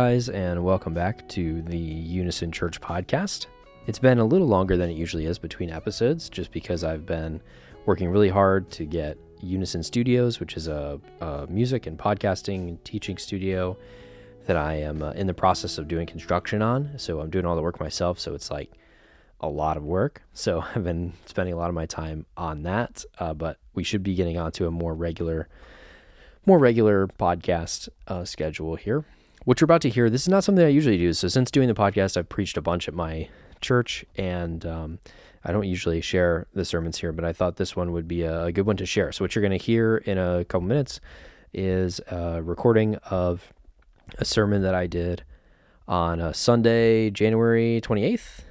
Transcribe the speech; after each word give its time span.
Guys, 0.00 0.28
and 0.28 0.62
welcome 0.62 0.94
back 0.94 1.28
to 1.28 1.60
the 1.62 1.76
Unison 1.76 2.52
Church 2.52 2.80
podcast. 2.80 3.46
It's 3.88 3.98
been 3.98 4.20
a 4.20 4.24
little 4.24 4.46
longer 4.46 4.76
than 4.76 4.88
it 4.88 4.96
usually 4.96 5.26
is 5.26 5.40
between 5.40 5.70
episodes, 5.70 6.28
just 6.28 6.52
because 6.52 6.84
I've 6.84 7.04
been 7.04 7.40
working 7.84 8.08
really 8.08 8.28
hard 8.28 8.70
to 8.70 8.84
get 8.84 9.18
Unison 9.42 9.82
Studios, 9.82 10.38
which 10.38 10.56
is 10.56 10.68
a, 10.68 11.00
a 11.20 11.48
music 11.48 11.88
and 11.88 11.98
podcasting 11.98 12.68
and 12.68 12.84
teaching 12.84 13.18
studio 13.18 13.76
that 14.46 14.56
I 14.56 14.74
am 14.74 15.02
uh, 15.02 15.10
in 15.14 15.26
the 15.26 15.34
process 15.34 15.78
of 15.78 15.88
doing 15.88 16.06
construction 16.06 16.62
on. 16.62 16.96
So 16.96 17.18
I'm 17.18 17.28
doing 17.28 17.44
all 17.44 17.56
the 17.56 17.62
work 17.62 17.80
myself, 17.80 18.20
so 18.20 18.34
it's 18.36 18.52
like 18.52 18.70
a 19.40 19.48
lot 19.48 19.76
of 19.76 19.82
work. 19.82 20.22
So 20.32 20.64
I've 20.76 20.84
been 20.84 21.14
spending 21.26 21.54
a 21.54 21.58
lot 21.58 21.70
of 21.70 21.74
my 21.74 21.86
time 21.86 22.24
on 22.36 22.62
that, 22.62 23.04
uh, 23.18 23.34
but 23.34 23.58
we 23.74 23.82
should 23.82 24.04
be 24.04 24.14
getting 24.14 24.38
onto 24.38 24.64
a 24.68 24.70
more 24.70 24.94
regular, 24.94 25.48
more 26.46 26.60
regular 26.60 27.08
podcast 27.08 27.88
uh, 28.06 28.24
schedule 28.24 28.76
here. 28.76 29.04
What 29.48 29.62
you're 29.62 29.64
about 29.64 29.80
to 29.80 29.88
hear, 29.88 30.10
this 30.10 30.20
is 30.20 30.28
not 30.28 30.44
something 30.44 30.62
I 30.62 30.68
usually 30.68 30.98
do. 30.98 31.14
So 31.14 31.26
since 31.26 31.50
doing 31.50 31.68
the 31.68 31.74
podcast, 31.74 32.18
I've 32.18 32.28
preached 32.28 32.58
a 32.58 32.60
bunch 32.60 32.86
at 32.86 32.92
my 32.92 33.30
church, 33.62 34.04
and 34.14 34.66
um, 34.66 34.98
I 35.42 35.52
don't 35.52 35.66
usually 35.66 36.02
share 36.02 36.46
the 36.52 36.66
sermons 36.66 36.98
here, 36.98 37.12
but 37.12 37.24
I 37.24 37.32
thought 37.32 37.56
this 37.56 37.74
one 37.74 37.92
would 37.92 38.06
be 38.06 38.24
a 38.24 38.52
good 38.52 38.66
one 38.66 38.76
to 38.76 38.84
share. 38.84 39.10
So 39.10 39.24
what 39.24 39.34
you're 39.34 39.40
going 39.40 39.58
to 39.58 39.64
hear 39.64 39.96
in 40.04 40.18
a 40.18 40.44
couple 40.44 40.68
minutes 40.68 41.00
is 41.54 41.98
a 42.08 42.42
recording 42.42 42.96
of 42.96 43.54
a 44.18 44.26
sermon 44.26 44.60
that 44.64 44.74
I 44.74 44.86
did 44.86 45.24
on 45.88 46.20
a 46.20 46.34
Sunday, 46.34 47.08
January 47.08 47.80
28th, 47.82 48.42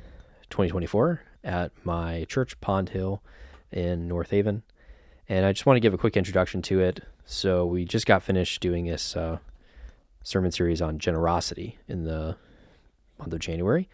2024, 0.49 1.21
at 1.43 1.71
my 1.83 2.25
church, 2.27 2.59
Pond 2.59 2.89
Hill 2.89 3.21
in 3.71 4.07
North 4.07 4.31
Haven. 4.31 4.63
And 5.29 5.45
I 5.45 5.51
just 5.51 5.67
want 5.67 5.75
to 5.75 5.81
give 5.81 5.93
a 5.93 5.99
quick 5.99 6.17
introduction 6.17 6.63
to 6.63 6.79
it. 6.79 7.03
So, 7.23 7.67
we 7.67 7.85
just 7.85 8.07
got 8.07 8.23
finished 8.23 8.61
doing 8.61 8.85
this 8.85 9.15
uh, 9.15 9.37
sermon 10.27 10.51
series 10.51 10.81
on 10.81 10.99
generosity 10.99 11.77
in 11.87 12.03
the 12.03 12.35
month 13.17 13.31
of 13.31 13.39
January. 13.39 13.87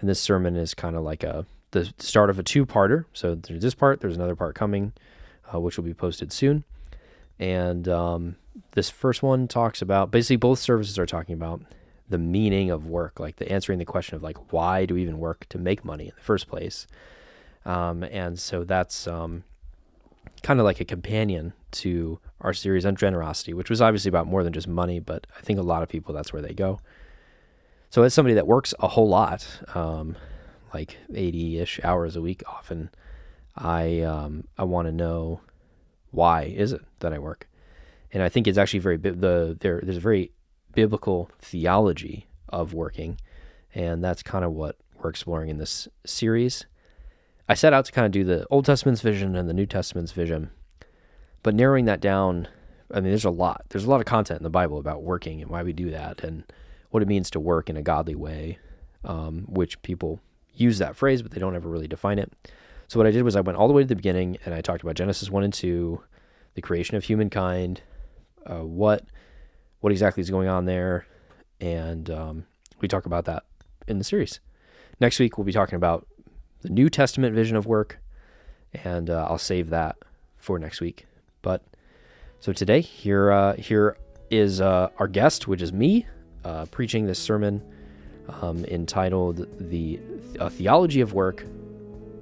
And 0.00 0.08
this 0.08 0.18
sermon 0.18 0.56
is 0.56 0.72
kind 0.72 0.96
of 0.96 1.02
like 1.02 1.22
a 1.22 1.44
the 1.72 1.92
start 1.98 2.30
of 2.30 2.38
a 2.38 2.42
two-parter. 2.42 3.04
So 3.12 3.34
there's 3.34 3.60
this 3.60 3.74
part, 3.74 4.00
there's 4.00 4.16
another 4.16 4.34
part 4.34 4.54
coming, 4.54 4.94
uh, 5.52 5.60
which 5.60 5.76
will 5.76 5.84
be 5.84 5.92
posted 5.92 6.32
soon. 6.32 6.64
And 7.38 7.86
um, 7.88 8.36
this 8.70 8.88
first 8.88 9.22
one 9.22 9.48
talks 9.48 9.82
about 9.82 10.10
basically 10.10 10.36
both 10.36 10.60
services 10.60 10.98
are 10.98 11.04
talking 11.04 11.34
about 11.34 11.60
the 12.08 12.16
meaning 12.16 12.70
of 12.70 12.86
work, 12.86 13.20
like 13.20 13.36
the 13.36 13.52
answering 13.52 13.78
the 13.78 13.84
question 13.84 14.16
of 14.16 14.22
like 14.22 14.50
why 14.52 14.86
do 14.86 14.94
we 14.94 15.02
even 15.02 15.18
work 15.18 15.46
to 15.50 15.58
make 15.58 15.84
money 15.84 16.04
in 16.04 16.12
the 16.16 16.22
first 16.22 16.48
place. 16.48 16.86
Um, 17.66 18.02
and 18.02 18.38
so 18.38 18.64
that's 18.64 19.06
um, 19.06 19.44
kind 20.42 20.60
of 20.60 20.64
like 20.64 20.80
a 20.80 20.84
companion 20.84 21.52
to 21.72 22.18
our 22.40 22.52
series 22.52 22.86
on 22.86 22.96
generosity, 22.96 23.52
which 23.52 23.70
was 23.70 23.80
obviously 23.80 24.08
about 24.08 24.26
more 24.26 24.44
than 24.44 24.52
just 24.52 24.68
money, 24.68 25.00
but 25.00 25.26
I 25.36 25.40
think 25.40 25.58
a 25.58 25.62
lot 25.62 25.82
of 25.82 25.88
people 25.88 26.14
that's 26.14 26.32
where 26.32 26.42
they 26.42 26.54
go. 26.54 26.80
So 27.90 28.02
as 28.02 28.14
somebody 28.14 28.34
that 28.34 28.46
works 28.46 28.74
a 28.80 28.88
whole 28.88 29.08
lot, 29.08 29.46
um, 29.74 30.16
like 30.74 30.98
80-ish 31.10 31.80
hours 31.82 32.16
a 32.16 32.20
week 32.20 32.42
often, 32.46 32.90
I 33.56 34.00
um, 34.02 34.44
I 34.58 34.64
want 34.64 34.86
to 34.86 34.92
know 34.92 35.40
why 36.10 36.42
is 36.44 36.72
it 36.72 36.82
that 37.00 37.12
I 37.12 37.18
work? 37.18 37.48
And 38.12 38.22
I 38.22 38.28
think 38.28 38.46
it's 38.46 38.58
actually 38.58 38.80
very 38.80 38.96
the 38.96 39.56
there 39.58 39.80
there's 39.82 39.96
a 39.96 40.00
very 40.00 40.32
biblical 40.74 41.30
theology 41.40 42.26
of 42.48 42.74
working, 42.74 43.18
and 43.74 44.04
that's 44.04 44.22
kind 44.22 44.44
of 44.44 44.52
what 44.52 44.76
we're 45.00 45.10
exploring 45.10 45.48
in 45.48 45.58
this 45.58 45.88
series. 46.04 46.66
I 47.48 47.54
set 47.54 47.72
out 47.72 47.84
to 47.84 47.92
kind 47.92 48.06
of 48.06 48.12
do 48.12 48.24
the 48.24 48.46
Old 48.50 48.64
Testament's 48.64 49.02
vision 49.02 49.36
and 49.36 49.48
the 49.48 49.54
New 49.54 49.66
Testament's 49.66 50.12
vision, 50.12 50.50
but 51.42 51.54
narrowing 51.54 51.84
that 51.84 52.00
down, 52.00 52.48
I 52.92 52.96
mean, 52.96 53.10
there's 53.10 53.24
a 53.24 53.30
lot. 53.30 53.64
There's 53.68 53.84
a 53.84 53.90
lot 53.90 54.00
of 54.00 54.06
content 54.06 54.40
in 54.40 54.44
the 54.44 54.50
Bible 54.50 54.78
about 54.78 55.02
working 55.02 55.40
and 55.40 55.50
why 55.50 55.62
we 55.62 55.72
do 55.72 55.90
that, 55.90 56.24
and 56.24 56.44
what 56.90 57.02
it 57.02 57.08
means 57.08 57.30
to 57.30 57.40
work 57.40 57.70
in 57.70 57.76
a 57.76 57.82
godly 57.82 58.14
way, 58.14 58.58
um, 59.04 59.44
which 59.48 59.80
people 59.82 60.20
use 60.54 60.78
that 60.78 60.96
phrase, 60.96 61.22
but 61.22 61.32
they 61.32 61.40
don't 61.40 61.54
ever 61.54 61.68
really 61.68 61.88
define 61.88 62.18
it. 62.18 62.32
So 62.88 62.98
what 62.98 63.06
I 63.06 63.10
did 63.10 63.22
was 63.22 63.36
I 63.36 63.40
went 63.40 63.58
all 63.58 63.68
the 63.68 63.74
way 63.74 63.82
to 63.82 63.88
the 63.88 63.96
beginning 63.96 64.38
and 64.44 64.54
I 64.54 64.60
talked 64.60 64.82
about 64.82 64.94
Genesis 64.94 65.30
1 65.30 65.42
and 65.42 65.52
2, 65.52 66.00
the 66.54 66.62
creation 66.62 66.96
of 66.96 67.04
humankind, 67.04 67.82
uh, 68.46 68.60
what 68.60 69.04
what 69.80 69.92
exactly 69.92 70.20
is 70.20 70.30
going 70.30 70.48
on 70.48 70.64
there, 70.64 71.06
and 71.60 72.10
um, 72.10 72.46
we 72.80 72.88
talk 72.88 73.06
about 73.06 73.26
that 73.26 73.44
in 73.86 73.98
the 73.98 74.04
series. 74.04 74.40
Next 75.00 75.18
week 75.18 75.36
we'll 75.36 75.44
be 75.44 75.52
talking 75.52 75.76
about 75.76 76.06
the 76.66 76.72
New 76.72 76.90
Testament 76.90 77.32
vision 77.32 77.56
of 77.56 77.66
work, 77.66 78.00
and 78.84 79.08
uh, 79.08 79.26
I'll 79.30 79.38
save 79.38 79.70
that 79.70 79.96
for 80.36 80.58
next 80.58 80.80
week. 80.80 81.06
But 81.42 81.62
so 82.40 82.52
today 82.52 82.80
here 82.80 83.30
uh, 83.30 83.54
here 83.54 83.96
is 84.30 84.60
uh, 84.60 84.88
our 84.98 85.06
guest, 85.06 85.46
which 85.46 85.62
is 85.62 85.72
me, 85.72 86.06
uh, 86.44 86.66
preaching 86.66 87.06
this 87.06 87.20
sermon 87.20 87.62
um, 88.42 88.64
entitled 88.64 89.46
"The 89.70 90.00
Theology 90.50 91.00
of 91.00 91.12
Work." 91.12 91.44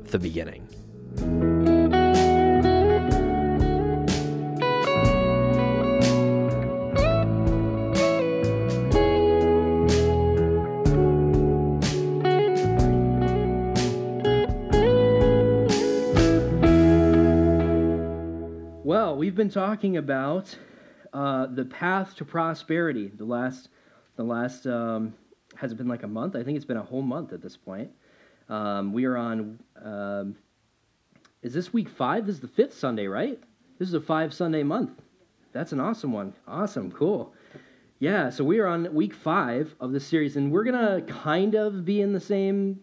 The 0.05 0.19
beginning. 0.19 0.64
Been 19.45 19.51
talking 19.51 19.99
about 19.99 20.57
uh, 21.13 21.45
the 21.45 21.67
path 21.67 22.17
to 22.17 22.25
prosperity. 22.25 23.13
The 23.15 23.27
last, 23.27 23.69
the 24.17 24.23
last 24.23 24.67
um, 24.67 25.13
has 25.55 25.71
it 25.71 25.75
been 25.75 25.87
like 25.87 26.03
a 26.03 26.09
month? 26.09 26.35
I 26.35 26.43
think 26.43 26.57
it's 26.57 26.65
been 26.65 26.79
a 26.79 26.83
whole 26.83 27.03
month 27.03 27.35
at 27.35 27.43
this 27.43 27.55
point. 27.55 27.91
Um, 28.49 28.95
we 28.95 29.05
are 29.05 29.19
on. 29.19 29.59
Um, 29.85 30.37
is 31.43 31.53
this 31.53 31.75
week 31.75 31.91
five? 31.91 32.25
This 32.25 32.37
is 32.37 32.41
the 32.41 32.49
fifth 32.49 32.73
Sunday, 32.73 33.07
right? 33.07 33.39
This 33.79 33.87
is 33.87 33.93
a 33.93 34.01
five 34.01 34.33
Sunday 34.33 34.63
month. 34.63 35.03
That's 35.53 35.73
an 35.73 35.81
awesome 35.81 36.11
one. 36.11 36.33
Awesome, 36.49 36.91
cool. 36.91 37.35
Yeah, 37.99 38.31
so 38.31 38.45
we 38.45 38.61
are 38.61 38.67
on 38.67 38.95
week 38.95 39.13
five 39.13 39.75
of 39.79 39.93
the 39.93 40.01
series, 40.01 40.37
and 40.37 40.51
we're 40.51 40.65
gonna 40.65 41.03
kind 41.03 41.55
of 41.55 41.85
be 41.85 42.01
in 42.01 42.15
the 42.15 42.21
same 42.21 42.81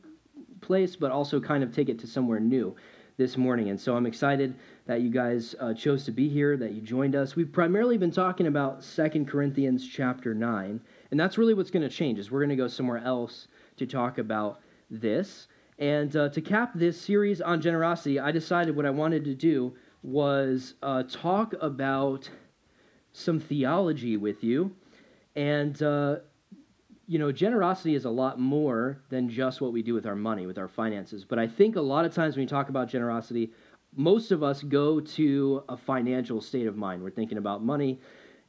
place, 0.62 0.96
but 0.96 1.10
also 1.10 1.40
kind 1.40 1.64
of 1.64 1.74
take 1.74 1.90
it 1.90 1.98
to 2.02 2.06
somewhere 2.06 2.40
new 2.40 2.76
this 3.18 3.36
morning. 3.36 3.70
And 3.70 3.82
so 3.82 3.96
I'm 3.96 4.06
excited 4.06 4.54
that 4.91 5.00
you 5.00 5.09
guys 5.09 5.56
uh, 5.62 5.74
chose 5.74 6.03
to 6.03 6.12
be 6.12 6.28
here, 6.28 6.57
that 6.57 6.74
you 6.74 6.81
joined 6.81 7.16
us. 7.16 7.34
We've 7.34 7.50
primarily 7.50 7.97
been 7.97 8.12
talking 8.12 8.47
about 8.47 8.84
Second 8.84 9.25
Corinthians 9.25 9.88
chapter 9.88 10.34
9, 10.34 10.81
and 11.12 11.18
that's 11.18 11.38
really 11.38 11.53
what's 11.53 11.72
going 11.72 11.88
to 11.88 11.96
change 11.96 12.19
is 12.19 12.29
we're 12.29 12.41
going 12.41 12.50
to 12.50 12.57
go 12.57 12.68
somewhere 12.68 12.97
else 12.97 13.47
to 13.78 13.85
talk 13.85 14.18
about 14.18 14.59
this. 14.90 15.47
And 15.79 16.13
uh, 16.18 16.28
to 16.28 16.41
cap 16.41 16.74
this 16.75 17.00
series 17.00 17.40
on 17.40 17.62
generosity, 17.62 18.19
I 18.19 18.34
decided 18.34 18.75
what 18.75 18.85
I 18.85 18.90
wanted 18.90 19.24
to 19.24 19.34
do 19.34 19.74
was 20.03 20.74
uh, 20.84 21.03
talk 21.03 21.53
about 21.62 22.29
some 23.13 23.40
theology 23.40 24.18
with 24.18 24.44
you. 24.44 24.75
And, 25.38 25.81
uh, 25.81 26.18
you 27.08 27.18
know, 27.18 27.31
generosity 27.31 27.96
is 27.96 28.03
a 28.03 28.09
lot 28.09 28.41
more 28.41 29.00
than 29.09 29.29
just 29.29 29.62
what 29.62 29.72
we 29.72 29.84
do 29.84 29.94
with 29.94 30.06
our 30.06 30.18
money, 30.18 30.47
with 30.47 30.58
our 30.58 30.68
finances. 30.68 31.23
But 31.23 31.40
I 31.40 31.47
think 31.47 31.78
a 31.78 31.81
lot 31.81 32.03
of 32.03 32.13
times 32.13 32.35
when 32.35 32.44
you 32.44 32.50
talk 32.50 32.68
about 32.68 32.90
generosity, 32.90 33.52
most 33.96 34.31
of 34.31 34.44
us 34.44 34.63
go 34.63 35.00
to 35.00 35.63
a 35.69 35.78
financial 35.78 36.41
state 36.41 36.68
of 36.68 36.78
mind. 36.78 37.03
We're 37.03 37.12
thinking 37.12 37.38
about 37.38 37.63
money. 37.63 38.00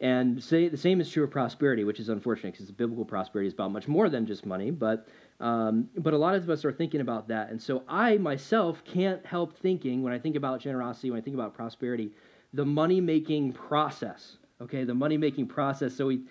And 0.00 0.42
say, 0.42 0.68
the 0.68 0.76
same 0.76 1.00
is 1.00 1.08
true 1.08 1.22
of 1.22 1.30
prosperity, 1.30 1.84
which 1.84 2.00
is 2.00 2.08
unfortunate 2.08 2.54
because 2.54 2.68
biblical 2.72 3.04
prosperity 3.04 3.46
is 3.46 3.54
about 3.54 3.70
much 3.70 3.86
more 3.86 4.08
than 4.08 4.26
just 4.26 4.44
money. 4.44 4.72
But 4.72 5.06
um, 5.38 5.88
but 5.98 6.12
a 6.12 6.18
lot 6.18 6.34
of 6.34 6.50
us 6.50 6.64
are 6.64 6.72
thinking 6.72 7.00
about 7.00 7.28
that. 7.28 7.50
And 7.50 7.62
so 7.62 7.84
I 7.88 8.16
myself 8.18 8.82
can't 8.84 9.24
help 9.24 9.56
thinking 9.58 10.02
when 10.02 10.12
I 10.12 10.18
think 10.18 10.34
about 10.34 10.60
generosity, 10.60 11.10
when 11.10 11.20
I 11.20 11.22
think 11.22 11.34
about 11.34 11.54
prosperity, 11.54 12.10
the 12.52 12.64
money 12.64 13.00
making 13.00 13.52
process. 13.52 14.38
Okay, 14.60 14.84
the 14.84 14.94
money 14.94 15.16
making 15.16 15.46
process. 15.46 15.94
So 15.94 16.06
we, 16.06 16.22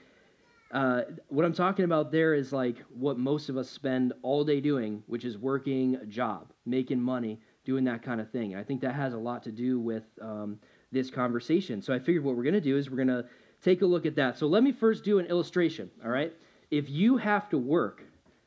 uh, 0.72 1.02
what 1.28 1.44
I'm 1.44 1.54
talking 1.54 1.86
about 1.86 2.12
there 2.12 2.34
is 2.34 2.54
like 2.54 2.78
what 2.98 3.18
most 3.18 3.50
of 3.50 3.58
us 3.58 3.70
spend 3.70 4.14
all 4.22 4.44
day 4.44 4.62
doing, 4.62 5.04
which 5.08 5.26
is 5.26 5.38
working 5.38 5.96
a 5.96 6.06
job, 6.06 6.52
making 6.66 7.02
money, 7.02 7.40
doing 7.64 7.84
that 7.86 8.02
kind 8.04 8.20
of 8.20 8.30
thing. 8.32 8.54
And 8.54 8.62
I 8.62 8.64
think 8.64 8.82
that 8.82 8.96
has 8.96 9.14
a 9.14 9.18
lot 9.18 9.44
to 9.44 9.52
do 9.52 9.80
with 9.80 10.04
um, 10.22 10.60
this 10.92 11.10
conversation. 11.10 11.82
So 11.82 11.94
I 11.94 12.00
figured 12.00 12.24
what 12.24 12.36
we're 12.36 12.44
going 12.44 12.54
to 12.54 12.62
do 12.62 12.78
is 12.78 12.90
we're 12.90 12.98
going 12.98 13.08
to 13.08 13.26
take 13.64 13.82
a 13.82 13.86
look 13.86 14.06
at 14.06 14.16
that. 14.16 14.38
So 14.38 14.48
let 14.48 14.64
me 14.64 14.72
first 14.72 15.04
do 15.04 15.20
an 15.20 15.28
illustration, 15.28 15.90
all 16.04 16.10
right? 16.10 16.34
If 16.70 16.90
you 16.90 17.18
have 17.18 17.50
to 17.50 17.58
work 17.58 18.04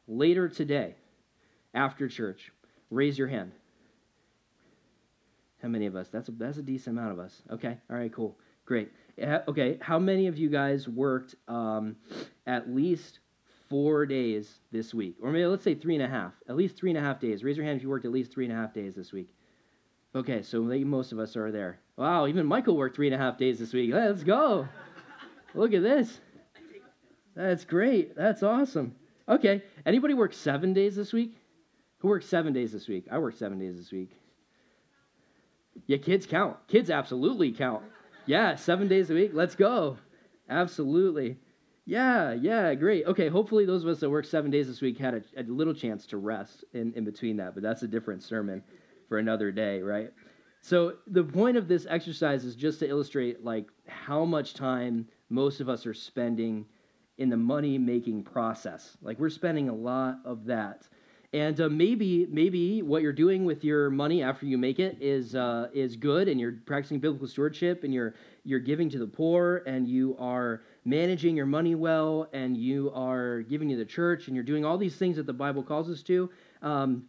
later 0.08 0.48
today 0.48 0.94
after 1.72 2.08
church, 2.08 2.52
raise 2.90 3.16
your 3.18 3.28
hand. 3.28 3.52
How 5.62 5.68
many 5.68 5.86
of 5.86 5.96
us? 5.96 6.08
That's 6.08 6.28
a, 6.28 6.32
that's 6.32 6.58
a 6.58 6.62
decent 6.62 6.98
amount 6.98 7.12
of 7.12 7.18
us. 7.18 7.42
Okay, 7.50 7.78
all 7.88 7.96
right, 7.96 8.12
cool, 8.12 8.36
great. 8.66 8.90
Okay, 9.18 9.78
how 9.80 9.98
many 9.98 10.26
of 10.26 10.36
you 10.36 10.50
guys 10.50 10.88
worked 10.88 11.36
um, 11.48 11.96
at 12.46 12.68
least 12.74 13.20
four 13.68 14.06
days 14.06 14.60
this 14.72 14.94
week? 14.94 15.16
Or 15.22 15.30
maybe 15.30 15.46
let's 15.46 15.64
say 15.64 15.74
three 15.74 15.94
and 15.94 16.04
a 16.04 16.08
half. 16.08 16.32
At 16.48 16.56
least 16.56 16.76
three 16.76 16.90
and 16.90 16.98
a 16.98 17.02
half 17.02 17.20
days. 17.20 17.42
Raise 17.42 17.56
your 17.56 17.66
hand 17.66 17.76
if 17.76 17.82
you 17.82 17.88
worked 17.88 18.04
at 18.04 18.12
least 18.12 18.32
three 18.32 18.44
and 18.44 18.52
a 18.52 18.56
half 18.56 18.72
days 18.72 18.94
this 18.94 19.12
week. 19.12 19.28
Okay, 20.14 20.42
so 20.42 20.62
most 20.62 21.12
of 21.12 21.18
us 21.18 21.36
are 21.36 21.50
there. 21.50 21.80
Wow, 21.96 22.26
even 22.26 22.46
Michael 22.46 22.76
worked 22.76 22.94
three 22.94 23.08
and 23.08 23.14
a 23.14 23.18
half 23.18 23.36
days 23.36 23.58
this 23.58 23.72
week. 23.72 23.92
Let's 23.92 24.22
go. 24.22 24.68
Look 25.54 25.72
at 25.72 25.82
this. 25.82 26.20
That's 27.34 27.64
great. 27.64 28.14
That's 28.16 28.42
awesome. 28.42 28.94
Okay. 29.28 29.62
Anybody 29.86 30.14
work 30.14 30.32
seven 30.32 30.72
days 30.72 30.94
this 30.96 31.12
week? 31.12 31.36
Who 31.98 32.08
works 32.08 32.26
seven 32.26 32.52
days 32.52 32.72
this 32.72 32.86
week? 32.86 33.06
I 33.10 33.18
work 33.18 33.36
seven 33.36 33.58
days 33.58 33.76
this 33.76 33.90
week. 33.90 34.10
Yeah, 35.86 35.96
kids 35.96 36.26
count. 36.26 36.56
Kids 36.68 36.90
absolutely 36.90 37.52
count. 37.52 37.82
Yeah, 38.26 38.54
seven 38.54 38.88
days 38.88 39.10
a 39.10 39.14
week. 39.14 39.30
Let's 39.34 39.54
go. 39.54 39.98
Absolutely. 40.48 41.38
Yeah, 41.86 42.32
yeah, 42.32 42.74
great. 42.74 43.04
Okay, 43.06 43.28
hopefully 43.28 43.66
those 43.66 43.82
of 43.82 43.88
us 43.90 44.00
that 44.00 44.08
work 44.08 44.24
seven 44.24 44.50
days 44.50 44.68
this 44.68 44.80
week 44.80 44.98
had 44.98 45.14
a, 45.14 45.22
a 45.36 45.42
little 45.42 45.74
chance 45.74 46.06
to 46.06 46.16
rest 46.16 46.64
in, 46.72 46.92
in 46.94 47.04
between 47.04 47.36
that, 47.36 47.54
but 47.54 47.62
that's 47.62 47.82
a 47.82 47.88
different 47.88 48.22
sermon 48.22 48.62
for 49.08 49.18
another 49.18 49.52
day, 49.52 49.82
right? 49.82 50.10
So 50.62 50.94
the 51.06 51.22
point 51.22 51.58
of 51.58 51.68
this 51.68 51.86
exercise 51.88 52.44
is 52.44 52.56
just 52.56 52.78
to 52.80 52.88
illustrate 52.88 53.44
like 53.44 53.68
how 53.86 54.24
much 54.24 54.54
time 54.54 55.06
most 55.28 55.60
of 55.60 55.68
us 55.68 55.84
are 55.84 55.92
spending 55.92 56.64
in 57.18 57.28
the 57.28 57.36
money 57.36 57.76
making 57.76 58.22
process. 58.22 58.96
Like 59.02 59.18
we're 59.18 59.28
spending 59.28 59.68
a 59.68 59.74
lot 59.74 60.20
of 60.24 60.46
that. 60.46 60.88
And 61.34 61.60
uh, 61.60 61.68
maybe 61.68 62.26
maybe 62.30 62.80
what 62.82 63.02
you're 63.02 63.12
doing 63.12 63.44
with 63.44 63.64
your 63.64 63.90
money 63.90 64.22
after 64.22 64.46
you 64.46 64.56
make 64.56 64.78
it 64.78 64.96
is 65.00 65.34
uh, 65.34 65.68
is 65.74 65.96
good, 65.96 66.28
and 66.28 66.38
you're 66.38 66.52
practicing 66.64 67.00
biblical 67.00 67.26
stewardship, 67.26 67.82
and 67.82 67.92
you're 67.92 68.14
you're 68.44 68.60
giving 68.60 68.88
to 68.90 68.98
the 69.00 69.06
poor, 69.08 69.64
and 69.66 69.88
you 69.88 70.16
are 70.20 70.62
managing 70.84 71.36
your 71.36 71.46
money 71.46 71.74
well, 71.74 72.28
and 72.32 72.56
you 72.56 72.90
are 72.94 73.40
giving 73.42 73.68
to 73.70 73.76
the 73.76 73.84
church, 73.84 74.26
and 74.26 74.36
you're 74.36 74.44
doing 74.44 74.64
all 74.64 74.78
these 74.78 74.96
things 74.96 75.16
that 75.16 75.26
the 75.26 75.32
Bible 75.32 75.62
calls 75.62 75.90
us 75.90 76.02
to. 76.04 76.30
Um, 76.62 77.04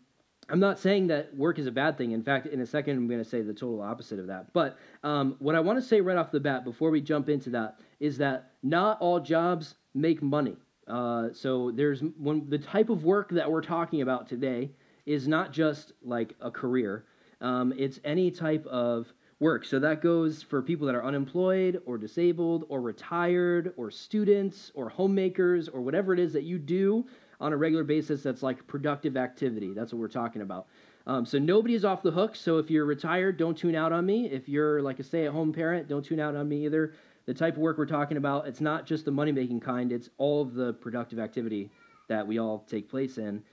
I'm 0.48 0.60
not 0.60 0.80
saying 0.80 1.08
that 1.08 1.36
work 1.36 1.58
is 1.58 1.66
a 1.66 1.72
bad 1.72 1.98
thing. 1.98 2.12
In 2.12 2.22
fact, 2.22 2.46
in 2.46 2.62
a 2.62 2.66
second, 2.66 2.98
I'm 2.98 3.08
going 3.08 3.24
to 3.24 3.30
say 3.30 3.42
the 3.42 3.54
total 3.54 3.82
opposite 3.82 4.20
of 4.20 4.28
that. 4.28 4.54
But 4.54 4.78
um, 5.04 5.36
what 5.40 5.56
I 5.56 5.60
want 5.60 5.80
to 5.80 5.82
say 5.82 6.02
right 6.02 6.18
off 6.18 6.32
the 6.32 6.40
bat 6.40 6.64
before 6.64 6.92
we 6.92 7.02
jump 7.02 7.30
into 7.30 7.50
that 7.52 7.80
is 8.00 8.18
that 8.20 8.52
not 8.62 9.00
all 9.02 9.20
jobs 9.20 9.76
make 9.96 10.22
money. 10.22 10.56
Uh, 10.88 11.30
so 11.34 11.72
there's 11.72 12.02
when 12.20 12.48
the 12.48 12.60
type 12.60 12.90
of 12.90 13.04
work 13.04 13.32
that 13.32 13.50
we're 13.50 13.62
talking 13.62 14.02
about 14.02 14.30
today 14.30 14.70
is 15.08 15.28
not 15.28 15.52
just 15.52 15.94
like 16.04 16.36
a 16.42 16.52
career. 16.52 17.06
Um, 17.42 17.74
it's 17.76 18.00
any 18.04 18.30
type 18.30 18.66
of 18.68 19.12
work. 19.46 19.64
So 19.64 19.78
that 19.78 20.02
goes 20.02 20.42
for 20.42 20.60
people 20.64 20.88
that 20.88 20.96
are 20.96 21.06
unemployed 21.06 21.80
or 21.86 22.00
disabled 22.00 22.66
or 22.68 22.82
retired 22.82 23.74
or 23.78 23.92
students 23.92 24.72
or 24.74 24.90
homemakers 24.90 25.70
or 25.70 25.82
whatever 25.82 26.14
it 26.14 26.20
is 26.20 26.34
that 26.34 26.46
you 26.46 26.58
do 26.58 27.06
on 27.40 27.54
a 27.54 27.58
regular 27.58 27.84
basis 27.84 28.24
that's 28.24 28.42
like 28.42 28.66
productive 28.66 29.16
activity. 29.16 29.72
That's 29.72 29.94
what 29.94 30.00
we're 30.00 30.08
talking 30.08 30.42
about. 30.42 30.66
Um, 31.06 31.28
so 31.28 31.38
nobody 31.38 31.76
is 31.76 31.86
off 31.86 32.02
the 32.02 32.10
hook. 32.10 32.36
So 32.36 32.58
if 32.58 32.72
you're 32.72 32.86
retired, 32.86 33.38
don't 33.38 33.56
tune 33.56 33.76
out 33.76 33.92
on 33.92 34.04
me. 34.04 34.26
If 34.32 34.50
you're 34.50 34.82
like 34.82 34.98
a 34.98 35.04
stay 35.04 35.28
at 35.28 35.32
home 35.32 35.54
parent, 35.54 35.88
don't 35.88 36.04
tune 36.04 36.20
out 36.20 36.36
on 36.36 36.50
me 36.50 36.66
either 36.66 36.94
the 37.28 37.34
type 37.36 37.54
of 37.54 37.60
work 37.60 37.78
we're 37.78 37.86
talking 37.86 38.18
about, 38.18 38.48
it's 38.48 38.62
not 38.62 38.88
just 38.88 39.06
the 39.06 39.12
money 39.12 39.32
making 39.32 39.60
kind, 39.60 39.92
it's 39.92 40.10
all 40.18 40.42
of 40.42 40.54
the 40.56 40.74
productive 40.74 41.20
activity 41.20 41.70
that 42.08 42.26
we 42.26 42.40
all 42.40 42.66
take 42.68 42.90
place 42.90 43.18
in. 43.18 43.44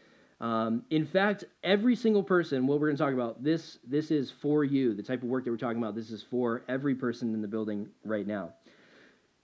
Um, 0.43 0.83
in 0.91 1.07
fact, 1.07 1.45
every 1.63 1.95
single 1.95 2.25
person, 2.25 2.67
what 2.67 2.81
we're 2.81 2.89
going 2.89 2.97
to 2.97 3.03
talk 3.03 3.15
about, 3.15 3.45
this, 3.45 3.79
this 3.87 4.11
is 4.11 4.33
for 4.33 4.65
you. 4.65 4.93
The 4.93 5.03
type 5.03 5.23
of 5.23 5.29
work 5.29 5.45
that 5.45 5.53
we're 5.53 5.57
talking 5.57 5.79
about, 5.79 5.95
this 5.95 6.11
is 6.11 6.21
for 6.21 6.65
every 6.69 6.97
person 6.97 7.33
in 7.33 7.41
the 7.41 7.49
building 7.49 7.89
right 8.05 8.27
now. 8.27 8.53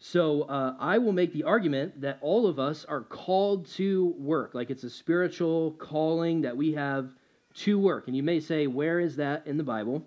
So 0.01 0.43
uh, 0.43 0.75
I 0.81 0.99
will 0.99 1.13
make 1.13 1.33
the 1.33 1.45
argument 1.45 2.01
that 2.01 2.19
all 2.21 2.49
of 2.49 2.59
us 2.59 2.85
are 2.85 3.03
called 3.03 3.67
to 3.77 4.15
work, 4.19 4.55
like 4.55 4.71
it's 4.71 4.83
a 4.83 4.91
spiritual 4.91 5.73
calling 5.73 6.43
that 6.43 6.57
we 6.57 6.73
have 6.73 7.11
to 7.55 7.79
work. 7.79 8.09
And 8.09 8.17
you 8.17 8.25
may 8.25 8.41
say, 8.41 8.67
where 8.67 8.99
is 8.99 9.17
that 9.17 9.47
in 9.47 9.57
the 9.57 9.65
Bible? 9.65 10.05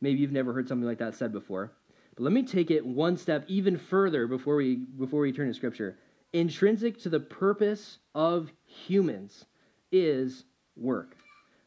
Maybe 0.00 0.18
you've 0.18 0.32
never 0.32 0.52
heard 0.52 0.66
something 0.66 0.86
like 0.86 0.98
that 0.98 1.14
said 1.14 1.32
before. 1.32 1.72
But 2.16 2.24
let 2.24 2.32
me 2.32 2.42
take 2.42 2.72
it 2.72 2.84
one 2.84 3.16
step 3.16 3.44
even 3.46 3.78
further 3.78 4.26
before 4.26 4.56
we 4.56 4.76
before 4.76 5.20
we 5.20 5.32
turn 5.32 5.48
to 5.48 5.54
scripture. 5.54 5.98
Intrinsic 6.32 6.98
to 7.00 7.08
the 7.08 7.20
purpose 7.20 7.98
of 8.14 8.50
humans 8.64 9.46
is 9.94 10.44
work. 10.76 11.16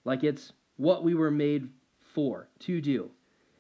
Like 0.06 0.24
it's 0.24 0.54
what 0.78 1.04
we 1.04 1.16
were 1.16 1.32
made 1.32 1.70
for, 2.14 2.50
to 2.60 2.82
do. 2.82 3.10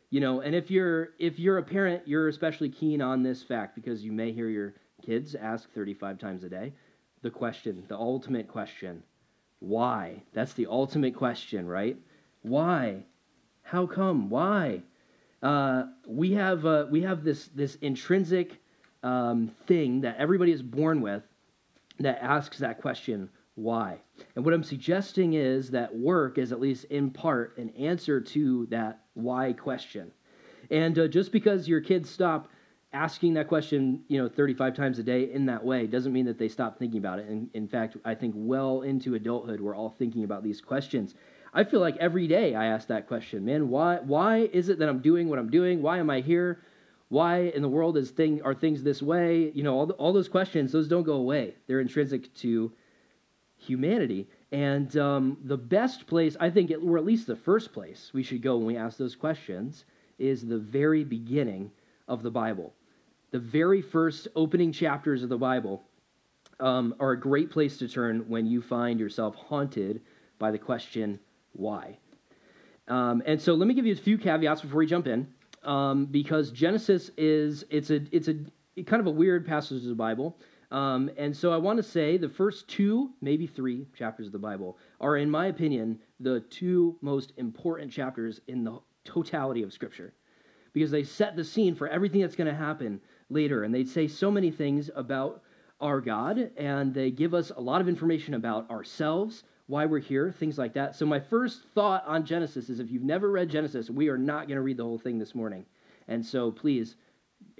You 0.10 0.22
know, 0.22 0.42
and 0.42 0.56
if 0.56 0.72
you're 0.72 1.10
if 1.20 1.40
you're 1.40 1.58
a 1.58 1.64
parent, 1.64 2.08
you're 2.08 2.28
especially 2.28 2.70
keen 2.70 3.02
on 3.02 3.24
this 3.24 3.44
fact 3.44 3.76
because 3.76 4.04
you 4.04 4.12
may 4.12 4.32
hear 4.32 4.50
your 4.50 4.76
kids 5.06 5.36
ask 5.36 5.72
35 5.74 6.18
times 6.18 6.44
a 6.44 6.50
day 6.50 6.74
the 7.24 7.30
question, 7.30 7.84
the 7.88 7.98
ultimate 7.98 8.48
question, 8.48 9.04
why? 9.60 10.22
That's 10.34 10.54
the 10.54 10.68
ultimate 10.68 11.16
question, 11.16 11.68
right? 11.68 11.98
Why? 12.44 13.04
How 13.64 13.86
come? 13.86 14.30
Why? 14.30 14.84
uh, 15.42 15.84
we 16.08 16.34
have 16.34 16.66
uh, 16.66 16.86
we 16.90 17.02
have 17.02 17.24
this 17.24 17.48
this 17.50 17.76
intrinsic 17.76 18.60
um, 19.04 19.52
thing 19.68 20.02
that 20.02 20.18
everybody 20.18 20.52
is 20.52 20.62
born 20.62 21.02
with 21.02 21.24
that 22.00 22.22
asks 22.24 22.58
that 22.60 22.82
question 22.82 23.30
why 23.58 23.98
and 24.36 24.46
what 24.46 24.54
i'm 24.54 24.64
suggesting 24.64 25.34
is 25.34 25.72
that 25.72 25.96
work 25.96 26.38
is 26.38 26.52
at 26.52 26.60
least 26.60 26.86
in 26.86 27.10
part 27.10 27.58
an 27.58 27.70
answer 27.72 28.22
to 28.22 28.66
that 28.68 29.02
why 29.14 29.52
question 29.54 30.12
and 30.70 31.00
uh, 31.00 31.08
just 31.08 31.32
because 31.32 31.68
your 31.68 31.82
kids 31.82 32.10
stop 32.10 32.50
asking 32.94 33.34
that 33.34 33.48
question 33.48 34.02
you 34.08 34.22
know 34.22 34.30
35 34.30 34.76
times 34.76 35.00
a 35.00 35.04
day 35.04 35.32
in 35.32 35.46
that 35.46 35.64
way 35.64 35.88
doesn't 35.88 36.14
mean 36.14 36.26
that 36.26 36.38
they 36.38 36.48
stop 36.48 36.78
thinking 36.78 37.00
about 37.00 37.20
it 37.20 37.28
and 37.28 37.50
in 37.54 37.68
fact 37.68 37.98
i 38.06 38.14
think 38.14 38.34
well 38.38 38.82
into 38.82 39.16
adulthood 39.16 39.60
we're 39.60 39.76
all 39.76 39.96
thinking 39.98 40.24
about 40.24 40.44
these 40.44 40.62
questions 40.62 41.16
I 41.54 41.64
feel 41.64 41.80
like 41.80 41.98
every 41.98 42.28
day 42.28 42.54
I 42.54 42.68
ask 42.68 42.88
that 42.90 43.08
question, 43.08 43.46
man. 43.46 43.70
Why 43.70 43.98
why 43.98 44.50
is 44.54 44.70
it 44.70 44.78
that 44.78 44.90
I'm 44.90 45.00
doing 45.00 45.28
what 45.28 45.40
I'm 45.40 45.50
doing? 45.50 45.82
Why 45.82 45.98
am 45.98 46.10
I 46.10 46.22
here? 46.22 46.62
Why 47.10 47.52
in 47.56 47.62
the 47.62 47.70
world 47.70 47.98
is 47.98 48.12
thing 48.12 48.42
are 48.44 48.54
things 48.54 48.84
this 48.84 49.02
way? 49.02 49.52
You 49.56 49.64
know, 49.64 49.74
all 49.74 49.86
the, 49.86 49.94
all 49.94 50.14
those 50.14 50.28
questions, 50.28 50.72
those 50.72 50.88
don't 50.88 51.04
go 51.04 51.14
away. 51.14 51.56
They're 51.66 51.80
intrinsic 51.80 52.34
to 52.36 52.72
humanity. 53.58 54.28
And 54.52 54.96
um, 54.98 55.38
the 55.44 55.58
best 55.58 56.08
place, 56.08 56.38
I 56.40 56.50
think, 56.50 56.72
or 56.72 56.98
at 56.98 57.06
least 57.06 57.28
the 57.28 57.36
first 57.36 57.74
place 57.74 58.12
we 58.14 58.24
should 58.24 58.42
go 58.42 58.58
when 58.58 58.68
we 58.68 58.78
ask 58.78 58.98
those 58.98 59.16
questions, 59.16 59.86
is 60.20 60.46
the 60.46 60.58
very 60.58 61.04
beginning 61.04 61.72
of 62.08 62.24
the 62.24 62.32
Bible. 62.32 62.74
The 63.32 63.40
very 63.40 63.82
first 63.82 64.28
opening 64.36 64.72
chapters 64.72 65.22
of 65.22 65.30
the 65.30 65.38
Bible 65.38 65.84
um, 66.60 66.96
are 67.00 67.12
a 67.12 67.20
great 67.20 67.52
place 67.52 67.78
to 67.78 67.88
turn 67.88 68.22
when 68.28 68.46
you 68.46 68.62
find 68.62 69.00
yourself 69.00 69.36
haunted 69.36 70.02
by 70.40 70.52
the 70.52 70.58
question, 70.58 71.20
why. 71.54 71.98
Um, 72.88 73.22
and 73.26 73.42
so 73.42 73.54
let 73.54 73.68
me 73.68 73.74
give 73.74 73.86
you 73.86 73.94
a 73.94 73.98
few 73.98 74.18
caveats 74.18 74.62
before 74.62 74.80
we 74.80 74.86
jump 74.86 75.08
in, 75.08 75.28
um, 75.64 76.06
because 76.06 76.52
Genesis 76.52 77.12
is 77.18 77.66
it's 77.70 77.90
a 77.90 78.02
it's 78.12 78.30
a 78.30 78.36
kind 78.84 79.02
of 79.02 79.08
a 79.08 79.12
weird 79.12 79.46
passage 79.46 79.84
of 79.84 79.90
the 79.90 79.96
Bible. 79.96 80.38
Um, 80.72 81.10
and 81.18 81.36
so 81.36 81.52
I 81.54 81.58
want 81.58 81.78
to 81.78 81.84
say 81.84 82.18
the 82.18 82.28
first 82.28 82.68
two, 82.68 83.12
maybe 83.22 83.48
three 83.48 83.88
chapters 83.96 84.28
of 84.28 84.34
the 84.34 84.40
Bible 84.40 84.78
are, 85.00 85.18
in 85.18 85.30
my 85.30 85.48
opinion, 85.48 86.00
the 86.20 86.42
two 86.42 86.98
most 87.02 87.34
important 87.38 87.92
chapters 87.92 88.42
in 88.48 88.64
the 88.64 88.80
totality 89.06 89.64
of 89.64 89.72
Scripture, 89.72 90.14
because 90.74 90.92
they 90.92 91.04
set 91.04 91.36
the 91.36 91.44
scene 91.44 91.74
for 91.74 91.88
everything 91.88 92.22
that's 92.22 92.36
going 92.36 92.50
to 92.50 92.56
happen 92.56 93.00
later, 93.30 93.64
and 93.64 93.74
they 93.74 93.86
say 93.86 94.08
so 94.08 94.30
many 94.30 94.52
things 94.52 94.90
about 94.96 95.42
our 95.80 96.02
God, 96.02 96.52
and 96.58 96.94
they 96.94 97.12
give 97.12 97.34
us 97.34 97.52
a 97.56 97.62
lot 97.62 97.80
of 97.80 97.88
information 97.88 98.34
about 98.34 98.70
ourselves, 98.70 99.44
why 99.68 99.86
we're 99.86 100.00
here, 100.00 100.32
things 100.32 100.58
like 100.58 100.74
that. 100.74 100.96
So, 100.96 101.06
my 101.06 101.20
first 101.20 101.64
thought 101.76 102.04
on 102.06 102.26
Genesis 102.26 102.70
is 102.70 102.80
if 102.80 102.90
you've 102.90 103.04
never 103.04 103.32
read 103.32 103.50
Genesis, 103.50 103.90
we 103.90 104.10
are 104.10 104.18
not 104.18 104.48
going 104.48 104.56
to 104.56 104.62
read 104.62 104.78
the 104.78 104.84
whole 104.84 104.98
thing 104.98 105.20
this 105.20 105.36
morning. 105.36 105.66
And 106.08 106.26
so, 106.26 106.52
please 106.52 106.96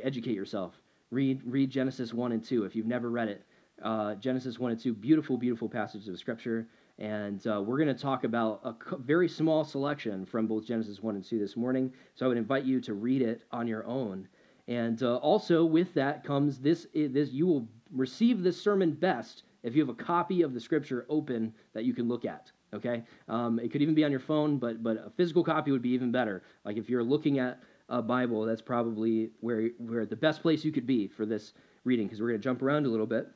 educate 0.02 0.36
yourself. 0.36 0.74
Read, 1.10 1.42
read 1.46 1.70
Genesis 1.70 2.14
1 2.14 2.32
and 2.34 2.44
2 2.44 2.66
if 2.66 2.76
you've 2.76 2.86
never 2.86 3.10
read 3.10 3.30
it. 3.30 3.44
Uh, 3.82 4.16
Genesis 4.16 4.60
1 4.60 4.72
and 4.72 4.80
2, 4.80 4.94
beautiful, 4.94 5.38
beautiful 5.38 5.70
passages 5.70 6.08
of 6.08 6.20
Scripture. 6.20 6.68
And 7.00 7.46
uh, 7.48 7.62
we're 7.62 7.78
going 7.78 7.96
to 7.96 8.02
talk 8.02 8.24
about 8.24 8.60
a 8.64 8.98
very 8.98 9.30
small 9.30 9.64
selection 9.64 10.26
from 10.26 10.48
both 10.48 10.66
Genesis 10.66 11.02
1 11.02 11.16
and 11.16 11.24
2 11.24 11.40
this 11.40 11.56
morning. 11.56 11.94
So, 12.16 12.26
I 12.26 12.30
would 12.30 12.38
invite 12.38 12.66
you 12.66 12.82
to 12.82 12.94
read 12.94 13.22
it 13.22 13.44
on 13.52 13.68
your 13.68 13.86
own. 13.86 14.28
And 14.68 15.02
uh, 15.04 15.18
also, 15.18 15.64
with 15.64 15.94
that 15.94 16.24
comes 16.24 16.60
this, 16.60 16.88
this 16.94 17.32
you 17.32 17.46
will 17.46 17.68
receive 17.92 18.44
this 18.44 18.62
sermon 18.62 18.92
best 18.92 19.44
if 19.64 19.76
you 19.76 19.82
have 19.82 19.90
a 19.90 20.04
copy 20.04 20.42
of 20.42 20.54
the 20.54 20.60
scripture 20.60 21.06
open 21.10 21.54
that 21.74 21.86
you 21.86 21.94
can 21.94 22.08
look 22.08 22.26
at. 22.26 22.52
Okay, 22.74 23.04
um, 23.30 23.60
it 23.60 23.72
could 23.72 23.82
even 23.82 23.96
be 23.96 24.04
on 24.04 24.12
your 24.12 24.20
phone, 24.20 24.58
but 24.58 24.84
but 24.84 24.98
a 24.98 25.10
physical 25.16 25.42
copy 25.44 25.72
would 25.72 25.82
be 25.82 25.92
even 25.92 26.12
better. 26.12 26.44
Like 26.66 26.76
if 26.76 26.90
you're 26.90 27.04
looking 27.04 27.40
at 27.40 27.62
a 27.90 28.02
Bible, 28.02 28.46
that's 28.46 28.62
probably 28.62 29.32
where 29.40 29.70
where 29.78 30.06
the 30.06 30.16
best 30.16 30.42
place 30.42 30.66
you 30.66 30.72
could 30.72 30.88
be 30.88 31.08
for 31.08 31.26
this 31.26 31.54
reading 31.84 32.08
because 32.08 32.22
we're 32.22 32.30
going 32.30 32.40
to 32.40 32.44
jump 32.44 32.62
around 32.62 32.86
a 32.86 32.90
little 32.90 33.06
bit. 33.06 33.28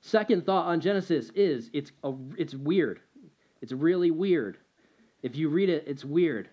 Second 0.00 0.44
thought 0.44 0.66
on 0.66 0.80
Genesis 0.80 1.30
is 1.34 1.70
it's 1.72 1.92
a, 2.02 2.12
it's 2.36 2.54
weird. 2.54 3.00
It's 3.62 3.72
really 3.72 4.10
weird. 4.10 4.58
If 5.22 5.36
you 5.36 5.48
read 5.48 5.70
it, 5.70 5.84
it's 5.86 6.04
weird. 6.04 6.50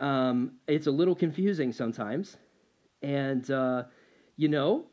Um, 0.00 0.54
it's 0.66 0.88
a 0.88 0.90
little 0.90 1.14
confusing 1.14 1.72
sometimes, 1.72 2.36
and 3.00 3.48
uh, 3.50 3.84
you 4.36 4.48
know, 4.48 4.86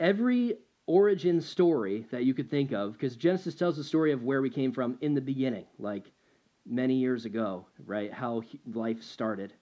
every 0.00 0.58
origin 0.86 1.40
story 1.40 2.06
that 2.10 2.24
you 2.24 2.34
could 2.34 2.50
think 2.50 2.72
of, 2.72 2.92
because 2.92 3.16
Genesis 3.16 3.54
tells 3.54 3.76
the 3.76 3.84
story 3.84 4.12
of 4.12 4.22
where 4.22 4.42
we 4.42 4.50
came 4.50 4.72
from 4.72 4.98
in 5.00 5.14
the 5.14 5.20
beginning, 5.20 5.66
like 5.78 6.10
many 6.66 6.94
years 6.94 7.24
ago, 7.24 7.66
right? 7.84 8.12
How 8.12 8.42
life 8.72 9.02
started. 9.02 9.52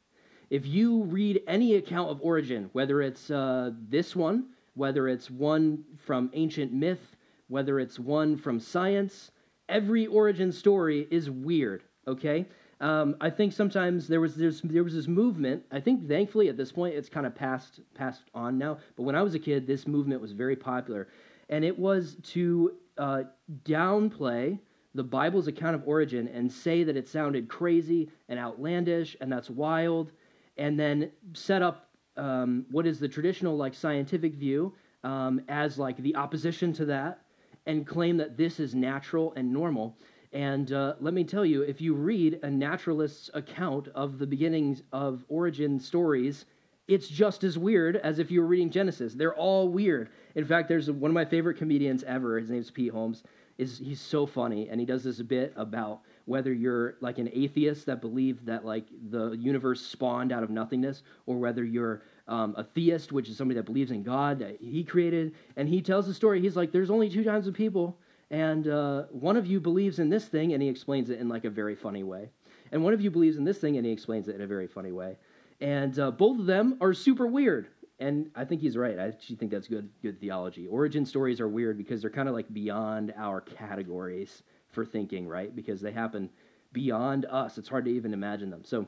If 0.54 0.68
you 0.68 1.02
read 1.02 1.42
any 1.48 1.74
account 1.74 2.10
of 2.10 2.20
origin, 2.22 2.70
whether 2.74 3.02
it's 3.02 3.28
uh, 3.28 3.72
this 3.88 4.14
one, 4.14 4.50
whether 4.74 5.08
it's 5.08 5.28
one 5.28 5.82
from 5.98 6.30
ancient 6.32 6.72
myth, 6.72 7.16
whether 7.48 7.80
it's 7.80 7.98
one 7.98 8.36
from 8.36 8.60
science, 8.60 9.32
every 9.68 10.06
origin 10.06 10.52
story 10.52 11.08
is 11.10 11.28
weird, 11.28 11.82
okay? 12.06 12.46
Um, 12.80 13.16
I 13.20 13.30
think 13.30 13.52
sometimes 13.52 14.06
there 14.06 14.20
was 14.20 14.36
there's, 14.36 14.60
there 14.60 14.84
was 14.84 14.94
this 14.94 15.08
movement. 15.08 15.64
I 15.72 15.80
think 15.80 16.06
thankfully 16.06 16.48
at 16.48 16.56
this 16.56 16.70
point 16.70 16.94
it's 16.94 17.08
kind 17.08 17.26
of 17.26 17.34
passed 17.34 17.80
passed 17.96 18.22
on 18.32 18.56
now. 18.56 18.78
But 18.94 19.02
when 19.02 19.16
I 19.16 19.22
was 19.22 19.34
a 19.34 19.40
kid, 19.40 19.66
this 19.66 19.88
movement 19.88 20.20
was 20.20 20.30
very 20.30 20.54
popular, 20.54 21.08
and 21.48 21.64
it 21.64 21.76
was 21.76 22.16
to 22.34 22.74
uh, 22.96 23.22
downplay 23.64 24.60
the 24.94 25.02
Bible's 25.02 25.48
account 25.48 25.74
of 25.74 25.82
origin 25.84 26.28
and 26.28 26.52
say 26.52 26.84
that 26.84 26.96
it 26.96 27.08
sounded 27.08 27.48
crazy 27.48 28.08
and 28.28 28.38
outlandish 28.38 29.16
and 29.20 29.32
that's 29.32 29.50
wild, 29.50 30.12
and 30.56 30.78
then 30.78 31.10
set 31.32 31.62
up 31.62 31.88
um, 32.16 32.64
what 32.70 32.86
is 32.86 32.98
the 32.98 33.08
traditional 33.08 33.56
like 33.56 33.74
scientific 33.74 34.34
view 34.34 34.72
um, 35.02 35.40
as 35.48 35.78
like 35.78 35.96
the 35.98 36.14
opposition 36.16 36.72
to 36.74 36.84
that, 36.86 37.20
and 37.66 37.86
claim 37.86 38.16
that 38.16 38.36
this 38.36 38.60
is 38.60 38.74
natural 38.74 39.32
and 39.36 39.52
normal. 39.52 39.96
And 40.32 40.72
uh, 40.72 40.94
let 41.00 41.14
me 41.14 41.22
tell 41.24 41.46
you, 41.46 41.62
if 41.62 41.80
you 41.80 41.94
read 41.94 42.40
a 42.42 42.50
naturalist's 42.50 43.30
account 43.34 43.88
of 43.94 44.18
the 44.18 44.26
beginnings 44.26 44.82
of 44.92 45.24
origin 45.28 45.78
stories, 45.78 46.46
it's 46.88 47.08
just 47.08 47.44
as 47.44 47.56
weird 47.56 47.96
as 47.96 48.18
if 48.18 48.30
you 48.30 48.40
were 48.40 48.46
reading 48.46 48.70
Genesis. 48.70 49.14
They're 49.14 49.34
all 49.34 49.68
weird. 49.68 50.10
In 50.34 50.44
fact, 50.44 50.68
there's 50.68 50.90
one 50.90 51.10
of 51.10 51.14
my 51.14 51.24
favorite 51.24 51.56
comedians 51.56 52.02
ever. 52.04 52.38
His 52.38 52.50
name's 52.50 52.70
Pete 52.70 52.92
Holmes 52.92 53.22
is 53.58 53.78
he's 53.78 54.00
so 54.00 54.26
funny 54.26 54.68
and 54.68 54.80
he 54.80 54.86
does 54.86 55.04
this 55.04 55.22
bit 55.22 55.52
about 55.56 56.00
whether 56.26 56.52
you're 56.52 56.96
like 57.00 57.18
an 57.18 57.28
atheist 57.32 57.86
that 57.86 58.00
believes 58.00 58.42
that 58.44 58.64
like 58.64 58.86
the 59.10 59.32
universe 59.32 59.80
spawned 59.80 60.32
out 60.32 60.42
of 60.42 60.50
nothingness 60.50 61.02
or 61.26 61.36
whether 61.36 61.64
you're 61.64 62.02
um, 62.28 62.54
a 62.56 62.64
theist 62.64 63.12
which 63.12 63.28
is 63.28 63.36
somebody 63.36 63.58
that 63.58 63.66
believes 63.66 63.90
in 63.90 64.02
god 64.02 64.38
that 64.38 64.56
he 64.60 64.82
created 64.82 65.34
and 65.56 65.68
he 65.68 65.82
tells 65.82 66.06
the 66.06 66.14
story. 66.14 66.40
He's 66.40 66.56
like 66.56 66.72
there's 66.72 66.90
only 66.90 67.10
two 67.10 67.24
kinds 67.24 67.46
of 67.46 67.54
people 67.54 67.98
and 68.30 68.68
uh, 68.68 69.02
one 69.10 69.36
of 69.36 69.46
you 69.46 69.60
believes 69.60 69.98
in 69.98 70.08
this 70.08 70.24
thing 70.26 70.54
and 70.54 70.62
he 70.62 70.68
explains 70.68 71.10
it 71.10 71.20
in 71.20 71.28
like 71.28 71.44
a 71.44 71.50
very 71.50 71.74
funny 71.74 72.02
way. 72.02 72.30
And 72.72 72.82
one 72.82 72.92
of 72.92 73.00
you 73.00 73.10
believes 73.10 73.36
in 73.36 73.44
this 73.44 73.58
thing 73.58 73.76
and 73.76 73.86
he 73.86 73.92
explains 73.92 74.28
it 74.28 74.34
in 74.34 74.40
a 74.40 74.46
very 74.46 74.66
funny 74.66 74.92
way. 74.92 75.16
And 75.60 75.98
uh, 75.98 76.10
both 76.10 76.38
of 76.38 76.46
them 76.46 76.76
are 76.80 76.92
super 76.92 77.26
weird. 77.26 77.68
And 78.00 78.30
I 78.34 78.44
think 78.44 78.60
he's 78.60 78.76
right. 78.76 78.98
I 78.98 79.08
actually 79.08 79.36
think 79.36 79.52
that's 79.52 79.68
good 79.68 79.88
good 80.02 80.20
theology. 80.20 80.66
Origin 80.66 81.06
stories 81.06 81.40
are 81.40 81.48
weird 81.48 81.78
because 81.78 82.00
they're 82.00 82.10
kind 82.10 82.28
of 82.28 82.34
like 82.34 82.52
beyond 82.52 83.14
our 83.16 83.40
categories 83.40 84.42
for 84.74 84.84
thinking, 84.84 85.26
right? 85.26 85.54
Because 85.54 85.80
they 85.80 85.92
happen 85.92 86.28
beyond 86.72 87.24
us. 87.26 87.56
It's 87.56 87.68
hard 87.68 87.84
to 87.86 87.90
even 87.90 88.12
imagine 88.12 88.50
them. 88.50 88.64
So, 88.64 88.86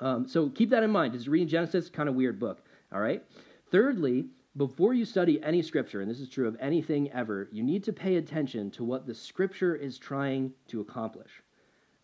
um, 0.00 0.26
so 0.26 0.48
keep 0.48 0.70
that 0.70 0.82
in 0.82 0.90
mind. 0.90 1.14
Is 1.14 1.28
reading 1.28 1.48
Genesis 1.48 1.90
kind 1.90 2.08
of 2.08 2.14
weird 2.14 2.38
book? 2.38 2.64
All 2.92 3.00
right. 3.00 3.22
Thirdly, 3.70 4.26
before 4.56 4.94
you 4.94 5.04
study 5.04 5.42
any 5.42 5.60
scripture, 5.60 6.00
and 6.00 6.10
this 6.10 6.20
is 6.20 6.30
true 6.30 6.48
of 6.48 6.56
anything 6.60 7.10
ever, 7.12 7.48
you 7.52 7.62
need 7.62 7.84
to 7.84 7.92
pay 7.92 8.16
attention 8.16 8.70
to 8.72 8.84
what 8.84 9.06
the 9.06 9.14
scripture 9.14 9.74
is 9.74 9.98
trying 9.98 10.52
to 10.68 10.80
accomplish. 10.80 11.42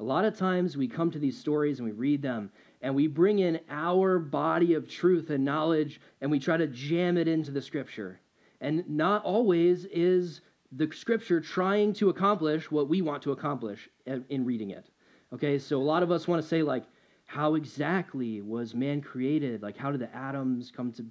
A 0.00 0.04
lot 0.04 0.24
of 0.24 0.36
times 0.36 0.76
we 0.76 0.88
come 0.88 1.10
to 1.12 1.18
these 1.18 1.38
stories 1.38 1.78
and 1.78 1.86
we 1.86 1.92
read 1.92 2.20
them 2.20 2.50
and 2.82 2.94
we 2.94 3.06
bring 3.06 3.38
in 3.38 3.60
our 3.70 4.18
body 4.18 4.74
of 4.74 4.88
truth 4.88 5.30
and 5.30 5.44
knowledge 5.44 6.00
and 6.20 6.30
we 6.30 6.40
try 6.40 6.56
to 6.56 6.66
jam 6.66 7.16
it 7.16 7.28
into 7.28 7.52
the 7.52 7.62
scripture. 7.62 8.20
And 8.60 8.88
not 8.88 9.24
always 9.24 9.86
is 9.86 10.40
the 10.72 10.90
scripture 10.92 11.40
trying 11.40 11.92
to 11.94 12.08
accomplish 12.08 12.70
what 12.70 12.88
we 12.88 13.02
want 13.02 13.22
to 13.22 13.32
accomplish 13.32 13.88
in 14.06 14.44
reading 14.44 14.70
it. 14.70 14.88
Okay, 15.32 15.58
so 15.58 15.76
a 15.76 15.82
lot 15.82 16.02
of 16.02 16.10
us 16.10 16.26
want 16.26 16.42
to 16.42 16.48
say, 16.48 16.62
like, 16.62 16.84
how 17.26 17.54
exactly 17.54 18.42
was 18.42 18.74
man 18.74 19.00
created? 19.00 19.62
Like, 19.62 19.76
how 19.76 19.90
did 19.90 20.00
the 20.00 20.14
atoms 20.14 20.70
come 20.74 20.92
to 20.92 21.06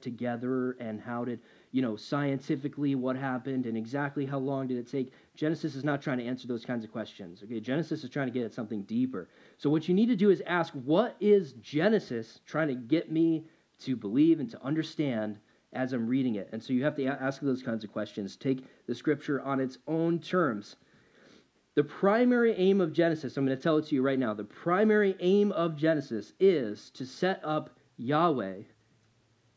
together? 0.00 0.76
And 0.78 1.00
how 1.00 1.24
did 1.24 1.40
you 1.72 1.82
know 1.82 1.96
scientifically 1.96 2.94
what 2.94 3.16
happened? 3.16 3.66
And 3.66 3.76
exactly 3.76 4.24
how 4.24 4.38
long 4.38 4.68
did 4.68 4.76
it 4.76 4.90
take? 4.90 5.12
Genesis 5.34 5.74
is 5.74 5.82
not 5.82 6.00
trying 6.00 6.18
to 6.18 6.24
answer 6.24 6.46
those 6.46 6.64
kinds 6.64 6.84
of 6.84 6.92
questions 6.92 7.42
okay? 7.42 7.58
Genesis 7.58 8.04
is 8.04 8.10
trying 8.10 8.28
to 8.28 8.32
get 8.32 8.44
at 8.44 8.54
something 8.54 8.82
deeper. 8.82 9.28
So 9.58 9.68
what 9.68 9.88
you 9.88 9.94
need 9.94 10.06
to 10.06 10.16
do 10.16 10.30
is 10.30 10.42
ask 10.46 10.72
what 10.74 11.16
is 11.18 11.54
genesis 11.54 12.40
trying 12.46 12.68
to 12.68 12.74
get 12.74 13.10
me 13.10 13.46
to 13.80 13.96
believe 13.96 14.38
and 14.38 14.48
to 14.50 14.62
understand 14.62 15.38
as 15.74 15.92
i'm 15.92 16.06
reading 16.06 16.36
it. 16.36 16.48
And 16.52 16.62
so 16.62 16.72
you 16.72 16.84
have 16.84 16.96
to 16.96 17.06
ask 17.06 17.40
those 17.40 17.62
kinds 17.62 17.84
of 17.84 17.92
questions. 17.92 18.36
Take 18.36 18.64
the 18.86 18.94
scripture 18.94 19.40
on 19.42 19.60
its 19.60 19.78
own 19.86 20.18
terms. 20.18 20.76
The 21.74 21.84
primary 21.84 22.52
aim 22.52 22.80
of 22.80 22.92
genesis 22.92 23.36
i'm 23.36 23.44
going 23.44 23.56
to 23.56 23.62
tell 23.62 23.78
it 23.78 23.86
to 23.86 23.94
you 23.94 24.02
right 24.02 24.18
now 24.18 24.34
the 24.34 24.44
primary 24.44 25.16
aim 25.20 25.52
of 25.52 25.76
genesis 25.76 26.32
is 26.38 26.90
to 26.90 27.04
set 27.04 27.40
up 27.44 27.70
yahweh 27.96 28.62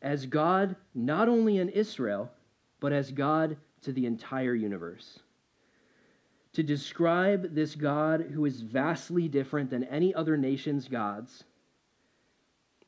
as 0.02 0.26
God 0.26 0.76
not 0.94 1.28
only 1.28 1.58
in 1.58 1.68
Israel, 1.68 2.30
but 2.80 2.92
as 2.92 3.10
God 3.10 3.56
to 3.82 3.92
the 3.92 4.06
entire 4.06 4.54
universe. 4.54 5.20
To 6.54 6.62
describe 6.62 7.54
this 7.54 7.74
God 7.74 8.20
who 8.32 8.44
is 8.44 8.60
vastly 8.60 9.28
different 9.28 9.70
than 9.70 9.84
any 9.84 10.14
other 10.14 10.36
nation's 10.36 10.88
gods, 10.88 11.44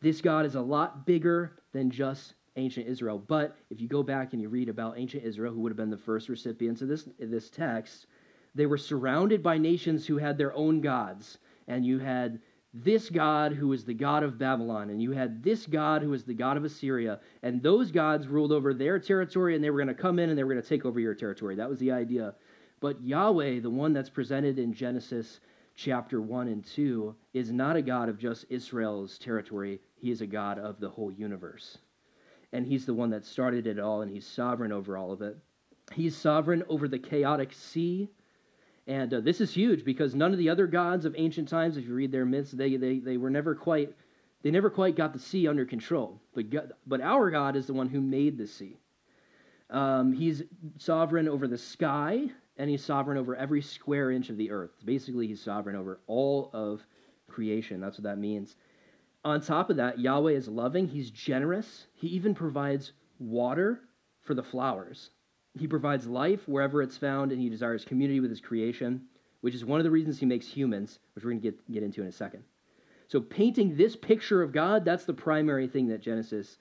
this 0.00 0.20
God 0.20 0.46
is 0.46 0.54
a 0.54 0.60
lot 0.60 1.06
bigger 1.06 1.56
than 1.72 1.90
just 1.90 2.34
ancient 2.56 2.86
Israel. 2.86 3.18
But 3.18 3.56
if 3.70 3.80
you 3.80 3.88
go 3.88 4.02
back 4.02 4.32
and 4.32 4.42
you 4.42 4.48
read 4.48 4.68
about 4.68 4.98
ancient 4.98 5.24
Israel, 5.24 5.52
who 5.52 5.60
would 5.60 5.70
have 5.70 5.76
been 5.76 5.90
the 5.90 5.96
first 5.96 6.28
recipients 6.28 6.82
of 6.82 6.88
this, 6.88 7.08
this 7.18 7.50
text, 7.50 8.06
they 8.54 8.66
were 8.66 8.78
surrounded 8.78 9.42
by 9.42 9.58
nations 9.58 10.06
who 10.06 10.18
had 10.18 10.36
their 10.36 10.54
own 10.54 10.80
gods. 10.80 11.38
And 11.68 11.84
you 11.84 11.98
had 11.98 12.40
this 12.72 13.10
God 13.10 13.52
who 13.52 13.68
was 13.68 13.84
the 13.84 13.94
God 13.94 14.22
of 14.22 14.38
Babylon, 14.38 14.90
and 14.90 15.02
you 15.02 15.10
had 15.10 15.42
this 15.42 15.66
God 15.66 16.02
who 16.02 16.10
was 16.10 16.24
the 16.24 16.34
God 16.34 16.56
of 16.56 16.64
Assyria, 16.64 17.18
and 17.42 17.62
those 17.62 17.90
gods 17.90 18.28
ruled 18.28 18.52
over 18.52 18.72
their 18.72 18.98
territory, 18.98 19.54
and 19.54 19.64
they 19.64 19.70
were 19.70 19.78
going 19.78 19.88
to 19.88 19.94
come 19.94 20.18
in 20.18 20.28
and 20.28 20.38
they 20.38 20.44
were 20.44 20.52
going 20.52 20.62
to 20.62 20.68
take 20.68 20.84
over 20.84 21.00
your 21.00 21.14
territory. 21.14 21.56
That 21.56 21.68
was 21.68 21.80
the 21.80 21.90
idea. 21.90 22.34
But 22.80 23.02
Yahweh, 23.02 23.60
the 23.60 23.70
one 23.70 23.92
that's 23.92 24.08
presented 24.08 24.58
in 24.58 24.72
Genesis 24.72 25.40
chapter 25.74 26.20
1 26.20 26.48
and 26.48 26.64
2, 26.64 27.14
is 27.34 27.50
not 27.52 27.76
a 27.76 27.82
God 27.82 28.08
of 28.08 28.18
just 28.18 28.44
Israel's 28.48 29.18
territory, 29.18 29.80
he 29.96 30.10
is 30.10 30.20
a 30.20 30.26
God 30.26 30.58
of 30.58 30.78
the 30.78 30.88
whole 30.88 31.10
universe. 31.10 31.78
And 32.52 32.66
he's 32.66 32.86
the 32.86 32.94
one 32.94 33.10
that 33.10 33.24
started 33.24 33.66
it 33.66 33.78
all, 33.78 34.02
and 34.02 34.10
he's 34.10 34.26
sovereign 34.26 34.72
over 34.72 34.96
all 34.96 35.12
of 35.12 35.22
it. 35.22 35.36
He's 35.92 36.16
sovereign 36.16 36.64
over 36.68 36.88
the 36.88 36.98
chaotic 36.98 37.52
sea 37.52 38.08
and 38.90 39.14
uh, 39.14 39.20
this 39.20 39.40
is 39.40 39.52
huge 39.52 39.84
because 39.84 40.16
none 40.16 40.32
of 40.32 40.38
the 40.38 40.48
other 40.48 40.66
gods 40.66 41.04
of 41.04 41.14
ancient 41.16 41.48
times, 41.48 41.76
if 41.76 41.86
you 41.86 41.94
read 41.94 42.10
their 42.10 42.24
myths, 42.24 42.50
they, 42.50 42.74
they, 42.76 42.98
they 42.98 43.16
were 43.16 43.30
never 43.30 43.54
quite 43.54 43.94
they 44.42 44.50
never 44.50 44.70
quite 44.70 44.96
got 44.96 45.12
the 45.12 45.18
sea 45.18 45.46
under 45.46 45.64
control. 45.66 46.18
But 46.34 46.50
God, 46.50 46.72
but 46.86 47.02
our 47.02 47.30
God 47.30 47.56
is 47.56 47.66
the 47.66 47.74
one 47.74 47.88
who 47.88 48.00
made 48.00 48.36
the 48.36 48.46
sea. 48.46 48.78
Um, 49.68 50.12
he's 50.12 50.42
sovereign 50.78 51.28
over 51.28 51.46
the 51.46 51.58
sky, 51.58 52.24
and 52.56 52.70
he's 52.70 52.82
sovereign 52.82 53.18
over 53.18 53.36
every 53.36 53.60
square 53.60 54.10
inch 54.10 54.30
of 54.30 54.38
the 54.38 54.50
earth. 54.50 54.70
Basically, 54.84 55.26
he's 55.26 55.42
sovereign 55.42 55.76
over 55.76 56.00
all 56.06 56.50
of 56.54 56.82
creation. 57.28 57.80
That's 57.80 57.98
what 57.98 58.04
that 58.04 58.18
means. 58.18 58.56
On 59.24 59.40
top 59.40 59.68
of 59.68 59.76
that, 59.76 59.98
Yahweh 59.98 60.32
is 60.32 60.48
loving. 60.48 60.88
He's 60.88 61.10
generous. 61.10 61.86
He 61.94 62.08
even 62.08 62.34
provides 62.34 62.92
water 63.18 63.80
for 64.22 64.34
the 64.34 64.42
flowers. 64.42 65.10
He 65.58 65.66
provides 65.66 66.06
life 66.06 66.48
wherever 66.48 66.80
it's 66.80 66.96
found, 66.96 67.32
and 67.32 67.40
he 67.40 67.48
desires 67.48 67.84
community 67.84 68.20
with 68.20 68.30
his 68.30 68.40
creation, 68.40 69.02
which 69.40 69.54
is 69.54 69.64
one 69.64 69.80
of 69.80 69.84
the 69.84 69.90
reasons 69.90 70.18
he 70.18 70.26
makes 70.26 70.46
humans, 70.46 71.00
which 71.14 71.24
we're 71.24 71.32
going 71.32 71.42
to 71.42 71.50
get, 71.50 71.72
get 71.72 71.82
into 71.82 72.00
in 72.00 72.08
a 72.08 72.12
second. 72.12 72.44
So, 73.08 73.20
painting 73.20 73.76
this 73.76 73.96
picture 73.96 74.42
of 74.42 74.52
God, 74.52 74.84
that's 74.84 75.04
the 75.04 75.12
primary 75.12 75.66
thing 75.66 75.88
that 75.88 76.00
Genesis 76.00 76.58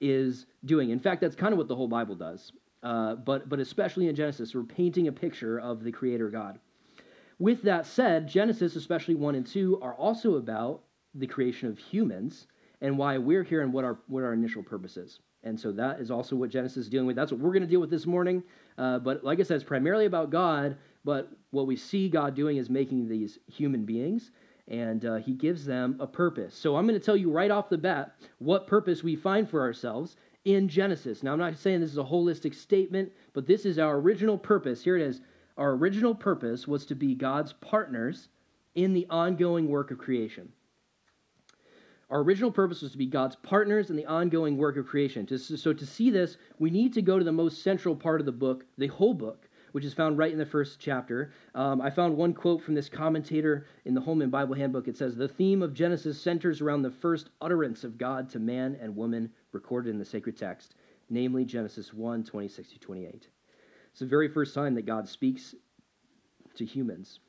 is 0.00 0.46
doing. 0.64 0.90
In 0.90 0.98
fact, 0.98 1.20
that's 1.20 1.36
kind 1.36 1.52
of 1.52 1.58
what 1.58 1.68
the 1.68 1.76
whole 1.76 1.88
Bible 1.88 2.16
does. 2.16 2.52
Uh, 2.82 3.14
but, 3.14 3.48
but 3.48 3.60
especially 3.60 4.08
in 4.08 4.16
Genesis, 4.16 4.54
we're 4.54 4.64
painting 4.64 5.06
a 5.06 5.12
picture 5.12 5.60
of 5.60 5.84
the 5.84 5.92
Creator 5.92 6.30
God. 6.30 6.58
With 7.38 7.62
that 7.62 7.86
said, 7.86 8.28
Genesis, 8.28 8.74
especially 8.74 9.14
1 9.14 9.36
and 9.36 9.46
2, 9.46 9.78
are 9.80 9.94
also 9.94 10.34
about 10.34 10.82
the 11.14 11.26
creation 11.26 11.68
of 11.68 11.78
humans 11.78 12.46
and 12.80 12.98
why 12.98 13.18
we're 13.18 13.44
here 13.44 13.62
and 13.62 13.72
what 13.72 13.84
our, 13.84 13.98
what 14.08 14.22
our 14.22 14.32
initial 14.32 14.62
purpose 14.62 14.96
is. 14.96 15.20
And 15.44 15.58
so 15.58 15.72
that 15.72 16.00
is 16.00 16.10
also 16.10 16.36
what 16.36 16.50
Genesis 16.50 16.76
is 16.76 16.88
dealing 16.88 17.06
with. 17.06 17.16
That's 17.16 17.32
what 17.32 17.40
we're 17.40 17.52
going 17.52 17.62
to 17.62 17.68
deal 17.68 17.80
with 17.80 17.90
this 17.90 18.06
morning. 18.06 18.42
Uh, 18.78 18.98
but 18.98 19.24
like 19.24 19.40
I 19.40 19.42
said, 19.42 19.56
it's 19.56 19.64
primarily 19.64 20.06
about 20.06 20.30
God. 20.30 20.76
But 21.04 21.32
what 21.50 21.66
we 21.66 21.76
see 21.76 22.08
God 22.08 22.34
doing 22.34 22.58
is 22.58 22.70
making 22.70 23.08
these 23.08 23.38
human 23.48 23.84
beings, 23.84 24.30
and 24.68 25.04
uh, 25.04 25.16
He 25.16 25.32
gives 25.32 25.64
them 25.64 25.96
a 25.98 26.06
purpose. 26.06 26.54
So 26.54 26.76
I'm 26.76 26.86
going 26.86 26.98
to 26.98 27.04
tell 27.04 27.16
you 27.16 27.30
right 27.30 27.50
off 27.50 27.68
the 27.68 27.78
bat 27.78 28.14
what 28.38 28.68
purpose 28.68 29.02
we 29.02 29.16
find 29.16 29.50
for 29.50 29.60
ourselves 29.60 30.16
in 30.44 30.68
Genesis. 30.68 31.22
Now, 31.22 31.32
I'm 31.32 31.40
not 31.40 31.56
saying 31.56 31.80
this 31.80 31.90
is 31.90 31.98
a 31.98 32.04
holistic 32.04 32.54
statement, 32.54 33.10
but 33.32 33.46
this 33.46 33.66
is 33.66 33.78
our 33.80 33.96
original 33.98 34.38
purpose. 34.38 34.82
Here 34.82 34.96
it 34.96 35.02
is. 35.02 35.20
Our 35.56 35.72
original 35.72 36.14
purpose 36.14 36.68
was 36.68 36.86
to 36.86 36.94
be 36.94 37.14
God's 37.14 37.52
partners 37.52 38.28
in 38.74 38.94
the 38.94 39.06
ongoing 39.10 39.68
work 39.68 39.90
of 39.90 39.98
creation. 39.98 40.50
Our 42.12 42.20
original 42.20 42.52
purpose 42.52 42.82
was 42.82 42.92
to 42.92 42.98
be 42.98 43.06
God's 43.06 43.36
partners 43.36 43.88
in 43.88 43.96
the 43.96 44.04
ongoing 44.04 44.58
work 44.58 44.76
of 44.76 44.86
creation. 44.86 45.26
So, 45.38 45.72
to 45.72 45.86
see 45.86 46.10
this, 46.10 46.36
we 46.58 46.68
need 46.68 46.92
to 46.92 47.00
go 47.00 47.18
to 47.18 47.24
the 47.24 47.32
most 47.32 47.62
central 47.62 47.96
part 47.96 48.20
of 48.20 48.26
the 48.26 48.32
book, 48.32 48.66
the 48.76 48.88
whole 48.88 49.14
book, 49.14 49.48
which 49.72 49.86
is 49.86 49.94
found 49.94 50.18
right 50.18 50.30
in 50.30 50.38
the 50.38 50.44
first 50.44 50.78
chapter. 50.78 51.32
Um, 51.54 51.80
I 51.80 51.88
found 51.88 52.14
one 52.14 52.34
quote 52.34 52.60
from 52.60 52.74
this 52.74 52.90
commentator 52.90 53.66
in 53.86 53.94
the 53.94 54.00
Holman 54.02 54.28
Bible 54.28 54.54
Handbook. 54.54 54.88
It 54.88 54.96
says, 54.98 55.16
The 55.16 55.26
theme 55.26 55.62
of 55.62 55.72
Genesis 55.72 56.20
centers 56.20 56.60
around 56.60 56.82
the 56.82 56.90
first 56.90 57.30
utterance 57.40 57.82
of 57.82 57.96
God 57.96 58.28
to 58.28 58.38
man 58.38 58.76
and 58.78 58.94
woman 58.94 59.32
recorded 59.52 59.88
in 59.88 59.98
the 59.98 60.04
sacred 60.04 60.36
text, 60.36 60.74
namely 61.08 61.46
Genesis 61.46 61.94
1 61.94 62.24
26 62.24 62.72
to 62.72 62.78
28. 62.78 63.28
It's 63.90 64.00
the 64.00 64.04
very 64.04 64.28
first 64.28 64.54
time 64.54 64.74
that 64.74 64.84
God 64.84 65.08
speaks 65.08 65.54
to 66.56 66.66
humans 66.66 67.20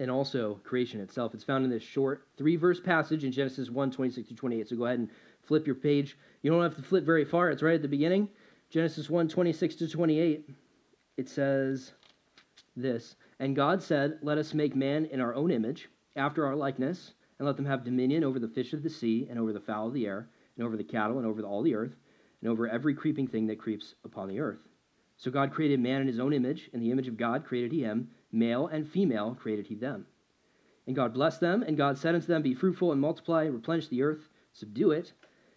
and 0.00 0.10
also 0.10 0.58
creation 0.64 1.00
itself. 1.00 1.34
It's 1.34 1.44
found 1.44 1.64
in 1.64 1.70
this 1.70 1.82
short 1.82 2.26
three 2.36 2.56
verse 2.56 2.80
passage 2.80 3.22
in 3.22 3.30
Genesis 3.30 3.70
1 3.70 3.92
26 3.92 4.28
to 4.28 4.34
28. 4.34 4.68
So 4.68 4.76
go 4.76 4.86
ahead 4.86 4.98
and 4.98 5.10
flip 5.42 5.66
your 5.66 5.76
page. 5.76 6.16
You 6.42 6.50
don't 6.50 6.62
have 6.62 6.74
to 6.76 6.82
flip 6.82 7.04
very 7.04 7.24
far, 7.24 7.50
it's 7.50 7.62
right 7.62 7.74
at 7.74 7.82
the 7.82 7.88
beginning. 7.88 8.28
Genesis 8.70 9.08
1 9.08 9.28
26 9.28 9.76
to 9.76 9.88
28. 9.88 10.50
It 11.16 11.28
says 11.28 11.92
this 12.76 13.16
And 13.38 13.54
God 13.54 13.82
said, 13.82 14.18
Let 14.22 14.38
us 14.38 14.54
make 14.54 14.74
man 14.74 15.04
in 15.06 15.20
our 15.20 15.34
own 15.34 15.50
image, 15.50 15.88
after 16.16 16.46
our 16.46 16.56
likeness, 16.56 17.12
and 17.38 17.46
let 17.46 17.56
them 17.56 17.66
have 17.66 17.84
dominion 17.84 18.24
over 18.24 18.38
the 18.38 18.48
fish 18.48 18.72
of 18.72 18.82
the 18.82 18.90
sea, 18.90 19.26
and 19.28 19.38
over 19.38 19.52
the 19.52 19.60
fowl 19.60 19.88
of 19.88 19.94
the 19.94 20.06
air, 20.06 20.28
and 20.56 20.66
over 20.66 20.76
the 20.76 20.84
cattle, 20.84 21.18
and 21.18 21.26
over 21.26 21.42
all 21.42 21.62
the 21.62 21.74
earth, 21.74 21.94
and 22.40 22.50
over 22.50 22.66
every 22.68 22.94
creeping 22.94 23.26
thing 23.26 23.46
that 23.48 23.58
creeps 23.58 23.94
upon 24.04 24.28
the 24.28 24.40
earth. 24.40 24.60
So 25.18 25.30
God 25.30 25.52
created 25.52 25.80
man 25.80 26.00
in 26.00 26.06
his 26.06 26.18
own 26.18 26.32
image. 26.32 26.70
In 26.72 26.80
the 26.80 26.90
image 26.90 27.06
of 27.06 27.18
God 27.18 27.44
created 27.44 27.72
he 27.72 27.82
him. 27.82 28.08
Male 28.32 28.66
and 28.68 28.88
female 28.88 29.36
created 29.40 29.66
he 29.66 29.74
them. 29.74 30.06
And 30.86 30.96
God 30.96 31.14
blessed 31.14 31.40
them, 31.40 31.62
and 31.62 31.76
God 31.76 31.98
said 31.98 32.14
unto 32.14 32.26
them, 32.26 32.42
Be 32.42 32.54
fruitful 32.54 32.92
and 32.92 33.00
multiply, 33.00 33.44
replenish 33.44 33.88
the 33.88 34.02
earth, 34.02 34.28
subdue 34.52 34.90
it, 34.92 35.12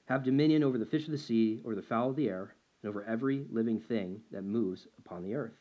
have 0.06 0.24
dominion 0.24 0.64
over 0.64 0.78
the 0.78 0.86
fish 0.86 1.06
of 1.06 1.12
the 1.12 1.18
sea, 1.18 1.62
over 1.66 1.76
the 1.76 1.82
fowl 1.82 2.10
of 2.10 2.16
the 2.16 2.30
air, 2.30 2.56
and 2.82 2.90
over 2.90 3.04
every 3.06 3.46
living 3.52 3.80
thing 3.80 4.22
that 4.32 4.44
moves 4.44 4.88
upon 4.98 5.24
the 5.24 5.36
earth. 5.36 5.56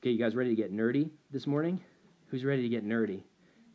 Okay, 0.00 0.10
you 0.10 0.18
guys 0.18 0.34
ready 0.34 0.50
to 0.50 0.56
get 0.56 0.72
nerdy 0.72 1.10
this 1.30 1.46
morning? 1.46 1.80
Who's 2.28 2.44
ready 2.44 2.62
to 2.62 2.68
get 2.68 2.84
nerdy? 2.84 3.22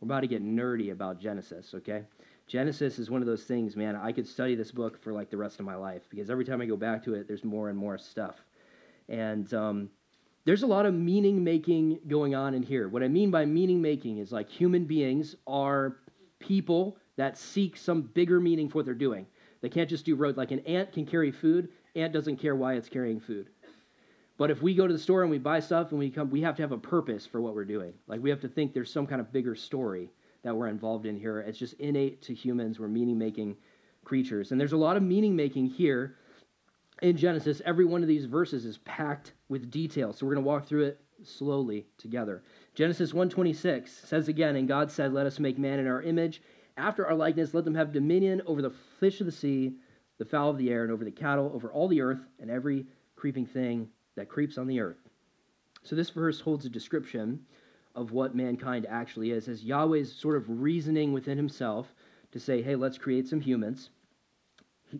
We're 0.00 0.06
about 0.06 0.20
to 0.20 0.26
get 0.26 0.44
nerdy 0.44 0.92
about 0.92 1.20
Genesis, 1.20 1.72
okay? 1.74 2.04
Genesis 2.46 2.98
is 2.98 3.10
one 3.10 3.20
of 3.20 3.26
those 3.26 3.44
things, 3.44 3.76
man, 3.76 3.96
I 3.96 4.12
could 4.12 4.26
study 4.26 4.54
this 4.54 4.70
book 4.70 5.02
for 5.02 5.12
like 5.12 5.30
the 5.30 5.36
rest 5.36 5.60
of 5.60 5.66
my 5.66 5.74
life 5.74 6.02
because 6.08 6.30
every 6.30 6.44
time 6.44 6.60
I 6.60 6.66
go 6.66 6.76
back 6.76 7.02
to 7.04 7.14
it, 7.14 7.26
there's 7.26 7.44
more 7.44 7.68
and 7.68 7.78
more 7.78 7.98
stuff. 7.98 8.36
And 9.08 9.52
um, 9.54 9.90
there's 10.44 10.62
a 10.62 10.66
lot 10.66 10.86
of 10.86 10.94
meaning 10.94 11.44
making 11.44 12.00
going 12.08 12.34
on 12.34 12.54
in 12.54 12.62
here. 12.62 12.88
What 12.88 13.02
I 13.02 13.08
mean 13.08 13.30
by 13.30 13.44
meaning 13.44 13.82
making 13.82 14.18
is 14.18 14.32
like 14.32 14.48
human 14.48 14.84
beings 14.84 15.36
are 15.46 15.96
people 16.38 16.96
that 17.16 17.36
seek 17.36 17.76
some 17.76 18.02
bigger 18.02 18.40
meaning 18.40 18.68
for 18.68 18.76
what 18.76 18.84
they're 18.84 18.94
doing. 18.94 19.26
They 19.60 19.68
can't 19.68 19.90
just 19.90 20.04
do 20.04 20.14
road. 20.14 20.36
Like 20.36 20.52
an 20.52 20.60
ant 20.60 20.92
can 20.92 21.04
carry 21.04 21.32
food, 21.32 21.68
ant 21.96 22.12
doesn't 22.12 22.36
care 22.36 22.54
why 22.54 22.74
it's 22.74 22.88
carrying 22.88 23.20
food. 23.20 23.48
But 24.36 24.52
if 24.52 24.62
we 24.62 24.72
go 24.74 24.86
to 24.86 24.92
the 24.92 24.98
store 24.98 25.22
and 25.22 25.30
we 25.30 25.38
buy 25.38 25.58
stuff 25.58 25.90
and 25.90 25.98
we 25.98 26.10
come, 26.10 26.30
we 26.30 26.40
have 26.42 26.54
to 26.56 26.62
have 26.62 26.70
a 26.70 26.78
purpose 26.78 27.26
for 27.26 27.40
what 27.40 27.56
we're 27.56 27.64
doing. 27.64 27.92
Like 28.06 28.22
we 28.22 28.30
have 28.30 28.40
to 28.40 28.48
think 28.48 28.72
there's 28.72 28.92
some 28.92 29.06
kind 29.06 29.20
of 29.20 29.32
bigger 29.32 29.56
story 29.56 30.10
that 30.44 30.54
we're 30.54 30.68
involved 30.68 31.06
in 31.06 31.16
here. 31.16 31.40
It's 31.40 31.58
just 31.58 31.74
innate 31.74 32.22
to 32.22 32.34
humans. 32.34 32.78
We're 32.78 32.86
meaning 32.86 33.18
making 33.18 33.56
creatures. 34.04 34.52
And 34.52 34.60
there's 34.60 34.72
a 34.72 34.76
lot 34.76 34.96
of 34.96 35.02
meaning 35.02 35.34
making 35.34 35.66
here 35.66 36.16
in 37.02 37.16
Genesis, 37.16 37.62
every 37.64 37.84
one 37.84 38.02
of 38.02 38.08
these 38.08 38.24
verses 38.24 38.64
is 38.64 38.78
packed 38.78 39.32
with 39.48 39.70
detail. 39.70 40.12
So 40.12 40.26
we're 40.26 40.34
going 40.34 40.44
to 40.44 40.48
walk 40.48 40.66
through 40.66 40.84
it 40.84 41.00
slowly 41.24 41.86
together. 41.96 42.42
Genesis 42.74 43.12
1:26 43.12 43.88
says 43.88 44.28
again, 44.28 44.56
and 44.56 44.68
God 44.68 44.90
said, 44.90 45.12
"Let 45.12 45.26
us 45.26 45.40
make 45.40 45.58
man 45.58 45.78
in 45.78 45.86
our 45.86 46.02
image, 46.02 46.42
after 46.76 47.06
our 47.06 47.14
likeness, 47.14 47.54
let 47.54 47.64
them 47.64 47.74
have 47.74 47.92
dominion 47.92 48.40
over 48.46 48.62
the 48.62 48.70
fish 48.70 49.20
of 49.20 49.26
the 49.26 49.32
sea, 49.32 49.76
the 50.18 50.24
fowl 50.24 50.50
of 50.50 50.58
the 50.58 50.70
air, 50.70 50.84
and 50.84 50.92
over 50.92 51.04
the 51.04 51.10
cattle, 51.10 51.50
over 51.52 51.72
all 51.72 51.88
the 51.88 52.00
earth, 52.00 52.24
and 52.38 52.50
every 52.50 52.86
creeping 53.16 53.46
thing 53.46 53.90
that 54.14 54.28
creeps 54.28 54.58
on 54.58 54.68
the 54.68 54.80
earth." 54.80 55.08
So 55.82 55.96
this 55.96 56.10
verse 56.10 56.40
holds 56.40 56.66
a 56.66 56.70
description 56.70 57.46
of 57.94 58.12
what 58.12 58.36
mankind 58.36 58.86
actually 58.86 59.32
is, 59.32 59.48
as 59.48 59.64
Yahweh's 59.64 60.12
sort 60.12 60.36
of 60.36 60.62
reasoning 60.62 61.12
within 61.12 61.36
himself 61.36 61.92
to 62.30 62.38
say, 62.38 62.62
"Hey, 62.62 62.76
let's 62.76 62.98
create 62.98 63.26
some 63.26 63.40
humans." 63.40 63.90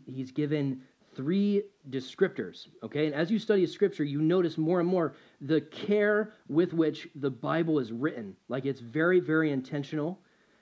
He's 0.07 0.33
given 0.33 0.83
three 1.19 1.65
descriptors, 1.91 2.69
okay? 2.85 3.07
And 3.07 3.15
as 3.15 3.29
you 3.29 3.41
study 3.41 3.67
scripture, 3.67 4.05
you 4.05 4.23
notice 4.23 4.57
more 4.57 4.79
and 4.79 4.89
more 4.89 5.15
the 5.41 5.61
care 5.63 6.33
with 6.49 6.73
which 6.73 7.09
the 7.17 7.29
Bible 7.29 7.81
is 7.81 7.91
written. 7.91 8.37
Like 8.49 8.65
it's 8.65 8.79
very, 8.79 9.19
very 9.19 9.51
intentional. 9.51 10.21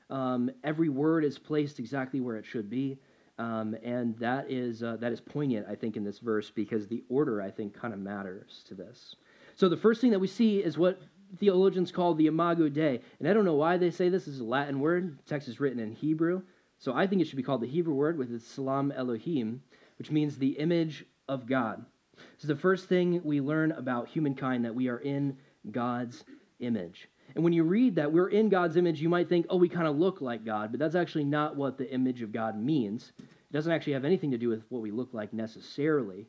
Um, 0.09 0.51
every 0.65 0.89
word 0.89 1.27
is 1.27 1.39
placed 1.39 1.79
exactly 1.79 2.21
where 2.21 2.37
it 2.37 2.47
should 2.47 2.71
be. 2.71 2.97
Um, 3.39 3.77
and 3.83 4.17
that 4.19 4.51
is, 4.51 4.83
uh, 4.83 4.97
that 4.99 5.13
is 5.13 5.21
poignant, 5.21 5.67
I 5.69 5.75
think, 5.75 5.99
in 5.99 6.05
this 6.05 6.21
verse 6.21 6.49
because 6.49 6.89
the 6.89 7.05
order, 7.11 7.43
I 7.43 7.51
think, 7.51 7.79
kind 7.79 7.93
of 7.93 8.01
matters 8.01 8.65
to 8.69 8.75
this. 8.75 9.15
So 9.57 9.69
the 9.69 9.77
first 9.77 10.01
thing 10.01 10.11
that 10.13 10.19
we 10.19 10.27
see 10.27 10.61
is 10.65 10.79
what 10.79 11.03
theologians 11.39 11.93
call 11.93 12.15
the 12.15 12.29
imago 12.29 12.71
Dei. 12.71 13.03
And 13.19 13.29
I 13.29 13.35
don't 13.35 13.45
know 13.45 13.57
why 13.57 13.77
they 13.77 13.91
say 13.91 14.09
this. 14.09 14.25
This 14.25 14.37
is 14.37 14.41
a 14.41 14.45
Latin 14.45 14.81
word. 14.81 15.19
The 15.19 15.23
text 15.25 15.49
is 15.49 15.61
written 15.61 15.81
in 15.81 15.93
Hebrew. 15.93 16.41
So 16.79 16.95
I 16.95 17.07
think 17.07 17.21
it 17.21 17.27
should 17.27 17.37
be 17.37 17.43
called 17.43 17.61
the 17.61 17.67
Hebrew 17.67 17.95
word 17.95 18.17
with 18.17 18.33
its 18.33 18.57
tselem 18.57 18.97
Elohim 18.97 19.61
which 19.99 20.11
means 20.11 20.37
the 20.37 20.59
image 20.59 21.05
of 21.29 21.47
God. 21.47 21.85
This 22.17 22.45
is 22.45 22.49
the 22.49 22.57
first 22.57 22.89
thing 22.89 23.21
we 23.25 23.41
learn 23.41 23.73
about 23.73 24.09
humankind 24.09 24.65
that 24.65 24.75
we 24.75 24.89
are 24.89 24.99
in 24.99 25.37
God's 25.71 26.25
image. 26.61 27.09
And 27.35 27.45
when 27.45 27.53
you 27.53 27.65
read 27.65 27.97
that 27.97 28.13
we're 28.13 28.29
in 28.29 28.49
God's 28.49 28.77
image, 28.77 29.01
you 29.01 29.09
might 29.09 29.29
think, 29.29 29.47
oh, 29.51 29.57
we 29.57 29.69
kind 29.69 29.87
of 29.87 29.97
look 29.97 30.21
like 30.21 30.45
God, 30.45 30.71
but 30.71 30.81
that's 30.81 30.95
actually 30.95 31.25
not 31.25 31.57
what 31.57 31.77
the 31.77 31.91
image 31.93 32.23
of 32.23 32.33
God 32.33 32.59
means. 32.59 33.13
It 33.19 33.53
doesn't 33.53 33.73
actually 33.73 33.93
have 33.95 34.05
anything 34.05 34.31
to 34.31 34.39
do 34.39 34.49
with 34.49 34.63
what 34.69 34.81
we 34.81 34.91
look 34.91 35.13
like 35.13 35.33
necessarily. 35.33 36.27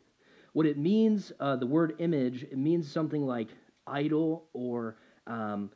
What 0.54 0.66
it 0.66 0.78
means, 0.78 1.32
uh, 1.40 1.56
the 1.56 1.68
word 1.68 1.96
image, 2.00 2.44
it 2.44 2.58
means 2.58 2.92
something 2.92 3.26
like 3.26 3.50
idol 3.86 4.50
or 4.54 4.98
um, 5.28 5.72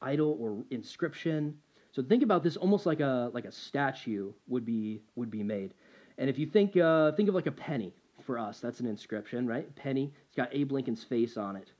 idol 0.00 0.36
or 0.40 0.64
inscription. 0.70 1.56
So 1.92 2.02
think 2.02 2.22
about 2.22 2.42
this 2.42 2.56
almost 2.56 2.86
like 2.86 3.00
a 3.00 3.30
like 3.34 3.44
a 3.44 3.52
statue 3.52 4.32
would 4.48 4.64
be 4.64 5.02
would 5.16 5.30
be 5.30 5.42
made. 5.42 5.74
And 6.18 6.28
if 6.28 6.38
you 6.38 6.46
think, 6.46 6.76
uh, 6.76 7.12
think 7.12 7.28
of 7.28 7.34
like 7.34 7.46
a 7.46 7.52
penny 7.52 7.94
for 8.24 8.38
us, 8.38 8.60
that's 8.60 8.80
an 8.80 8.86
inscription, 8.86 9.46
right? 9.46 9.74
Penny. 9.74 10.12
It's 10.26 10.36
got 10.36 10.48
Abe 10.52 10.72
Lincoln's 10.72 11.04
face 11.04 11.36
on 11.36 11.56
it. 11.56 11.72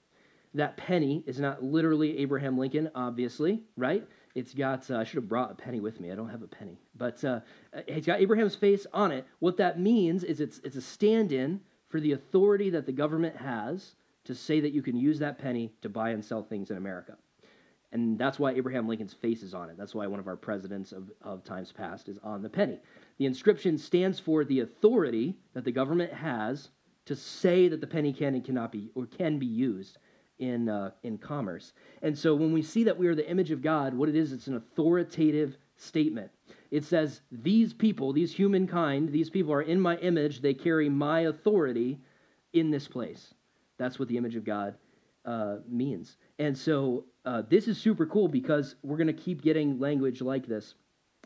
That 0.54 0.76
penny 0.76 1.22
is 1.26 1.40
not 1.40 1.62
literally 1.62 2.18
Abraham 2.18 2.58
Lincoln, 2.58 2.90
obviously, 2.94 3.62
right? 3.76 4.06
It's 4.34 4.52
got, 4.54 4.90
uh, 4.90 4.98
I 4.98 5.04
should 5.04 5.16
have 5.16 5.28
brought 5.28 5.50
a 5.50 5.54
penny 5.54 5.80
with 5.80 6.00
me. 6.00 6.10
I 6.10 6.14
don't 6.14 6.28
have 6.28 6.42
a 6.42 6.48
penny. 6.48 6.78
But 6.96 7.22
uh, 7.24 7.40
it's 7.86 8.06
got 8.06 8.20
Abraham's 8.20 8.54
face 8.54 8.86
on 8.92 9.12
it. 9.12 9.26
What 9.38 9.56
that 9.58 9.80
means 9.80 10.24
is 10.24 10.40
it's, 10.40 10.60
it's 10.64 10.76
a 10.76 10.82
stand 10.82 11.32
in 11.32 11.60
for 11.88 12.00
the 12.00 12.12
authority 12.12 12.70
that 12.70 12.86
the 12.86 12.92
government 12.92 13.36
has 13.36 13.94
to 14.24 14.34
say 14.34 14.60
that 14.60 14.72
you 14.72 14.82
can 14.82 14.96
use 14.96 15.18
that 15.18 15.38
penny 15.38 15.72
to 15.82 15.88
buy 15.88 16.10
and 16.10 16.24
sell 16.24 16.42
things 16.42 16.70
in 16.70 16.76
America. 16.76 17.16
And 17.92 18.18
that's 18.18 18.38
why 18.38 18.52
Abraham 18.52 18.88
Lincoln's 18.88 19.12
face 19.12 19.42
is 19.42 19.52
on 19.52 19.68
it. 19.68 19.76
That's 19.76 19.94
why 19.94 20.07
one 20.07 20.18
of 20.18 20.26
our 20.26 20.37
presidents 20.37 20.92
of, 20.92 21.11
of 21.20 21.44
times 21.44 21.72
past 21.72 22.09
is 22.09 22.18
on 22.22 22.42
the 22.42 22.48
penny. 22.48 22.78
The 23.18 23.26
inscription 23.26 23.76
stands 23.76 24.18
for 24.18 24.44
the 24.44 24.61
authority 24.61 25.37
that 25.52 25.64
the 25.64 25.72
government 25.72 26.12
has 26.12 26.70
to 27.05 27.14
say 27.14 27.68
that 27.68 27.81
the 27.81 27.87
penny 27.87 28.12
can 28.12 28.35
and 28.35 28.44
cannot 28.44 28.72
be 28.72 28.90
or 28.94 29.07
can 29.07 29.38
be 29.38 29.46
used 29.46 29.98
in 30.38 30.68
uh, 30.68 30.90
in 31.02 31.18
commerce. 31.18 31.72
And 32.00 32.16
so 32.16 32.35
when 32.35 32.52
we 32.52 32.62
see 32.62 32.85
that 32.85 32.96
we 32.96 33.07
are 33.07 33.14
the 33.14 33.28
image 33.28 33.50
of 33.50 33.62
God, 33.62 33.94
what 33.94 34.09
it 34.09 34.16
is, 34.16 34.33
it's 34.33 34.46
an 34.46 34.57
authoritative 34.57 35.57
statement. 35.76 36.31
It 36.70 36.85
says, 36.85 37.20
These 37.31 37.74
people, 37.74 38.12
these 38.12 38.33
humankind, 38.33 39.11
these 39.11 39.28
people 39.28 39.52
are 39.52 39.62
in 39.62 39.81
my 39.81 39.96
image, 39.98 40.40
they 40.40 40.55
carry 40.55 40.88
my 40.88 41.20
authority 41.20 42.00
in 42.55 42.70
this 42.70 42.88
place. 42.88 43.35
That's 43.78 43.98
what 43.98 44.09
the 44.09 44.16
image 44.16 44.37
of 44.37 44.44
God 44.44 44.74
uh, 45.24 45.57
means. 45.68 46.16
And 46.38 46.57
so 46.57 47.05
uh, 47.24 47.42
this 47.48 47.68
is 47.68 47.78
super 47.78 48.06
cool 48.06 48.28
because 48.28 48.74
we're 48.82 48.96
going 48.96 49.06
to 49.06 49.12
keep 49.12 49.42
getting 49.42 49.78
language 49.78 50.20
like 50.20 50.46
this. 50.46 50.74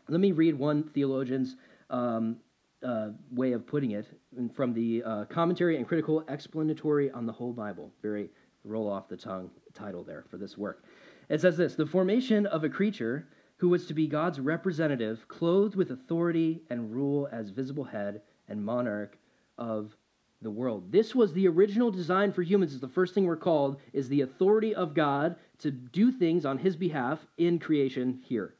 Let 0.07 0.19
me 0.19 0.31
read 0.31 0.57
one 0.57 0.83
theologian's 0.83 1.55
um, 1.89 2.37
uh, 2.83 3.09
way 3.31 3.53
of 3.53 3.65
putting 3.65 3.91
it 3.91 4.05
from 4.53 4.73
the 4.73 5.03
uh, 5.03 5.25
Commentary 5.25 5.77
and 5.77 5.87
Critical 5.87 6.23
Explanatory 6.27 7.11
on 7.11 7.25
the 7.25 7.33
Whole 7.33 7.53
Bible. 7.53 7.91
Very 8.01 8.29
roll 8.63 8.89
off 8.89 9.07
the 9.07 9.17
tongue 9.17 9.49
title 9.73 10.03
there 10.03 10.25
for 10.29 10.37
this 10.37 10.57
work. 10.57 10.83
It 11.29 11.41
says 11.41 11.57
this 11.57 11.75
The 11.75 11.85
formation 11.85 12.45
of 12.45 12.63
a 12.63 12.69
creature 12.69 13.27
who 13.57 13.69
was 13.69 13.87
to 13.87 13.93
be 13.93 14.07
God's 14.07 14.39
representative, 14.39 15.27
clothed 15.27 15.75
with 15.75 15.91
authority 15.91 16.61
and 16.69 16.93
rule 16.93 17.27
as 17.31 17.49
visible 17.49 17.83
head 17.83 18.21
and 18.47 18.63
monarch 18.63 19.17
of 19.57 19.97
the 20.41 20.51
world. 20.51 20.91
This 20.91 21.15
was 21.15 21.33
the 21.33 21.47
original 21.47 21.91
design 21.91 22.31
for 22.31 22.43
humans. 22.43 22.73
Is 22.73 22.79
the 22.79 22.87
first 22.87 23.13
thing 23.13 23.25
we're 23.25 23.35
called 23.35 23.79
is 23.93 24.07
the 24.07 24.21
authority 24.21 24.75
of 24.75 24.93
God 24.93 25.35
to 25.59 25.71
do 25.71 26.11
things 26.11 26.45
on 26.45 26.57
His 26.57 26.75
behalf 26.75 27.25
in 27.37 27.59
creation 27.59 28.21
here. 28.23 28.53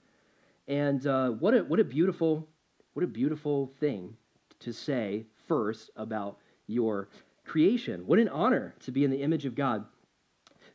And 0.67 1.05
uh, 1.05 1.29
what 1.31 1.53
a 1.53 1.63
what 1.63 1.79
a 1.79 1.83
beautiful 1.83 2.47
what 2.93 3.03
a 3.03 3.07
beautiful 3.07 3.71
thing 3.79 4.15
to 4.59 4.73
say 4.73 5.25
first 5.47 5.91
about 5.95 6.39
your 6.65 7.09
creation. 7.45 8.05
What 8.07 8.19
an 8.19 8.29
honor 8.29 8.75
to 8.81 8.91
be 8.91 9.03
in 9.03 9.11
the 9.11 9.21
image 9.21 9.45
of 9.45 9.55
God. 9.55 9.85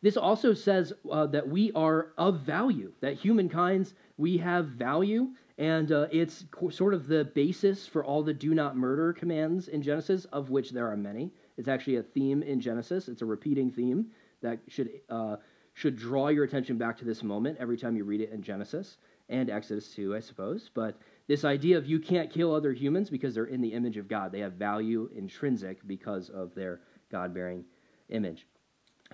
This 0.03 0.17
also 0.17 0.53
says 0.53 0.93
uh, 1.11 1.27
that 1.27 1.49
we 1.49 1.71
are 1.73 2.09
of 2.19 2.41
value, 2.41 2.93
that 3.01 3.15
humankind's 3.15 3.95
we 4.17 4.37
have 4.39 4.67
value, 4.67 5.29
and 5.63 5.93
uh, 5.93 6.09
it's 6.11 6.45
co- 6.51 6.71
sort 6.71 6.93
of 6.93 7.07
the 7.07 7.25
basis 7.25 7.87
for 7.87 8.05
all 8.05 8.25
the 8.25 8.35
do 8.35 8.53
not 8.53 8.77
murder 8.77 9.13
commands 9.13 9.69
in 9.69 9.81
Genesis, 9.81 10.25
of 10.33 10.51
which 10.51 10.73
there 10.73 10.91
are 10.91 10.97
many. 10.97 11.31
It's 11.57 11.69
actually 11.69 11.97
a 11.99 12.03
theme 12.03 12.43
in 12.43 12.61
Genesis. 12.61 13.07
It's 13.07 13.23
a 13.23 13.27
repeating 13.27 13.71
theme 13.71 14.07
that 14.41 14.59
should 14.67 14.91
uh, 15.09 15.37
should 15.75 15.97
draw 15.97 16.29
your 16.29 16.43
attention 16.43 16.79
back 16.79 16.99
to 16.99 17.05
this 17.05 17.23
moment 17.23 17.59
every 17.61 17.77
time 17.79 17.97
you 17.97 18.03
read 18.03 18.21
it 18.21 18.33
in 18.33 18.43
Genesis 18.43 18.99
and 19.29 19.51
Exodus 19.51 19.95
2, 19.95 20.17
I 20.17 20.19
suppose. 20.19 20.69
But 20.75 20.99
this 21.29 21.45
idea 21.45 21.79
of 21.79 21.87
you 21.87 22.01
can't 22.01 22.29
kill 22.29 22.53
other 22.53 22.73
humans 22.73 23.09
because 23.09 23.33
they're 23.33 23.45
in 23.45 23.61
the 23.61 23.73
image 23.73 23.97
of 23.97 24.09
God. 24.09 24.33
They 24.33 24.41
have 24.41 24.55
value 24.55 25.09
intrinsic 25.15 25.87
because 25.87 26.29
of 26.29 26.57
their 26.57 26.81
God 27.09 27.33
bearing 27.33 27.65
image. 28.09 28.49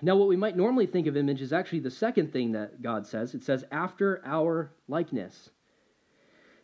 Now, 0.01 0.15
what 0.15 0.27
we 0.27 0.35
might 0.35 0.57
normally 0.57 0.87
think 0.87 1.05
of 1.05 1.15
image 1.15 1.41
is 1.41 1.53
actually 1.53 1.81
the 1.81 1.91
second 1.91 2.33
thing 2.33 2.53
that 2.53 2.81
God 2.81 3.05
says. 3.05 3.35
It 3.35 3.43
says, 3.43 3.65
after 3.71 4.23
our 4.25 4.71
likeness. 4.87 5.51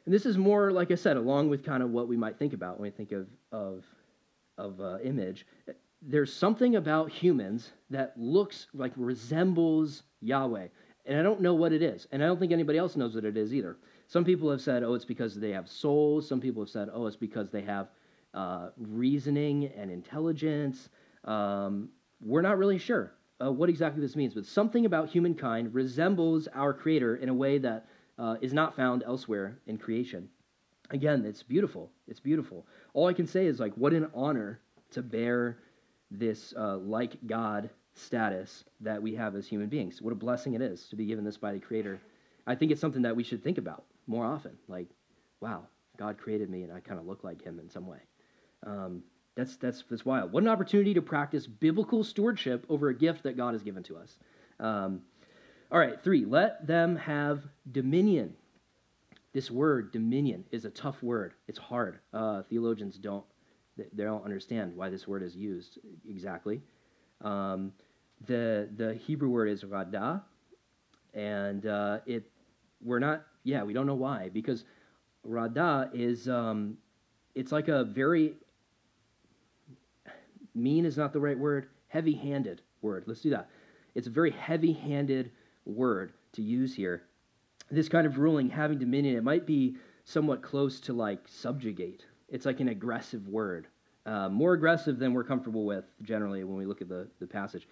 And 0.05 0.13
this 0.13 0.25
is 0.25 0.37
more, 0.37 0.71
like 0.71 0.91
I 0.91 0.95
said, 0.95 1.17
along 1.17 1.49
with 1.49 1.65
kind 1.65 1.81
of 1.81 1.89
what 1.89 2.07
we 2.07 2.15
might 2.15 2.37
think 2.37 2.53
about 2.53 2.79
when 2.79 2.91
we 2.91 2.95
think 2.95 3.11
of, 3.11 3.27
of, 3.51 3.83
of 4.57 4.79
uh, 4.79 4.99
image. 5.03 5.45
There's 6.01 6.31
something 6.31 6.75
about 6.75 7.09
humans 7.09 7.71
that 7.89 8.13
looks 8.15 8.67
like 8.73 8.91
resembles 8.95 10.03
Yahweh. 10.21 10.67
And 11.07 11.19
I 11.19 11.23
don't 11.23 11.41
know 11.41 11.55
what 11.55 11.73
it 11.73 11.81
is. 11.81 12.07
And 12.11 12.23
I 12.23 12.27
don't 12.27 12.39
think 12.39 12.51
anybody 12.51 12.77
else 12.77 12.95
knows 12.95 13.15
what 13.15 13.25
it 13.25 13.37
is 13.37 13.53
either. 13.53 13.77
Some 14.07 14.23
people 14.23 14.51
have 14.51 14.61
said, 14.61 14.83
oh, 14.83 14.93
it's 14.93 15.05
because 15.05 15.35
they 15.35 15.51
have 15.51 15.67
souls. 15.67 16.27
Some 16.27 16.39
people 16.39 16.61
have 16.61 16.69
said, 16.69 16.89
oh, 16.93 17.07
it's 17.07 17.15
because 17.15 17.49
they 17.49 17.61
have 17.61 17.89
uh, 18.33 18.69
reasoning 18.77 19.71
and 19.75 19.89
intelligence. 19.89 20.89
Um, 21.23 21.89
we're 22.21 22.41
not 22.41 22.57
really 22.57 22.77
sure 22.77 23.13
uh, 23.43 23.51
what 23.51 23.69
exactly 23.69 24.01
this 24.01 24.15
means, 24.15 24.33
but 24.33 24.45
something 24.45 24.85
about 24.85 25.09
humankind 25.09 25.73
resembles 25.73 26.47
our 26.53 26.73
Creator 26.73 27.17
in 27.17 27.29
a 27.29 27.33
way 27.33 27.57
that 27.57 27.87
uh, 28.17 28.35
is 28.41 28.53
not 28.53 28.75
found 28.75 29.03
elsewhere 29.03 29.59
in 29.67 29.77
creation. 29.77 30.29
Again, 30.91 31.25
it's 31.25 31.43
beautiful. 31.43 31.91
It's 32.07 32.19
beautiful. 32.19 32.65
All 32.93 33.07
I 33.07 33.13
can 33.13 33.27
say 33.27 33.45
is, 33.45 33.59
like, 33.59 33.73
what 33.75 33.93
an 33.93 34.09
honor 34.13 34.59
to 34.91 35.01
bear 35.01 35.57
this 36.11 36.53
uh, 36.57 36.77
like 36.77 37.17
God 37.25 37.69
status 37.95 38.65
that 38.81 39.01
we 39.01 39.15
have 39.15 39.35
as 39.35 39.47
human 39.47 39.67
beings. 39.67 40.01
What 40.01 40.11
a 40.11 40.15
blessing 40.15 40.53
it 40.53 40.61
is 40.61 40.87
to 40.89 40.95
be 40.95 41.05
given 41.05 41.25
this 41.25 41.37
by 41.37 41.53
the 41.53 41.59
Creator. 41.59 41.99
I 42.45 42.55
think 42.55 42.71
it's 42.71 42.81
something 42.81 43.01
that 43.01 43.15
we 43.15 43.23
should 43.23 43.43
think 43.43 43.57
about 43.57 43.85
more 44.07 44.25
often. 44.25 44.57
Like, 44.67 44.87
wow, 45.41 45.63
God 45.97 46.17
created 46.17 46.49
me 46.49 46.63
and 46.63 46.71
I 46.71 46.79
kind 46.79 46.99
of 46.99 47.07
look 47.07 47.23
like 47.23 47.41
Him 47.41 47.59
in 47.59 47.69
some 47.69 47.87
way. 47.87 47.99
Um, 48.65 49.03
that's, 49.35 49.55
that's, 49.57 49.83
that's 49.89 50.05
wild. 50.05 50.31
What 50.31 50.43
an 50.43 50.49
opportunity 50.49 50.93
to 50.93 51.01
practice 51.01 51.47
biblical 51.47 52.03
stewardship 52.03 52.65
over 52.69 52.89
a 52.89 52.95
gift 52.95 53.23
that 53.23 53.37
God 53.37 53.53
has 53.53 53.63
given 53.63 53.83
to 53.83 53.97
us. 53.97 54.17
Um, 54.59 55.01
all 55.71 55.79
right, 55.79 56.01
three, 56.03 56.25
let 56.25 56.67
them 56.67 56.95
have 56.95 57.43
dominion. 57.71 58.35
This 59.33 59.51
word, 59.51 59.91
dominion, 59.91 60.45
is 60.51 60.65
a 60.65 60.69
tough 60.69 61.01
word. 61.03 61.33
It's 61.47 61.59
hard. 61.59 61.99
Uh, 62.13 62.43
theologians 62.43 62.97
don't, 62.97 63.25
they 63.77 64.03
don't 64.03 64.23
understand 64.23 64.75
why 64.75 64.89
this 64.89 65.07
word 65.07 65.23
is 65.23 65.35
used 65.35 65.79
exactly. 66.07 66.61
Um, 67.21 67.73
the, 68.27 68.69
the 68.77 68.93
Hebrew 68.93 69.29
word 69.29 69.49
is 69.49 69.63
radah, 69.63 70.21
and 71.13 71.65
uh, 71.65 71.99
it, 72.05 72.23
we're 72.81 72.99
not, 72.99 73.25
yeah, 73.43 73.63
we 73.63 73.73
don't 73.73 73.87
know 73.87 73.95
why, 73.95 74.29
because 74.33 74.63
radah 75.27 75.89
is, 75.93 76.29
um, 76.29 76.77
it's 77.33 77.51
like 77.51 77.67
a 77.67 77.83
very 77.83 78.35
mean 80.53 80.85
is 80.85 80.95
not 80.95 81.11
the 81.11 81.19
right 81.19 81.37
word, 81.37 81.67
heavy 81.89 82.13
handed 82.13 82.61
word. 82.81 83.03
Let's 83.07 83.21
do 83.21 83.31
that. 83.31 83.49
It's 83.95 84.07
a 84.07 84.11
very 84.11 84.31
heavy 84.31 84.71
handed 84.73 85.31
word 85.65 86.13
to 86.33 86.41
use 86.41 86.73
here. 86.75 87.03
This 87.71 87.89
kind 87.89 88.05
of 88.05 88.19
ruling, 88.19 88.49
having 88.49 88.77
dominion, 88.77 89.15
it 89.15 89.23
might 89.23 89.45
be 89.45 89.75
somewhat 90.03 90.41
close 90.41 90.79
to 90.81 90.93
like 90.93 91.27
subjugate. 91.27 92.05
It's 92.29 92.45
like 92.45 92.59
an 92.59 92.69
aggressive 92.69 93.27
word, 93.27 93.67
uh, 94.05 94.29
more 94.29 94.53
aggressive 94.53 94.99
than 94.99 95.13
we're 95.13 95.23
comfortable 95.23 95.65
with 95.65 95.85
generally 96.01 96.43
when 96.43 96.57
we 96.57 96.65
look 96.65 96.81
at 96.81 96.89
the, 96.89 97.07
the 97.19 97.27
passage. 97.27 97.67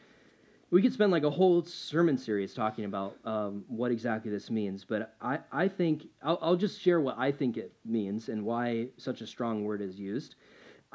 We 0.72 0.82
could 0.82 0.94
spend 0.94 1.12
like 1.12 1.24
a 1.24 1.30
whole 1.30 1.64
sermon 1.64 2.18
series 2.18 2.56
talking 2.56 2.86
about 2.86 3.16
um, 3.26 3.64
what 3.68 3.92
exactly 3.92 4.32
this 4.32 4.50
means, 4.50 4.84
but 4.84 5.16
I, 5.22 5.40
I 5.52 5.68
think 5.68 6.08
I'll, 6.24 6.40
I'll 6.42 6.56
just 6.56 6.82
share 6.82 7.00
what 7.00 7.16
I 7.20 7.32
think 7.32 7.58
it 7.58 7.74
means 7.86 8.30
and 8.30 8.44
why 8.44 8.88
such 8.98 9.22
a 9.22 9.28
strong 9.28 9.66
word 9.66 9.82
is 9.82 10.00
used. 10.00 10.34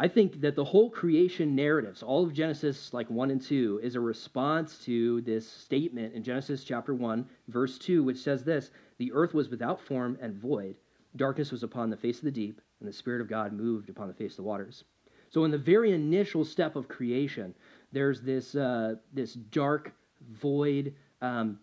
I 0.01 0.07
think 0.07 0.41
that 0.43 0.55
the 0.55 0.65
whole 0.65 0.91
creation 0.91 1.57
narratives, 1.57 2.05
all 2.05 2.25
of 2.25 2.33
Genesis 2.33 2.95
like 2.95 3.11
1 3.11 3.33
and 3.33 3.43
2, 3.43 3.81
is 3.83 3.97
a 3.97 4.01
response 4.01 4.79
to 4.85 5.21
this 5.23 5.47
statement 5.47 6.15
in 6.15 6.23
Genesis 6.23 6.63
chapter 6.63 6.95
1, 6.95 7.29
verse 7.49 7.79
2, 7.79 8.05
which 8.05 8.19
says 8.19 8.45
this 8.45 8.71
The 8.99 9.13
earth 9.13 9.35
was 9.35 9.49
without 9.49 9.81
form 9.81 10.17
and 10.23 10.37
void, 10.37 10.77
darkness 11.17 11.51
was 11.51 11.65
upon 11.65 11.91
the 11.91 11.97
face 11.97 12.19
of 12.19 12.25
the 12.25 12.31
deep, 12.31 12.61
and 12.79 12.89
the 12.89 12.93
Spirit 12.93 13.21
of 13.21 13.29
God 13.29 13.53
moved 13.53 13.91
upon 13.91 14.07
the 14.07 14.15
face 14.15 14.33
of 14.33 14.37
the 14.37 14.43
waters. 14.45 14.85
So, 15.31 15.45
in 15.45 15.51
the 15.51 15.59
very 15.59 15.91
initial 15.91 16.45
step 16.45 16.77
of 16.77 16.87
creation, 16.87 17.53
there's 17.91 18.21
this, 18.21 18.55
uh, 18.55 18.95
this 19.13 19.35
dark 19.35 19.93
void. 20.31 20.95
Um, 21.21 21.59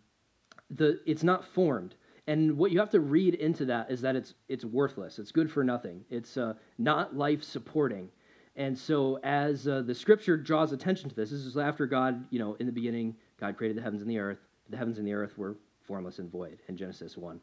the, 0.71 0.99
it's 1.05 1.23
not 1.23 1.45
formed. 1.45 1.95
And 2.27 2.57
what 2.57 2.71
you 2.71 2.79
have 2.79 2.89
to 2.89 2.99
read 2.99 3.35
into 3.35 3.63
that 3.65 3.89
is 3.89 4.01
that 4.01 4.17
it's, 4.17 4.33
it's 4.49 4.65
worthless. 4.65 5.19
It's 5.19 5.31
good 5.31 5.49
for 5.49 5.63
nothing. 5.63 6.03
It's 6.09 6.35
uh, 6.35 6.55
not 6.77 7.15
life 7.15 7.41
supporting. 7.41 8.09
And 8.55 8.77
so, 8.77 9.19
as 9.23 9.67
uh, 9.67 9.81
the 9.81 9.93
scripture 9.93 10.37
draws 10.37 10.71
attention 10.71 11.09
to 11.09 11.15
this, 11.15 11.31
this 11.31 11.41
is 11.41 11.57
after 11.57 11.85
God, 11.85 12.25
you 12.29 12.39
know, 12.39 12.55
in 12.59 12.65
the 12.65 12.71
beginning, 12.71 13.15
God 13.39 13.57
created 13.57 13.77
the 13.77 13.81
heavens 13.81 14.01
and 14.01 14.09
the 14.09 14.17
earth. 14.17 14.39
The 14.69 14.77
heavens 14.77 14.97
and 14.97 15.05
the 15.05 15.13
earth 15.13 15.37
were 15.37 15.57
formless 15.83 16.19
and 16.19 16.31
void 16.31 16.59
in 16.67 16.77
Genesis 16.77 17.17
1, 17.17 17.39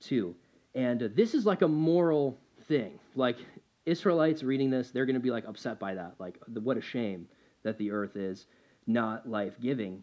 2. 0.00 0.34
And 0.74 1.02
uh, 1.02 1.08
this 1.14 1.34
is 1.34 1.46
like 1.46 1.62
a 1.62 1.68
moral 1.68 2.38
thing. 2.68 2.98
Like, 3.16 3.38
Israelites 3.86 4.42
reading 4.42 4.70
this, 4.70 4.90
they're 4.90 5.06
going 5.06 5.14
to 5.14 5.20
be 5.20 5.30
like 5.30 5.46
upset 5.46 5.78
by 5.80 5.94
that. 5.94 6.14
Like, 6.18 6.38
the, 6.48 6.60
what 6.60 6.76
a 6.76 6.80
shame 6.80 7.28
that 7.64 7.76
the 7.78 7.90
earth 7.90 8.16
is 8.16 8.46
not 8.86 9.28
life 9.28 9.60
giving 9.60 10.02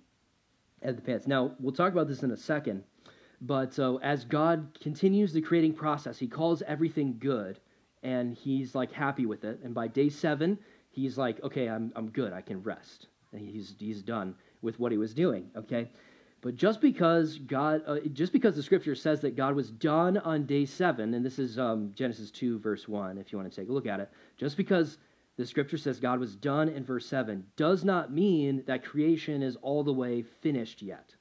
at 0.81 0.97
the 0.97 1.01
pants. 1.01 1.25
Now, 1.25 1.51
we'll 1.59 1.73
talk 1.73 1.93
about 1.93 2.09
this 2.09 2.23
in 2.23 2.31
a 2.31 2.37
second. 2.37 2.83
But 3.41 3.77
uh, 3.79 3.95
as 3.95 4.25
God 4.25 4.77
continues 4.81 5.33
the 5.33 5.41
creating 5.41 5.73
process, 5.73 6.17
He 6.17 6.27
calls 6.27 6.61
everything 6.63 7.17
good 7.19 7.59
and 8.03 8.35
he's 8.35 8.75
like 8.75 8.91
happy 8.91 9.25
with 9.25 9.43
it. 9.43 9.59
And 9.63 9.73
by 9.73 9.87
day 9.87 10.09
seven, 10.09 10.59
he's 10.91 11.17
like, 11.17 11.41
okay, 11.43 11.67
I'm, 11.67 11.91
I'm 11.95 12.09
good. 12.09 12.33
I 12.33 12.41
can 12.41 12.61
rest. 12.61 13.07
And 13.31 13.47
he's, 13.49 13.73
he's 13.79 14.03
done 14.03 14.35
with 14.61 14.79
what 14.79 14.91
he 14.91 14.97
was 14.97 15.13
doing, 15.13 15.49
okay? 15.55 15.89
But 16.41 16.55
just 16.55 16.81
because 16.81 17.39
God, 17.39 17.81
uh, 17.87 17.99
just 18.11 18.33
because 18.33 18.55
the 18.55 18.63
scripture 18.63 18.95
says 18.95 19.21
that 19.21 19.35
God 19.35 19.55
was 19.55 19.71
done 19.71 20.17
on 20.17 20.45
day 20.45 20.65
seven, 20.65 21.13
and 21.13 21.25
this 21.25 21.39
is 21.39 21.57
um, 21.57 21.91
Genesis 21.95 22.29
2, 22.31 22.59
verse 22.59 22.87
1, 22.87 23.17
if 23.17 23.31
you 23.31 23.37
want 23.37 23.49
to 23.49 23.61
take 23.61 23.69
a 23.69 23.71
look 23.71 23.87
at 23.87 24.01
it, 24.01 24.11
just 24.37 24.57
because 24.57 24.97
the 25.37 25.45
scripture 25.45 25.77
says 25.77 25.99
God 25.99 26.19
was 26.19 26.35
done 26.35 26.69
in 26.69 26.83
verse 26.83 27.07
7 27.07 27.45
does 27.55 27.83
not 27.83 28.11
mean 28.11 28.63
that 28.67 28.83
creation 28.83 29.41
is 29.41 29.55
all 29.61 29.83
the 29.83 29.93
way 29.93 30.21
finished 30.21 30.81
yet. 30.81 31.15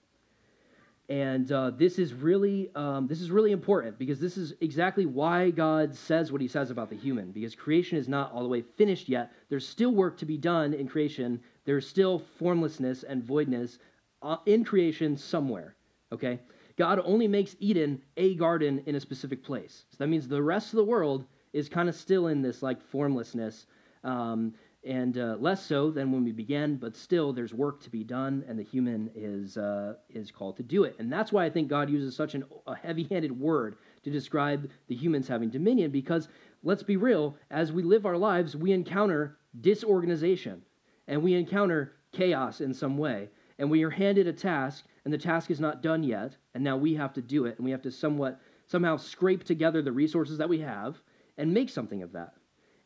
And 1.08 1.50
uh, 1.50 1.70
this 1.70 1.98
is 1.98 2.14
really 2.14 2.70
um, 2.74 3.06
this 3.06 3.20
is 3.20 3.30
really 3.30 3.52
important 3.52 3.98
because 3.98 4.20
this 4.20 4.36
is 4.36 4.54
exactly 4.60 5.04
why 5.04 5.50
God 5.50 5.94
says 5.94 6.32
what 6.32 6.40
He 6.40 6.48
says 6.48 6.70
about 6.70 6.90
the 6.90 6.96
human. 6.96 7.32
Because 7.32 7.54
creation 7.54 7.98
is 7.98 8.08
not 8.08 8.32
all 8.32 8.42
the 8.42 8.48
way 8.48 8.62
finished 8.62 9.08
yet. 9.08 9.32
There's 9.48 9.66
still 9.66 9.94
work 9.94 10.16
to 10.18 10.26
be 10.26 10.38
done 10.38 10.72
in 10.72 10.88
creation. 10.88 11.40
There's 11.64 11.86
still 11.86 12.20
formlessness 12.38 13.02
and 13.02 13.22
voidness 13.22 13.78
uh, 14.22 14.36
in 14.46 14.64
creation 14.64 15.16
somewhere. 15.16 15.74
Okay, 16.12 16.38
God 16.76 17.00
only 17.04 17.28
makes 17.28 17.56
Eden 17.58 18.00
a 18.16 18.34
garden 18.36 18.82
in 18.86 18.94
a 18.94 19.00
specific 19.00 19.42
place. 19.42 19.84
So 19.90 19.96
that 19.98 20.08
means 20.08 20.28
the 20.28 20.42
rest 20.42 20.72
of 20.72 20.76
the 20.76 20.84
world 20.84 21.26
is 21.52 21.68
kind 21.68 21.88
of 21.88 21.94
still 21.94 22.28
in 22.28 22.42
this 22.42 22.62
like 22.62 22.80
formlessness. 22.80 23.66
Um, 24.04 24.54
and 24.84 25.16
uh, 25.16 25.36
less 25.38 25.64
so 25.64 25.90
than 25.90 26.10
when 26.10 26.24
we 26.24 26.32
began, 26.32 26.76
but 26.76 26.96
still 26.96 27.32
there's 27.32 27.54
work 27.54 27.80
to 27.82 27.90
be 27.90 28.02
done, 28.02 28.44
and 28.48 28.58
the 28.58 28.64
human 28.64 29.10
is, 29.14 29.56
uh, 29.56 29.94
is 30.10 30.32
called 30.32 30.56
to 30.56 30.62
do 30.62 30.82
it. 30.84 30.96
And 30.98 31.12
that's 31.12 31.32
why 31.32 31.44
I 31.44 31.50
think 31.50 31.68
God 31.68 31.88
uses 31.88 32.16
such 32.16 32.34
an, 32.34 32.44
a 32.66 32.74
heavy 32.74 33.04
handed 33.04 33.38
word 33.38 33.76
to 34.02 34.10
describe 34.10 34.68
the 34.88 34.96
humans 34.96 35.28
having 35.28 35.50
dominion, 35.50 35.92
because 35.92 36.28
let's 36.64 36.82
be 36.82 36.96
real, 36.96 37.36
as 37.50 37.70
we 37.70 37.84
live 37.84 38.06
our 38.06 38.16
lives, 38.16 38.56
we 38.56 38.72
encounter 38.72 39.38
disorganization 39.60 40.62
and 41.06 41.22
we 41.22 41.34
encounter 41.34 41.92
chaos 42.12 42.60
in 42.60 42.74
some 42.74 42.98
way. 42.98 43.28
And 43.58 43.70
we 43.70 43.84
are 43.84 43.90
handed 43.90 44.26
a 44.26 44.32
task, 44.32 44.84
and 45.04 45.14
the 45.14 45.18
task 45.18 45.50
is 45.50 45.60
not 45.60 45.82
done 45.82 46.02
yet, 46.02 46.36
and 46.54 46.64
now 46.64 46.76
we 46.76 46.94
have 46.94 47.12
to 47.12 47.22
do 47.22 47.44
it, 47.46 47.56
and 47.56 47.64
we 47.64 47.70
have 47.70 47.82
to 47.82 47.92
somewhat 47.92 48.40
somehow 48.66 48.96
scrape 48.96 49.44
together 49.44 49.82
the 49.82 49.92
resources 49.92 50.38
that 50.38 50.48
we 50.48 50.58
have 50.60 51.00
and 51.38 51.54
make 51.54 51.68
something 51.68 52.02
of 52.02 52.12
that. 52.12 52.34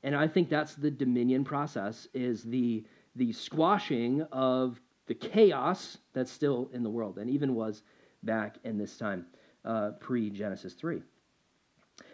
And 0.06 0.14
I 0.14 0.28
think 0.28 0.48
that's 0.48 0.76
the 0.76 0.90
dominion 0.90 1.42
process 1.42 2.06
is 2.14 2.44
the 2.44 2.84
the 3.16 3.32
squashing 3.32 4.22
of 4.30 4.80
the 5.08 5.14
chaos 5.14 5.98
that's 6.12 6.30
still 6.30 6.70
in 6.72 6.84
the 6.84 6.90
world 6.90 7.18
and 7.18 7.28
even 7.28 7.56
was 7.56 7.82
back 8.22 8.56
in 8.62 8.78
this 8.78 8.96
time 8.96 9.26
uh, 9.64 9.90
pre 9.98 10.30
Genesis 10.30 10.74
3. 10.74 11.02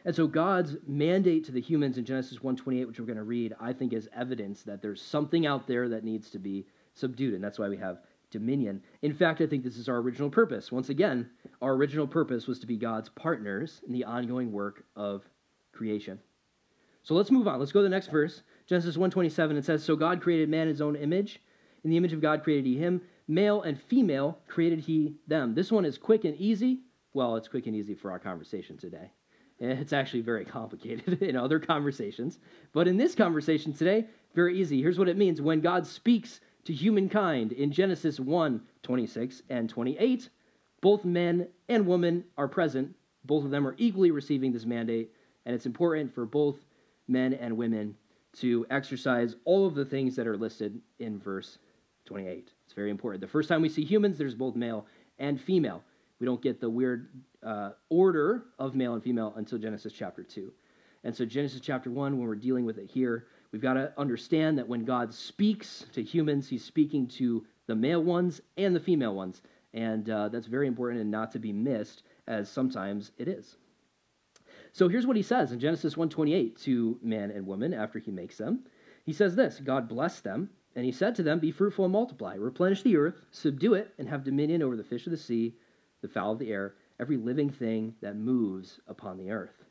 And 0.07 0.16
so 0.16 0.26
God's 0.26 0.76
mandate 0.87 1.44
to 1.44 1.52
the 1.52 1.61
humans 1.61 1.98
in 1.98 2.07
Genesis 2.07 2.38
1:28 2.38 2.87
which 2.87 2.98
we're 2.98 3.05
going 3.05 3.18
to 3.18 3.24
read 3.24 3.55
I 3.61 3.74
think 3.74 3.92
is 3.92 4.09
evidence 4.16 4.62
that 4.62 4.81
there's 4.81 5.02
something 5.02 5.44
out 5.44 5.66
there 5.66 5.90
that 5.90 6.02
needs 6.02 6.31
to 6.31 6.38
be 6.38 6.64
subdued 6.94 7.35
and 7.35 7.44
that's 7.44 7.59
why 7.59 7.68
we 7.68 7.76
have 7.76 8.00
dominion. 8.31 8.83
In 9.02 9.12
fact, 9.12 9.42
I 9.42 9.46
think 9.46 9.64
this 9.64 9.76
is 9.76 9.90
our 9.90 9.98
original 9.98 10.31
purpose. 10.31 10.72
Once 10.72 10.88
again, 10.88 11.28
our 11.61 11.74
original 11.74 12.07
purpose 12.07 12.46
was 12.46 12.59
to 12.61 12.66
be 12.66 12.78
God's 12.78 13.11
partners 13.11 13.83
in 13.87 13.92
the 13.92 14.05
ongoing 14.05 14.50
work 14.50 14.87
of 14.96 15.28
creation. 15.72 16.18
So 17.02 17.14
let's 17.14 17.30
move 17.30 17.48
on. 17.48 17.58
Let's 17.58 17.72
go 17.72 17.80
to 17.80 17.84
the 17.84 17.88
next 17.88 18.08
verse. 18.08 18.42
Genesis 18.66 18.96
1:27 18.96 19.56
it 19.56 19.64
says 19.64 19.82
so 19.82 19.96
God 19.96 20.20
created 20.22 20.48
man 20.48 20.62
in 20.62 20.68
his 20.68 20.80
own 20.80 20.96
image. 20.96 21.40
In 21.84 21.90
the 21.90 21.96
image 21.96 22.12
of 22.12 22.20
God 22.20 22.44
created 22.44 22.64
he 22.64 22.76
him, 22.76 23.02
male 23.26 23.62
and 23.62 23.80
female 23.80 24.38
created 24.46 24.80
he 24.80 25.16
them. 25.26 25.54
This 25.54 25.72
one 25.72 25.84
is 25.84 25.98
quick 25.98 26.24
and 26.24 26.36
easy. 26.36 26.82
Well, 27.12 27.36
it's 27.36 27.48
quick 27.48 27.66
and 27.66 27.74
easy 27.74 27.94
for 27.94 28.12
our 28.12 28.20
conversation 28.20 28.76
today. 28.76 29.10
Eh, 29.60 29.72
it's 29.80 29.92
actually 29.92 30.22
very 30.22 30.44
complicated 30.58 31.22
in 31.22 31.36
other 31.36 31.58
conversations, 31.58 32.38
but 32.72 32.86
in 32.86 32.96
this 32.96 33.14
conversation 33.16 33.72
today, 33.72 34.06
very 34.34 34.58
easy. 34.58 34.80
Here's 34.80 34.98
what 34.98 35.08
it 35.08 35.18
means 35.18 35.42
when 35.42 35.60
God 35.60 35.86
speaks 35.86 36.40
to 36.64 36.72
humankind 36.72 37.52
in 37.52 37.72
Genesis 37.72 38.20
1 38.20 38.62
26 38.82 39.42
and 39.50 39.68
28. 39.68 40.28
Both 40.80 41.04
men 41.04 41.48
and 41.68 41.86
women 41.86 42.24
are 42.36 42.48
present. 42.48 42.94
Both 43.24 43.44
of 43.44 43.50
them 43.50 43.66
are 43.66 43.76
equally 43.78 44.10
receiving 44.10 44.52
this 44.52 44.66
mandate, 44.66 45.12
and 45.46 45.54
it's 45.54 45.66
important 45.66 46.12
for 46.12 46.26
both 46.26 46.56
men 47.12 47.35
and 47.35 47.57
women 47.57 47.94
to 48.38 48.66
exercise 48.70 49.37
all 49.44 49.66
of 49.66 49.75
the 49.75 49.85
things 49.85 50.16
that 50.16 50.27
are 50.27 50.37
listed 50.37 50.81
in 50.98 51.18
verse 51.18 51.59
28. 52.07 52.51
It's 52.64 52.72
very 52.72 52.90
important. 52.90 53.20
The 53.20 53.29
first 53.29 53.48
time 53.48 53.62
we 53.62 53.68
see 53.68 53.85
humans, 53.85 54.18
there's 54.18 54.35
both 54.35 54.57
male 54.57 54.87
and 55.18 55.40
female. 55.40 55.83
We 56.18 56.27
don't 56.27 56.40
get 56.40 56.61
the 56.61 56.70
weird 56.70 57.09
uh, 57.42 57.70
order 57.90 58.44
of 58.59 58.75
male 58.75 58.94
and 58.94 59.03
female 59.03 59.35
until 59.37 59.59
Genesis 59.59 59.92
chapter 59.92 60.22
2. 60.22 60.53
And 61.05 61.14
so, 61.14 61.25
Genesis 61.25 61.61
chapter 61.61 61.90
1, 61.90 62.16
when 62.16 62.27
we're 62.27 62.37
dealing 62.37 62.64
with 62.64 62.79
it 62.79 62.88
here, 62.88 63.27
we've 63.51 63.61
got 63.61 63.75
to 63.75 63.92
understand 63.98 64.57
that 64.59 64.68
when 64.68 64.85
God 64.85 65.12
speaks 65.12 65.85
to 65.92 66.03
humans, 66.03 66.48
he's 66.48 66.64
speaking 66.64 67.09
to 67.09 67.44
the 67.66 67.75
male 67.75 68.03
ones 68.03 68.40
and 68.57 68.75
the 68.75 68.81
female 68.81 69.14
ones. 69.14 69.42
And 69.75 70.09
uh, 70.09 70.29
that's 70.29 70.46
very 70.46 70.68
important 70.68 71.01
and 71.01 71.11
not 71.11 71.33
to 71.33 71.38
be 71.38 71.53
missed, 71.53 72.05
as 72.29 72.48
sometimes 72.48 73.11
it 73.18 73.27
is. 73.27 73.57
So 74.72 74.88
here's 74.88 75.06
what 75.06 75.16
he 75.16 75.22
says 75.22 75.52
in 75.52 75.61
Genesis 75.61 75.96
1:28 75.96 76.56
to 76.62 76.98
man 77.02 77.30
and 77.30 77.46
woman 77.46 77.74
after 77.74 77.98
he 77.98 78.11
makes 78.11 78.38
them. 78.38 78.64
He 79.04 79.12
says 79.12 79.37
this, 79.37 79.61
God 79.61 79.88
blessed 79.88 80.24
them, 80.24 80.50
and 80.74 80.87
he 80.87 80.92
said 80.92 81.14
to 81.16 81.22
them, 81.22 81.40
Be 81.40 81.50
fruitful 81.50 81.85
and 81.85 81.92
multiply, 81.92 82.35
replenish 82.35 82.82
the 82.82 82.96
earth, 82.96 83.26
subdue 83.30 83.74
it, 83.74 83.92
and 83.98 84.08
have 84.08 84.24
dominion 84.24 84.62
over 84.62 84.76
the 84.76 84.85
fish 84.85 85.06
of 85.06 85.11
the 85.11 85.16
sea, 85.16 85.54
the 86.00 86.08
fowl 86.08 86.32
of 86.32 86.38
the 86.38 86.50
air, 86.50 86.74
every 86.98 87.16
living 87.16 87.50
thing 87.50 87.94
that 88.00 88.16
moves 88.16 88.80
upon 88.87 89.18
the 89.18 89.30
earth. 89.30 89.64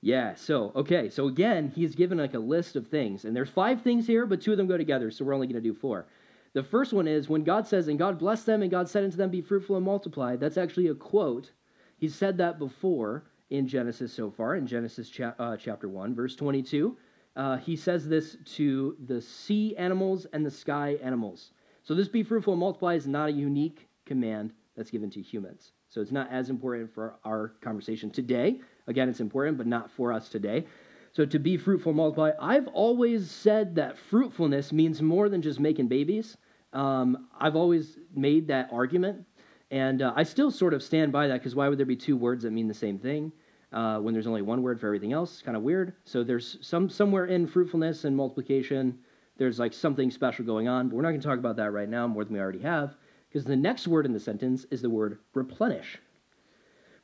Yeah, 0.00 0.34
so, 0.34 0.72
okay, 0.74 1.08
so 1.08 1.28
again, 1.28 1.70
he's 1.72 1.94
given 1.94 2.18
like 2.18 2.34
a 2.34 2.40
list 2.40 2.74
of 2.74 2.88
things, 2.88 3.24
and 3.24 3.36
there's 3.36 3.50
five 3.50 3.82
things 3.82 4.06
here, 4.08 4.26
but 4.26 4.40
two 4.40 4.50
of 4.50 4.58
them 4.58 4.66
go 4.66 4.76
together, 4.76 5.12
so 5.12 5.24
we're 5.24 5.34
only 5.34 5.46
going 5.46 5.62
to 5.62 5.68
do 5.68 5.74
four. 5.74 6.06
The 6.54 6.64
first 6.64 6.92
one 6.92 7.06
is 7.06 7.28
when 7.28 7.44
God 7.44 7.68
says, 7.68 7.86
And 7.86 7.98
God 7.98 8.18
blessed 8.18 8.46
them, 8.46 8.62
and 8.62 8.70
God 8.70 8.88
said 8.88 9.04
unto 9.04 9.16
them, 9.16 9.30
Be 9.30 9.40
fruitful 9.40 9.76
and 9.76 9.84
multiply. 9.84 10.34
That's 10.34 10.58
actually 10.58 10.88
a 10.88 10.94
quote. 10.94 11.52
He 11.96 12.08
said 12.08 12.38
that 12.38 12.58
before 12.58 13.22
in 13.52 13.68
Genesis 13.68 14.10
so 14.10 14.30
far, 14.30 14.56
in 14.56 14.66
Genesis 14.66 15.10
cha- 15.10 15.34
uh, 15.38 15.56
chapter 15.58 15.86
1, 15.86 16.14
verse 16.14 16.34
22. 16.34 16.96
Uh, 17.36 17.58
he 17.58 17.76
says 17.76 18.08
this 18.08 18.38
to 18.46 18.96
the 19.06 19.20
sea 19.20 19.76
animals 19.76 20.26
and 20.32 20.44
the 20.44 20.50
sky 20.50 20.96
animals. 21.02 21.52
So, 21.82 21.94
this 21.94 22.08
be 22.08 22.22
fruitful 22.22 22.54
and 22.54 22.60
multiply 22.60 22.94
is 22.94 23.06
not 23.06 23.28
a 23.28 23.32
unique 23.32 23.88
command 24.06 24.54
that's 24.74 24.90
given 24.90 25.10
to 25.10 25.20
humans. 25.20 25.72
So, 25.90 26.00
it's 26.00 26.12
not 26.12 26.30
as 26.30 26.48
important 26.48 26.94
for 26.94 27.16
our 27.24 27.48
conversation 27.60 28.10
today. 28.10 28.60
Again, 28.86 29.10
it's 29.10 29.20
important, 29.20 29.58
but 29.58 29.66
not 29.66 29.90
for 29.90 30.14
us 30.14 30.30
today. 30.30 30.64
So, 31.12 31.26
to 31.26 31.38
be 31.38 31.58
fruitful 31.58 31.90
and 31.90 31.98
multiply, 31.98 32.30
I've 32.40 32.68
always 32.68 33.30
said 33.30 33.74
that 33.74 33.98
fruitfulness 33.98 34.72
means 34.72 35.02
more 35.02 35.28
than 35.28 35.42
just 35.42 35.60
making 35.60 35.88
babies. 35.88 36.38
Um, 36.72 37.28
I've 37.38 37.56
always 37.56 37.98
made 38.14 38.48
that 38.48 38.70
argument, 38.72 39.26
and 39.70 40.00
uh, 40.00 40.14
I 40.16 40.22
still 40.22 40.50
sort 40.50 40.72
of 40.72 40.82
stand 40.82 41.12
by 41.12 41.28
that 41.28 41.34
because 41.34 41.54
why 41.54 41.68
would 41.68 41.78
there 41.78 41.84
be 41.84 41.96
two 41.96 42.16
words 42.16 42.44
that 42.44 42.50
mean 42.50 42.66
the 42.66 42.74
same 42.74 42.98
thing? 42.98 43.30
Uh, 43.72 43.98
when 43.98 44.12
there's 44.14 44.26
only 44.26 44.42
one 44.42 44.62
word 44.62 44.80
for 44.80 44.86
everything 44.86 45.12
else. 45.12 45.32
It's 45.32 45.42
kind 45.42 45.56
of 45.56 45.62
weird. 45.62 45.94
So 46.04 46.22
there's 46.22 46.58
some 46.60 46.88
somewhere 46.90 47.26
in 47.26 47.46
fruitfulness 47.46 48.04
and 48.04 48.16
multiplication, 48.16 48.98
there's 49.38 49.58
like 49.58 49.72
something 49.72 50.10
special 50.10 50.44
going 50.44 50.68
on. 50.68 50.88
But 50.88 50.96
we're 50.96 51.02
not 51.02 51.10
going 51.10 51.20
to 51.20 51.26
talk 51.26 51.38
about 51.38 51.56
that 51.56 51.72
right 51.72 51.88
now 51.88 52.06
more 52.06 52.24
than 52.24 52.34
we 52.34 52.40
already 52.40 52.60
have, 52.60 52.94
because 53.28 53.44
the 53.44 53.56
next 53.56 53.88
word 53.88 54.06
in 54.06 54.12
the 54.12 54.20
sentence 54.20 54.66
is 54.70 54.82
the 54.82 54.90
word 54.90 55.18
replenish. 55.34 55.98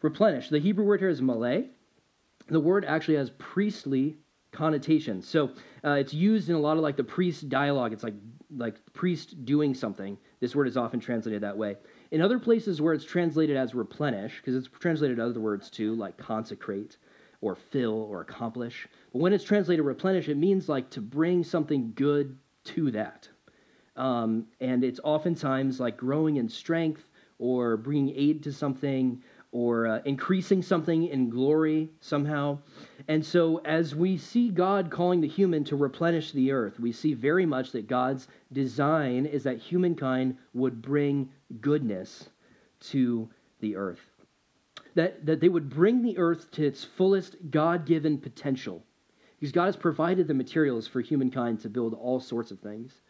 Replenish. 0.02 0.48
The 0.48 0.59
Hebrew 0.59 0.85
word 0.85 1.00
here 1.00 1.09
is 1.09 1.22
malay. 1.22 1.66
The 2.48 2.61
word 2.61 2.85
actually 2.85 3.16
has 3.16 3.31
priestly 3.38 4.16
connotations. 4.52 5.28
So 5.28 5.50
uh, 5.85 5.92
it's 5.92 6.14
used 6.14 6.48
in 6.48 6.54
a 6.54 6.61
lot 6.61 6.76
of 6.76 6.83
like 6.83 6.96
the 6.96 7.04
priest 7.04 7.48
dialogue. 7.48 7.92
It's 7.92 8.04
like 8.04 8.14
like 8.57 8.76
priest 8.94 9.44
doing 9.44 9.74
something. 9.74 10.16
This 10.40 10.54
word 10.54 10.68
is 10.68 10.76
often 10.76 11.00
translated 11.00 11.42
that 11.42 11.57
way. 11.57 11.76
In 12.11 12.21
other 12.23 12.38
places 12.38 12.81
where 12.81 12.94
it's 12.94 13.05
translated 13.05 13.57
as 13.57 13.75
replenish, 13.75 14.38
because 14.38 14.55
it's 14.55 14.68
translated 14.79 15.21
other 15.21 15.40
words 15.40 15.71
too, 15.71 15.94
like 15.94 16.16
consecrate 16.16 16.97
or 17.40 17.55
fill 17.55 18.03
or 18.03 18.21
accomplish. 18.21 18.88
But 19.12 19.21
when 19.21 19.33
it's 19.33 19.44
translated 19.44 19.85
replenish, 19.85 20.29
it 20.29 20.37
means 20.37 20.68
like 20.68 20.90
to 20.90 21.01
bring 21.01 21.44
something 21.44 21.92
good 21.94 22.37
to 22.64 22.90
that. 22.92 23.29
Um, 23.97 24.47
and 24.61 24.85
it's 24.85 25.01
oftentimes 25.05 25.81
like 25.81 25.97
growing 25.97 26.37
in 26.37 26.49
strength 26.49 27.05
or 27.38 27.77
bringing 27.77 28.14
aid 28.16 28.42
to 28.44 28.53
something 28.53 29.23
or 29.51 29.87
uh, 29.87 30.01
increasing 30.05 30.62
something 30.62 31.09
in 31.09 31.31
glory 31.31 31.88
somehow. 32.01 32.59
And 33.09 33.25
so, 33.25 33.59
as 33.64 33.94
we 33.94 34.18
see 34.18 34.51
God 34.51 34.90
calling 34.90 35.21
the 35.21 35.29
human 35.29 35.64
to 35.64 35.77
replenish 35.77 36.33
the 36.33 36.53
earth, 36.53 36.79
we 36.79 36.92
see 36.92 37.14
very 37.14 37.47
much 37.47 37.73
that 37.73 37.87
God's 37.87 38.29
design 38.53 39.25
is 39.25 39.42
that 39.44 39.59
humankind 39.59 40.37
would 40.53 40.83
bring 40.83 41.31
goodness 41.61 42.29
to 42.81 43.29
the 43.61 43.77
earth. 43.77 44.01
That, 44.95 45.27
that 45.27 45.41
they 45.41 45.49
would 45.49 45.69
bring 45.69 46.03
the 46.03 46.19
earth 46.19 46.51
to 46.53 46.67
its 46.67 46.85
fullest 46.85 47.37
God 47.51 47.87
given 47.87 48.19
potential. 48.19 48.83
Because 49.39 49.53
God 49.53 49.67
has 49.67 49.77
provided 49.77 50.27
the 50.27 50.35
materials 50.35 50.87
for 50.87 51.01
humankind 51.01 51.61
to 51.61 51.69
build 51.69 51.95
all 51.95 52.21
sorts 52.21 52.51
of 52.51 52.59
things. 52.61 53.01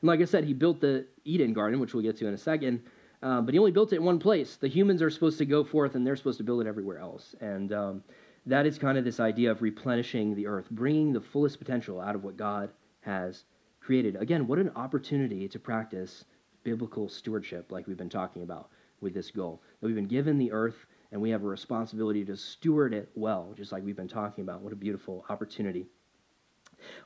And 0.00 0.08
like 0.08 0.20
I 0.20 0.24
said, 0.24 0.44
He 0.44 0.54
built 0.54 0.80
the 0.80 1.06
Eden 1.24 1.52
Garden, 1.52 1.80
which 1.80 1.92
we'll 1.92 2.02
get 2.02 2.16
to 2.18 2.26
in 2.26 2.34
a 2.34 2.38
second, 2.38 2.82
uh, 3.22 3.42
but 3.42 3.52
He 3.52 3.58
only 3.58 3.70
built 3.70 3.92
it 3.92 3.96
in 3.96 4.04
one 4.04 4.18
place. 4.18 4.56
The 4.56 4.68
humans 4.68 5.02
are 5.02 5.10
supposed 5.10 5.38
to 5.38 5.46
go 5.46 5.64
forth 5.64 5.94
and 5.94 6.06
they're 6.06 6.16
supposed 6.16 6.38
to 6.38 6.44
build 6.44 6.62
it 6.62 6.66
everywhere 6.66 6.98
else. 6.98 7.34
And 7.40 7.72
um, 7.72 8.04
that 8.46 8.66
is 8.66 8.78
kind 8.78 8.96
of 8.96 9.04
this 9.04 9.20
idea 9.20 9.50
of 9.50 9.62
replenishing 9.62 10.34
the 10.34 10.46
earth, 10.46 10.70
bringing 10.70 11.12
the 11.12 11.20
fullest 11.20 11.58
potential 11.58 12.00
out 12.00 12.14
of 12.14 12.24
what 12.24 12.36
God 12.36 12.70
has 13.00 13.44
created. 13.80 14.16
Again, 14.16 14.46
what 14.46 14.58
an 14.58 14.70
opportunity 14.76 15.48
to 15.48 15.58
practice 15.58 16.24
biblical 16.64 17.08
stewardship, 17.08 17.70
like 17.70 17.86
we've 17.86 17.96
been 17.96 18.08
talking 18.08 18.42
about 18.42 18.70
with 19.00 19.14
this 19.14 19.30
goal. 19.30 19.62
That 19.80 19.86
we've 19.86 19.94
been 19.94 20.06
given 20.06 20.38
the 20.38 20.50
earth 20.50 20.86
and 21.12 21.22
we 21.22 21.30
have 21.30 21.44
a 21.44 21.46
responsibility 21.46 22.24
to 22.24 22.36
steward 22.36 22.92
it 22.92 23.08
well, 23.14 23.54
just 23.56 23.70
like 23.70 23.84
we've 23.84 23.94
been 23.96 24.08
talking 24.08 24.42
about. 24.42 24.62
What 24.62 24.72
a 24.72 24.76
beautiful 24.76 25.24
opportunity. 25.28 25.86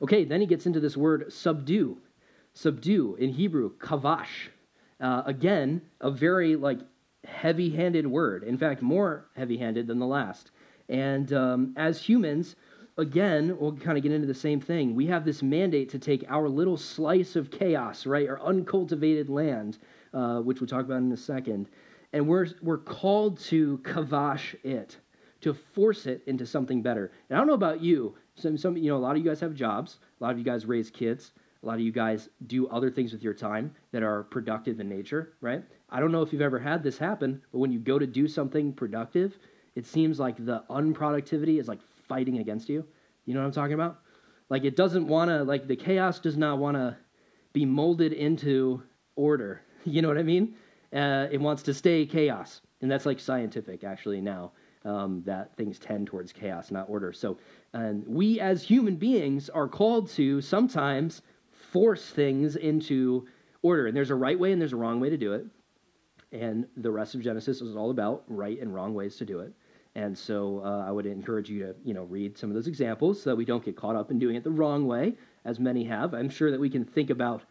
Okay, 0.01 0.23
then 0.23 0.41
he 0.41 0.47
gets 0.47 0.65
into 0.65 0.79
this 0.79 0.97
word 0.97 1.31
subdue. 1.31 1.97
Subdue 2.53 3.15
in 3.19 3.29
Hebrew, 3.29 3.77
kavash. 3.77 4.49
Uh, 4.99 5.21
again, 5.25 5.81
a 6.01 6.09
very 6.09 6.55
like 6.55 6.79
heavy-handed 7.25 8.07
word. 8.07 8.43
In 8.43 8.57
fact, 8.57 8.81
more 8.81 9.27
heavy-handed 9.35 9.85
than 9.87 9.99
the 9.99 10.07
last. 10.07 10.51
And 10.89 11.31
um, 11.33 11.73
as 11.77 12.01
humans, 12.01 12.55
again, 12.99 13.57
we'll 13.59 13.75
kind 13.75 13.97
of 13.97 14.03
get 14.03 14.11
into 14.11 14.27
the 14.27 14.33
same 14.33 14.59
thing. 14.59 14.93
We 14.93 15.07
have 15.07 15.25
this 15.25 15.41
mandate 15.41 15.89
to 15.89 15.99
take 15.99 16.25
our 16.29 16.47
little 16.47 16.77
slice 16.77 17.35
of 17.35 17.49
chaos, 17.49 18.05
right, 18.05 18.29
our 18.29 18.41
uncultivated 18.41 19.29
land, 19.29 19.77
uh, 20.13 20.39
which 20.39 20.59
we'll 20.59 20.67
talk 20.67 20.85
about 20.85 20.97
in 20.97 21.11
a 21.11 21.17
second, 21.17 21.69
and 22.13 22.27
we're, 22.27 22.47
we're 22.61 22.77
called 22.77 23.39
to 23.39 23.79
kavash 23.79 24.55
it, 24.63 24.97
to 25.41 25.53
force 25.53 26.05
it 26.05 26.21
into 26.27 26.45
something 26.45 26.81
better. 26.81 27.11
And 27.29 27.37
I 27.37 27.39
don't 27.39 27.47
know 27.47 27.53
about 27.53 27.81
you, 27.81 28.15
some, 28.35 28.57
some, 28.57 28.77
you 28.77 28.89
know, 28.89 28.97
a 28.97 28.99
lot 28.99 29.11
of 29.11 29.17
you 29.17 29.29
guys 29.29 29.39
have 29.39 29.53
jobs, 29.53 29.97
a 30.19 30.23
lot 30.23 30.31
of 30.31 30.37
you 30.37 30.43
guys 30.43 30.65
raise 30.65 30.89
kids, 30.89 31.31
a 31.63 31.65
lot 31.65 31.75
of 31.75 31.81
you 31.81 31.91
guys 31.91 32.29
do 32.47 32.67
other 32.67 32.89
things 32.89 33.11
with 33.11 33.23
your 33.23 33.33
time 33.33 33.73
that 33.91 34.03
are 34.03 34.23
productive 34.23 34.79
in 34.79 34.87
nature, 34.87 35.33
right? 35.41 35.63
I 35.89 35.99
don't 35.99 36.11
know 36.11 36.21
if 36.21 36.31
you've 36.31 36.41
ever 36.41 36.59
had 36.59 36.83
this 36.83 36.97
happen, 36.97 37.41
but 37.51 37.59
when 37.59 37.71
you 37.71 37.79
go 37.79 37.99
to 37.99 38.07
do 38.07 38.27
something 38.27 38.73
productive, 38.73 39.37
it 39.75 39.85
seems 39.85 40.19
like 40.19 40.43
the 40.45 40.63
unproductivity 40.69 41.59
is 41.59 41.67
like 41.67 41.79
fighting 42.09 42.39
against 42.39 42.67
you. 42.67 42.85
You 43.25 43.33
know 43.33 43.39
what 43.39 43.45
I'm 43.45 43.53
talking 43.53 43.75
about? 43.75 44.01
Like 44.49 44.65
it 44.65 44.75
doesn't 44.75 45.07
want 45.07 45.29
to, 45.29 45.43
like 45.43 45.67
the 45.67 45.75
chaos 45.75 46.19
does 46.19 46.35
not 46.35 46.57
want 46.57 46.75
to 46.75 46.97
be 47.53 47.65
molded 47.65 48.11
into 48.11 48.83
order. 49.15 49.61
You 49.85 50.01
know 50.01 50.09
what 50.09 50.17
I 50.17 50.23
mean? 50.23 50.55
Uh, 50.93 51.27
it 51.31 51.39
wants 51.39 51.63
to 51.63 51.73
stay 51.73 52.05
chaos. 52.05 52.59
And 52.81 52.91
that's 52.91 53.05
like 53.05 53.17
scientific 53.17 53.85
actually 53.85 54.19
now, 54.19 54.51
um, 54.83 55.23
that 55.25 55.55
things 55.55 55.79
tend 55.79 56.07
towards 56.07 56.33
chaos, 56.33 56.69
not 56.69 56.89
order. 56.89 57.13
So 57.13 57.37
and 57.73 58.05
we 58.05 58.41
as 58.41 58.61
human 58.61 58.97
beings 58.97 59.49
are 59.49 59.69
called 59.69 60.09
to 60.11 60.41
sometimes 60.41 61.21
force 61.71 62.09
things 62.09 62.57
into 62.57 63.25
order. 63.61 63.87
And 63.87 63.95
there's 63.95 64.09
a 64.09 64.15
right 64.15 64.37
way 64.37 64.51
and 64.51 64.61
there's 64.61 64.73
a 64.73 64.77
wrong 64.77 64.99
way 64.99 65.09
to 65.09 65.17
do 65.17 65.31
it. 65.31 65.45
And 66.33 66.67
the 66.75 66.91
rest 66.91 67.15
of 67.15 67.21
Genesis 67.21 67.61
is 67.61 67.77
all 67.77 67.89
about 67.89 68.23
right 68.27 68.59
and 68.59 68.73
wrong 68.73 68.93
ways 68.93 69.15
to 69.15 69.25
do 69.25 69.39
it. 69.39 69.53
And 69.95 70.17
so 70.17 70.61
uh, 70.63 70.85
I 70.87 70.91
would 70.91 71.05
encourage 71.05 71.49
you 71.49 71.59
to, 71.59 71.75
you 71.83 71.93
know, 71.93 72.03
read 72.03 72.37
some 72.37 72.49
of 72.49 72.55
those 72.55 72.67
examples 72.67 73.21
so 73.21 73.31
that 73.31 73.35
we 73.35 73.45
don't 73.45 73.63
get 73.63 73.75
caught 73.75 73.95
up 73.95 74.11
in 74.11 74.19
doing 74.19 74.35
it 74.35 74.43
the 74.43 74.51
wrong 74.51 74.85
way, 74.85 75.15
as 75.45 75.59
many 75.59 75.83
have. 75.85 76.13
I'm 76.13 76.29
sure 76.29 76.51
that 76.51 76.59
we 76.59 76.69
can 76.69 76.85
think 76.85 77.09
about 77.09 77.43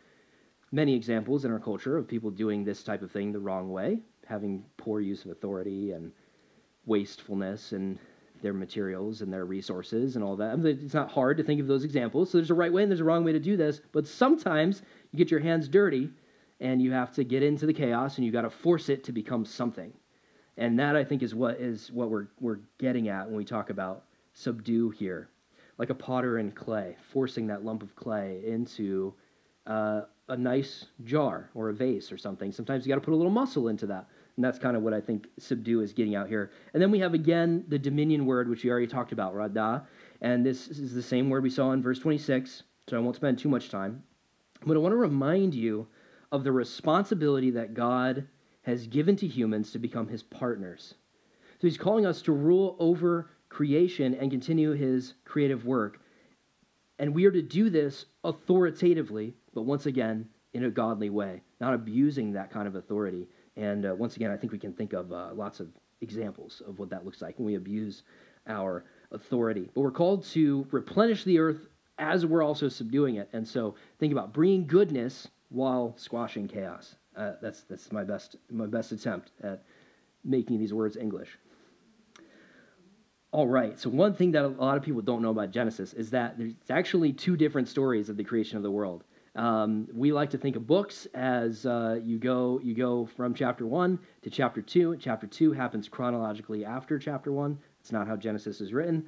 many 0.71 0.95
examples 0.95 1.45
in 1.45 1.51
our 1.51 1.59
culture 1.59 1.97
of 1.97 2.07
people 2.07 2.31
doing 2.31 2.65
this 2.65 2.83
type 2.83 3.03
of 3.03 3.11
thing 3.11 3.33
the 3.33 3.41
wrong 3.41 3.71
way, 3.71 3.99
having 4.27 4.65
poor 4.77 5.01
use 5.01 5.25
of 5.25 5.31
authority 5.31 5.93
and 5.93 6.13
wastefulness 6.87 7.73
and 7.73 7.99
their 8.41 8.53
materials 8.53 9.21
and 9.21 9.33
their 9.33 9.45
resources 9.45 10.15
and 10.15 10.25
all 10.25 10.37
that. 10.37 10.53
I 10.53 10.57
mean, 10.57 10.79
it's 10.83 10.95
not 10.95 11.11
hard 11.11 11.37
to 11.39 11.43
think 11.43 11.61
of 11.61 11.67
those 11.67 11.85
examples. 11.85 12.31
So 12.31 12.39
there's 12.39 12.51
a 12.51 12.55
right 12.55 12.73
way 12.73 12.83
and 12.83 12.91
there's 12.91 13.01
a 13.01 13.05
wrong 13.05 13.25
way 13.25 13.33
to 13.33 13.41
do 13.41 13.57
this, 13.57 13.81
but 13.93 14.07
sometimes 14.07 14.83
you 15.13 15.19
get 15.19 15.31
your 15.31 15.41
hands 15.41 15.69
dirty 15.69 16.11
and 16.61 16.81
you 16.81 16.93
have 16.93 17.13
to 17.15 17.25
get 17.25 17.43
into 17.43 17.67
the 17.67 17.73
chaos 17.73 18.17
and 18.17 18.25
you 18.25 18.33
got 18.33 18.43
to 18.43 18.51
force 18.51 18.89
it 18.89 19.05
to 19.05 19.13
become 19.13 19.45
something. 19.45 19.93
And 20.59 20.79
that 20.79 20.97
I 20.97 21.05
think 21.05 21.23
is 21.23 21.35
what 21.35 21.61
is 21.61 21.91
what 21.93 22.11
we're 22.11 22.27
we're 22.41 22.59
getting 22.79 23.09
at 23.09 23.27
when 23.27 23.37
we 23.37 23.45
talk 23.45 23.71
about 23.71 24.05
subdue 24.35 24.91
here, 24.91 25.29
like 25.79 25.91
a 25.91 25.95
potter 25.95 26.39
in 26.39 26.51
clay, 26.51 26.97
forcing 27.13 27.47
that 27.47 27.65
lump 27.65 27.83
of 27.83 27.95
clay 27.95 28.43
into 28.45 29.15
uh, 29.67 30.03
a 30.29 30.37
nice 30.37 30.87
jar 31.05 31.51
or 31.55 31.69
a 31.69 31.75
vase 31.75 32.11
or 32.11 32.19
something. 32.19 32.53
Sometimes 32.53 32.85
you 32.85 32.91
got 32.91 32.97
to 32.97 33.05
put 33.05 33.15
a 33.15 33.17
little 33.17 33.33
muscle 33.33 33.69
into 33.69 33.87
that. 33.87 34.09
And 34.37 34.45
that's 34.45 34.59
kind 34.59 34.77
of 34.77 34.83
what 34.83 34.95
I 34.95 35.01
think 35.01 35.27
subdue 35.39 35.81
is 35.81 35.93
getting 35.93 36.15
out 36.15 36.29
here. 36.29 36.53
And 36.73 36.83
then 36.83 36.91
we 36.91 36.99
have 37.01 37.15
again 37.15 37.65
the 37.69 37.79
dominion 37.79 38.27
word, 38.27 38.49
which 38.49 38.65
we 38.65 38.71
already 38.71 38.87
talked 38.87 39.13
about, 39.13 39.35
radah. 39.35 39.85
And 40.21 40.45
this 40.45 40.69
is 40.69 40.93
the 40.93 41.03
same 41.03 41.31
word 41.31 41.43
we 41.43 41.51
saw 41.51 41.73
in 41.73 41.83
verse 41.83 41.99
26, 41.99 42.63
so 42.89 42.97
I 42.97 43.01
won't 43.01 43.17
spend 43.17 43.39
too 43.39 43.49
much 43.49 43.69
time. 43.69 44.03
But 44.65 44.77
I 44.77 44.81
want 44.81 44.93
to 44.93 44.97
remind 44.97 45.55
you 45.55 45.87
of 46.31 46.45
the 46.45 46.53
responsibility 46.53 47.51
that 47.51 47.75
God 47.75 48.27
has 48.69 48.87
given 48.87 49.17
to 49.17 49.27
humans 49.27 49.71
to 49.71 49.79
become 49.79 50.07
his 50.07 50.23
partners. 50.23 50.95
So 51.59 51.67
he's 51.67 51.79
calling 51.79 52.05
us 52.05 52.21
to 52.21 52.33
rule 52.33 52.77
over 52.79 53.31
creation 53.49 54.13
and 54.13 54.31
continue 54.31 54.73
his 54.73 55.15
creative 55.25 55.65
work. 55.65 56.03
And 56.99 57.15
we 57.15 57.25
are 57.25 57.31
to 57.31 57.41
do 57.41 57.71
this 57.71 58.05
authoritatively, 58.25 59.33
but 59.55 59.63
once 59.63 59.87
again, 59.87 60.29
in 60.53 60.65
a 60.65 60.71
godly 60.71 61.09
way, 61.09 61.41
not 61.63 61.73
abusing 61.73 62.31
that 62.33 62.51
kind 62.51 62.69
of 62.69 62.75
authority. 62.75 63.27
And 63.57 63.87
uh, 63.87 63.95
once 63.95 64.17
again, 64.17 64.31
I 64.31 64.37
think 64.37 64.53
we 64.53 64.59
can 64.59 64.75
think 64.75 64.93
of 64.93 65.13
uh, 65.13 65.31
lots 65.33 65.61
of 65.61 65.69
examples 66.03 66.61
of 66.69 66.79
what 66.79 66.91
that 66.91 67.07
looks 67.07 67.23
like 67.23 67.39
when 67.39 67.47
we 67.47 67.55
abuse 67.55 68.03
our 68.49 68.85
authority. 69.13 69.71
But 69.75 69.81
we're 69.81 69.93
called 69.93 70.25
to 70.27 70.67
replenish 70.73 71.25
the 71.25 71.39
earth 71.39 71.69
as 71.97 72.27
we're 72.27 72.45
also 72.45 72.69
subduing 72.69 73.15
it. 73.15 73.31
And 73.33 73.49
so 73.49 73.77
think 73.99 74.13
about 74.13 74.35
bringing 74.35 74.67
goodness 74.67 75.27
while 75.49 75.95
squashing 75.97 76.47
chaos. 76.47 76.97
Uh, 77.19 77.33
that's 77.43 77.63
that's 77.63 77.91
my 77.91 78.05
best 78.05 78.37
my 78.51 78.67
best 78.67 78.93
attempt 78.93 79.33
at 79.43 79.65
making 80.25 80.59
these 80.59 80.73
words 80.73 80.97
English. 80.97 81.37
All 83.33 83.49
right. 83.49 83.79
So 83.79 83.91
one 83.91 84.15
thing 84.15 84.31
that 84.33 84.45
a 84.45 84.49
lot 84.49 84.77
of 84.77 84.83
people 84.83 85.03
don't 85.03 85.21
know 85.21 85.31
about 85.31 85.51
Genesis 85.51 85.93
is 85.93 86.11
that 86.11 86.39
there's 86.39 86.55
actually 86.71 87.13
two 87.13 87.37
different 87.37 87.69
stories 87.69 88.09
of 88.09 88.17
the 88.17 88.25
creation 88.25 88.57
of 88.57 88.63
the 88.63 88.71
world. 88.71 89.05
Um, 89.35 89.87
we 89.93 90.13
like 90.13 90.31
to 90.31 90.39
think 90.39 90.57
of 90.57 90.67
books 90.67 91.07
as 91.15 91.67
uh, 91.67 91.99
you 92.03 92.19
go 92.19 92.61
you 92.63 92.75
go 92.75 93.05
from 93.05 93.35
chapter 93.35 93.67
one 93.67 93.99
to 94.23 94.31
chapter 94.31 94.63
two. 94.63 94.97
Chapter 95.01 95.27
two 95.27 95.53
happens 95.53 95.89
chronologically 95.89 96.65
after 96.65 96.99
chapter 96.99 97.33
one. 97.33 97.59
It's 97.81 97.93
not 97.93 98.07
how 98.07 98.17
Genesis 98.17 98.61
is 98.61 98.73
written. 98.73 99.05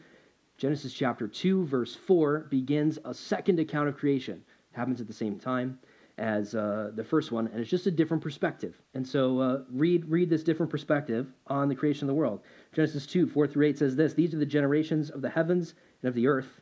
Genesis 0.58 0.92
chapter 0.92 1.28
two, 1.28 1.64
verse 1.66 1.94
four, 1.94 2.40
begins 2.50 2.98
a 3.04 3.14
second 3.14 3.60
account 3.60 3.88
of 3.88 3.96
creation. 3.96 4.42
It 4.72 4.76
happens 4.76 5.00
at 5.00 5.06
the 5.06 5.12
same 5.12 5.38
time 5.38 5.78
as 6.20 6.54
uh, 6.54 6.90
the 6.94 7.02
first 7.02 7.32
one, 7.32 7.46
and 7.48 7.58
it's 7.58 7.70
just 7.70 7.86
a 7.86 7.90
different 7.90 8.22
perspective. 8.22 8.80
And 8.94 9.06
so 9.08 9.40
uh, 9.40 9.62
read 9.72 10.04
read 10.04 10.28
this 10.28 10.44
different 10.44 10.70
perspective 10.70 11.26
on 11.46 11.68
the 11.68 11.74
creation 11.74 12.04
of 12.04 12.08
the 12.08 12.18
world. 12.18 12.40
Genesis 12.74 13.06
2, 13.06 13.26
4 13.26 13.46
through 13.46 13.66
8 13.66 13.78
says 13.78 13.96
this 13.96 14.12
These 14.12 14.34
are 14.34 14.38
the 14.38 14.46
generations 14.46 15.08
of 15.08 15.22
the 15.22 15.30
heavens 15.30 15.74
and 16.02 16.10
of 16.10 16.14
the 16.14 16.28
earth 16.28 16.60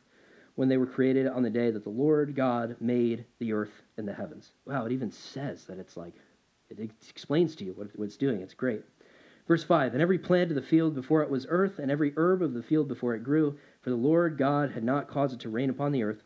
when 0.55 0.69
they 0.69 0.77
were 0.77 0.85
created 0.85 1.27
on 1.27 1.43
the 1.43 1.49
day 1.49 1.71
that 1.71 1.83
the 1.83 1.89
Lord 1.89 2.35
God 2.35 2.77
made 2.79 3.25
the 3.39 3.51
earth 3.51 3.81
and 3.97 4.07
the 4.07 4.13
heavens. 4.13 4.53
Wow, 4.65 4.85
it 4.85 4.93
even 4.93 5.11
says 5.11 5.65
that 5.65 5.77
it's 5.77 5.97
like, 5.97 6.13
it 6.69 6.79
explains 7.09 7.55
to 7.57 7.65
you 7.65 7.73
what, 7.73 7.87
what 7.97 8.05
it's 8.05 8.17
doing. 8.17 8.41
It's 8.41 8.53
great. 8.53 8.83
Verse 9.45 9.63
5 9.63 9.93
And 9.93 10.01
every 10.01 10.17
plant 10.17 10.51
of 10.51 10.55
the 10.55 10.61
field 10.61 10.95
before 10.95 11.21
it 11.21 11.29
was 11.29 11.45
earth, 11.49 11.79
and 11.79 11.91
every 11.91 12.13
herb 12.15 12.41
of 12.41 12.53
the 12.53 12.63
field 12.63 12.87
before 12.87 13.13
it 13.13 13.25
grew, 13.25 13.57
for 13.81 13.89
the 13.89 13.95
Lord 13.97 14.37
God 14.37 14.71
had 14.71 14.85
not 14.85 15.09
caused 15.09 15.33
it 15.33 15.41
to 15.41 15.49
rain 15.49 15.69
upon 15.69 15.91
the 15.91 16.03
earth. 16.03 16.23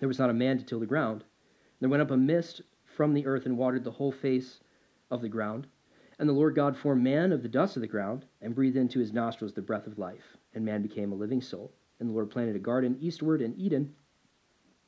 There 0.00 0.08
was 0.08 0.18
not 0.18 0.30
a 0.30 0.34
man 0.34 0.58
to 0.58 0.64
till 0.64 0.80
the 0.80 0.86
ground 0.86 1.22
there 1.84 1.90
went 1.90 2.00
up 2.00 2.12
a 2.12 2.16
mist 2.16 2.62
from 2.96 3.12
the 3.12 3.26
earth 3.26 3.44
and 3.44 3.58
watered 3.58 3.84
the 3.84 3.90
whole 3.90 4.10
face 4.10 4.60
of 5.10 5.20
the 5.20 5.28
ground. 5.28 5.66
And 6.18 6.26
the 6.26 6.32
Lord 6.32 6.54
God 6.54 6.74
formed 6.78 7.04
man 7.04 7.30
of 7.30 7.42
the 7.42 7.48
dust 7.48 7.76
of 7.76 7.82
the 7.82 7.86
ground 7.86 8.24
and 8.40 8.54
breathed 8.54 8.78
into 8.78 9.00
his 9.00 9.12
nostrils 9.12 9.52
the 9.52 9.60
breath 9.60 9.86
of 9.86 9.98
life, 9.98 10.38
and 10.54 10.64
man 10.64 10.80
became 10.80 11.12
a 11.12 11.14
living 11.14 11.42
soul. 11.42 11.74
And 12.00 12.08
the 12.08 12.14
Lord 12.14 12.30
planted 12.30 12.56
a 12.56 12.58
garden 12.58 12.96
eastward 13.02 13.42
in 13.42 13.54
Eden, 13.60 13.92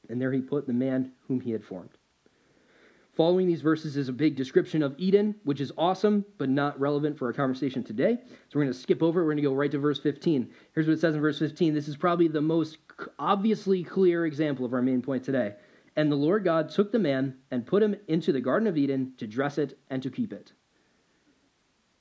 and 0.08 0.18
there 0.18 0.32
he 0.32 0.40
put 0.40 0.66
the 0.66 0.72
man 0.72 1.12
whom 1.28 1.38
he 1.38 1.50
had 1.50 1.62
formed. 1.62 1.90
Following 3.14 3.46
these 3.46 3.60
verses 3.60 3.98
is 3.98 4.08
a 4.08 4.12
big 4.14 4.34
description 4.34 4.82
of 4.82 4.94
Eden, 4.96 5.34
which 5.44 5.60
is 5.60 5.72
awesome, 5.76 6.24
but 6.38 6.48
not 6.48 6.80
relevant 6.80 7.18
for 7.18 7.26
our 7.26 7.34
conversation 7.34 7.84
today. 7.84 8.16
So 8.22 8.58
we're 8.58 8.62
going 8.62 8.72
to 8.72 8.78
skip 8.78 9.02
over. 9.02 9.20
It. 9.20 9.24
We're 9.24 9.32
going 9.32 9.42
to 9.44 9.50
go 9.50 9.54
right 9.54 9.70
to 9.70 9.78
verse 9.78 9.98
15. 9.98 10.50
Here's 10.74 10.86
what 10.86 10.94
it 10.94 11.00
says 11.00 11.14
in 11.14 11.20
verse 11.20 11.38
15. 11.38 11.74
This 11.74 11.88
is 11.88 11.96
probably 11.98 12.28
the 12.28 12.40
most 12.40 12.78
obviously 13.18 13.84
clear 13.84 14.24
example 14.24 14.64
of 14.64 14.72
our 14.72 14.80
main 14.80 15.02
point 15.02 15.22
today. 15.22 15.56
And 15.96 16.12
the 16.12 16.16
Lord 16.16 16.44
God 16.44 16.68
took 16.68 16.92
the 16.92 16.98
man 16.98 17.36
and 17.50 17.66
put 17.66 17.82
him 17.82 17.96
into 18.06 18.30
the 18.30 18.40
Garden 18.40 18.68
of 18.68 18.76
Eden 18.76 19.14
to 19.16 19.26
dress 19.26 19.56
it 19.56 19.78
and 19.88 20.02
to 20.02 20.10
keep 20.10 20.32
it. 20.32 20.52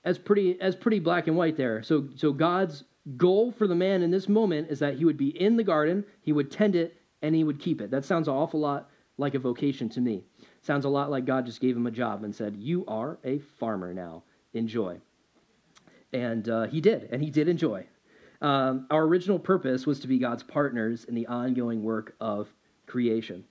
As 0.03 0.17
pretty 0.19 0.59
as 0.61 0.75
pretty 0.75 0.99
black 0.99 1.27
and 1.27 1.37
white 1.37 1.57
there. 1.57 1.81
So 1.81 2.09
so 2.15 2.33
God's 2.33 2.83
goal 3.17 3.51
for 3.51 3.67
the 3.67 3.75
man 3.75 4.01
in 4.01 4.11
this 4.11 4.27
moment 4.27 4.69
is 4.69 4.79
that 4.79 4.95
he 4.95 5.05
would 5.05 5.17
be 5.17 5.29
in 5.39 5.55
the 5.57 5.63
garden, 5.63 6.05
he 6.21 6.33
would 6.33 6.51
tend 6.51 6.75
it, 6.75 6.97
and 7.21 7.33
he 7.33 7.43
would 7.43 7.59
keep 7.59 7.81
it. 7.81 7.89
That 7.89 8.05
sounds 8.05 8.27
an 8.27 8.33
awful 8.35 8.59
lot 8.59 8.89
like 9.17 9.33
a 9.33 9.39
vocation 9.39 9.87
to 9.89 10.01
me. 10.01 10.23
Sounds 10.61 10.85
a 10.85 10.89
lot 10.89 11.09
like 11.09 11.25
God 11.25 11.45
just 11.45 11.61
gave 11.61 11.75
him 11.75 11.87
a 11.87 11.91
job 11.91 12.23
and 12.23 12.35
said, 12.35 12.55
"You 12.57 12.85
are 12.87 13.17
a 13.23 13.39
farmer 13.59 13.93
now. 13.93 14.23
Enjoy." 14.53 14.99
And 16.11 16.47
uh, 16.49 16.63
he 16.63 16.81
did, 16.81 17.09
and 17.11 17.21
he 17.21 17.29
did 17.29 17.47
enjoy. 17.47 17.85
Um, 18.41 18.87
our 18.91 19.03
original 19.03 19.39
purpose 19.39 19.85
was 19.85 19.99
to 20.01 20.07
be 20.07 20.17
God's 20.17 20.43
partners 20.43 21.05
in 21.05 21.15
the 21.15 21.27
ongoing 21.27 21.83
work 21.83 22.15
of 22.19 22.47
creation. 22.85 23.45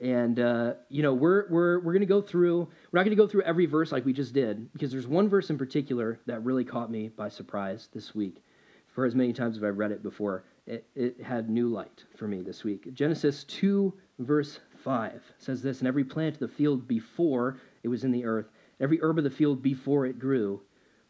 And 0.00 0.38
uh, 0.38 0.74
you 0.88 1.02
know, 1.02 1.12
we're 1.12 1.48
we're 1.48 1.80
we're 1.80 1.92
gonna 1.92 2.06
go 2.06 2.22
through. 2.22 2.68
We're 2.92 3.00
not 3.00 3.04
gonna 3.04 3.16
go 3.16 3.26
through 3.26 3.42
every 3.42 3.66
verse 3.66 3.90
like 3.90 4.04
we 4.04 4.12
just 4.12 4.32
did, 4.32 4.72
because 4.72 4.92
there's 4.92 5.08
one 5.08 5.28
verse 5.28 5.50
in 5.50 5.58
particular 5.58 6.20
that 6.26 6.44
really 6.44 6.64
caught 6.64 6.90
me 6.90 7.08
by 7.08 7.28
surprise 7.28 7.88
this 7.92 8.14
week. 8.14 8.44
For 8.86 9.04
as 9.04 9.14
many 9.14 9.32
times 9.32 9.56
as 9.56 9.64
I've 9.64 9.78
read 9.78 9.92
it 9.92 10.02
before, 10.02 10.44
it, 10.66 10.86
it 10.94 11.20
had 11.20 11.50
new 11.50 11.68
light 11.68 12.04
for 12.16 12.28
me 12.28 12.42
this 12.42 12.62
week. 12.62 12.92
Genesis 12.94 13.42
two 13.44 13.92
verse 14.20 14.60
five 14.76 15.22
says 15.38 15.62
this: 15.62 15.80
"And 15.80 15.88
every 15.88 16.04
plant 16.04 16.34
of 16.34 16.40
the 16.40 16.48
field 16.48 16.86
before 16.86 17.58
it 17.82 17.88
was 17.88 18.04
in 18.04 18.12
the 18.12 18.24
earth, 18.24 18.50
every 18.78 19.00
herb 19.02 19.18
of 19.18 19.24
the 19.24 19.30
field 19.30 19.62
before 19.62 20.06
it 20.06 20.20
grew, 20.20 20.60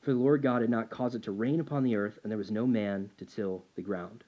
for 0.00 0.14
the 0.14 0.18
Lord 0.18 0.40
God 0.40 0.62
had 0.62 0.70
not 0.70 0.88
caused 0.88 1.14
it 1.14 1.22
to 1.24 1.32
rain 1.32 1.60
upon 1.60 1.82
the 1.82 1.96
earth, 1.96 2.18
and 2.22 2.30
there 2.30 2.38
was 2.38 2.50
no 2.50 2.66
man 2.66 3.10
to 3.18 3.26
till 3.26 3.64
the 3.74 3.82
ground." 3.82 4.24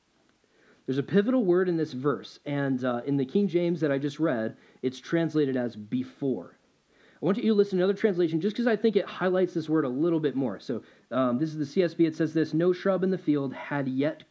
There's 0.90 0.98
a 0.98 1.04
pivotal 1.04 1.44
word 1.44 1.68
in 1.68 1.76
this 1.76 1.92
verse, 1.92 2.40
and 2.46 2.84
uh, 2.84 3.02
in 3.06 3.16
the 3.16 3.24
King 3.24 3.46
James 3.46 3.80
that 3.80 3.92
I 3.92 3.98
just 3.98 4.18
read, 4.18 4.56
it's 4.82 4.98
translated 4.98 5.56
as 5.56 5.76
before. 5.76 6.58
I 6.82 7.24
want 7.24 7.36
you 7.36 7.44
to 7.44 7.54
listen 7.54 7.78
to 7.78 7.84
another 7.84 7.96
translation 7.96 8.40
just 8.40 8.56
because 8.56 8.66
I 8.66 8.74
think 8.74 8.96
it 8.96 9.06
highlights 9.06 9.54
this 9.54 9.68
word 9.68 9.84
a 9.84 9.88
little 9.88 10.18
bit 10.18 10.34
more. 10.34 10.58
So, 10.58 10.82
um, 11.12 11.38
this 11.38 11.54
is 11.54 11.58
the 11.72 11.80
CSB. 11.80 12.08
It 12.08 12.16
says 12.16 12.34
this 12.34 12.52
No 12.52 12.72
shrub 12.72 13.04
in 13.04 13.10
the 13.12 13.18
field 13.18 13.54
had 13.54 13.86
yet 13.86 14.24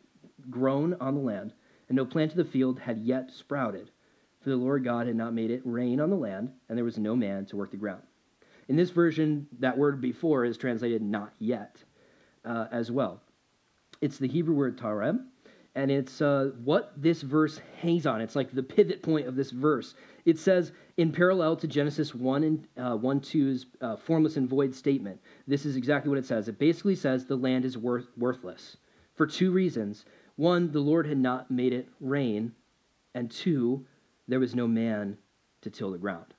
grown 0.50 0.96
on 1.00 1.16
the 1.16 1.22
land, 1.22 1.54
and 1.88 1.96
no 1.96 2.04
plant 2.04 2.32
of 2.32 2.38
the 2.38 2.44
field 2.44 2.78
had 2.78 2.98
yet 2.98 3.32
sprouted. 3.32 3.92
For 4.42 4.50
the 4.50 4.58
Lord 4.58 4.84
God 4.84 5.08
had 5.08 5.16
not 5.16 5.34
made 5.34 5.52
it 5.52 5.62
rain 5.64 6.02
on 6.02 6.10
the 6.10 6.18
land, 6.18 6.52
and 6.68 6.78
there 6.78 6.84
was 6.84 7.00
no 7.00 7.16
man 7.16 7.46
to 7.46 7.56
work 7.56 7.72
the 7.72 7.78
ground. 7.78 8.04
In 8.68 8.76
this 8.76 8.90
version, 8.90 9.48
that 9.60 9.78
word 9.78 10.02
before 10.02 10.44
is 10.44 10.58
translated 10.58 11.02
not 11.02 11.32
yet 11.40 11.78
uh, 12.44 12.66
as 12.70 12.92
well. 12.92 13.22
It's 14.02 14.18
the 14.18 14.28
Hebrew 14.28 14.56
word 14.56 14.78
tarem, 14.78 15.28
and 15.80 15.90
it's 15.90 16.22
uh, 16.22 16.52
what 16.66 16.92
this 16.98 17.22
verse 17.22 17.62
hangs 17.82 18.06
on. 18.06 18.20
It's 18.20 18.36
like 18.36 18.52
the 18.52 18.62
pivot 18.62 19.02
point 19.02 19.28
of 19.28 19.38
this 19.38 19.52
verse. 19.52 19.96
It 20.26 20.38
says, 20.38 20.74
in 20.98 21.10
parallel 21.10 21.56
to 21.56 21.68
Genesis 21.68 22.14
1 22.14 22.44
and 22.44 22.68
uh, 22.78 22.98
1 22.98 23.22
2's 23.22 23.66
uh, 23.80 23.96
formless 23.96 24.36
and 24.36 24.50
void 24.50 24.76
statement, 24.76 25.22
this 25.48 25.66
is 25.66 25.78
exactly 25.78 26.10
what 26.10 26.18
it 26.18 26.26
says. 26.26 26.50
It 26.50 26.60
basically 26.60 26.96
says 26.96 27.26
the 27.26 27.38
land 27.38 27.64
is 27.64 27.78
worth, 27.78 28.08
worthless 28.18 28.76
for 29.16 29.26
two 29.26 29.52
reasons. 29.52 30.04
One, 30.36 30.70
the 30.70 30.82
Lord 30.82 31.08
had 31.08 31.18
not 31.18 31.50
made 31.50 31.72
it 31.72 31.88
rain, 32.02 32.52
and 33.16 33.32
two, 33.32 33.86
there 34.28 34.40
was 34.42 34.56
no 34.56 34.68
man 34.68 35.18
to 35.62 35.70
till 35.70 35.92
the 35.92 35.98
ground. 35.98 36.34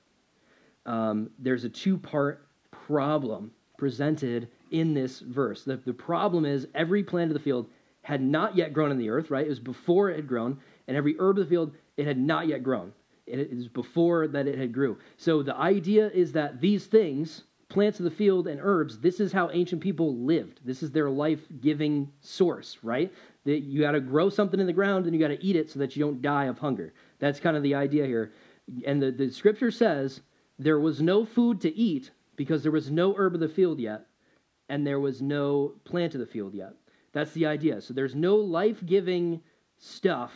Um, 0.85 1.31
there's 1.39 1.63
a 1.63 1.69
two 1.69 1.97
part 1.97 2.47
problem 2.69 3.51
presented 3.75 4.49
in 4.69 4.93
this 4.93 5.19
verse. 5.19 5.63
The, 5.63 5.77
the 5.77 5.93
problem 5.93 6.45
is 6.45 6.67
every 6.75 7.03
plant 7.03 7.31
of 7.31 7.33
the 7.33 7.43
field 7.43 7.67
had 8.11 8.21
not 8.21 8.57
yet 8.57 8.73
grown 8.73 8.91
in 8.91 8.97
the 8.97 9.09
earth, 9.09 9.31
right? 9.31 9.45
It 9.45 9.49
was 9.49 9.61
before 9.61 10.09
it 10.09 10.17
had 10.17 10.27
grown, 10.27 10.59
and 10.85 10.97
every 10.97 11.15
herb 11.17 11.37
of 11.37 11.45
the 11.45 11.49
field, 11.49 11.73
it 11.95 12.05
had 12.05 12.17
not 12.17 12.45
yet 12.45 12.61
grown. 12.61 12.91
It 13.25 13.39
is 13.39 13.69
before 13.69 14.27
that 14.27 14.47
it 14.47 14.57
had 14.57 14.73
grew. 14.73 14.97
So 15.15 15.41
the 15.41 15.55
idea 15.55 16.09
is 16.09 16.33
that 16.33 16.59
these 16.59 16.87
things, 16.87 17.43
plants 17.69 17.99
of 17.99 18.03
the 18.03 18.11
field 18.11 18.47
and 18.47 18.59
herbs, 18.61 18.99
this 18.99 19.21
is 19.21 19.31
how 19.31 19.49
ancient 19.53 19.81
people 19.81 20.17
lived. 20.17 20.59
This 20.65 20.83
is 20.83 20.91
their 20.91 21.09
life-giving 21.09 22.11
source, 22.19 22.77
right? 22.83 23.13
That 23.45 23.59
you 23.59 23.79
got 23.79 23.93
to 23.93 24.01
grow 24.01 24.29
something 24.29 24.59
in 24.59 24.67
the 24.67 24.73
ground 24.73 25.05
and 25.05 25.15
you 25.15 25.21
got 25.21 25.29
to 25.29 25.41
eat 25.41 25.55
it 25.55 25.71
so 25.71 25.79
that 25.79 25.95
you 25.95 26.03
don't 26.03 26.21
die 26.21 26.45
of 26.45 26.59
hunger. 26.59 26.93
That's 27.19 27.39
kind 27.39 27.55
of 27.55 27.63
the 27.63 27.75
idea 27.75 28.05
here. 28.05 28.33
And 28.85 29.01
the, 29.01 29.11
the 29.11 29.31
scripture 29.31 29.71
says 29.71 30.19
there 30.59 30.81
was 30.81 31.01
no 31.01 31.23
food 31.23 31.61
to 31.61 31.73
eat 31.73 32.11
because 32.35 32.61
there 32.61 32.73
was 32.73 32.91
no 32.91 33.15
herb 33.15 33.35
of 33.35 33.39
the 33.39 33.47
field 33.47 33.79
yet, 33.79 34.07
and 34.67 34.85
there 34.85 34.99
was 34.99 35.21
no 35.21 35.75
plant 35.85 36.13
of 36.13 36.19
the 36.19 36.27
field 36.27 36.53
yet. 36.53 36.73
That's 37.13 37.31
the 37.31 37.45
idea. 37.45 37.81
So 37.81 37.93
there's 37.93 38.15
no 38.15 38.35
life 38.35 38.85
giving 38.85 39.41
stuff 39.77 40.31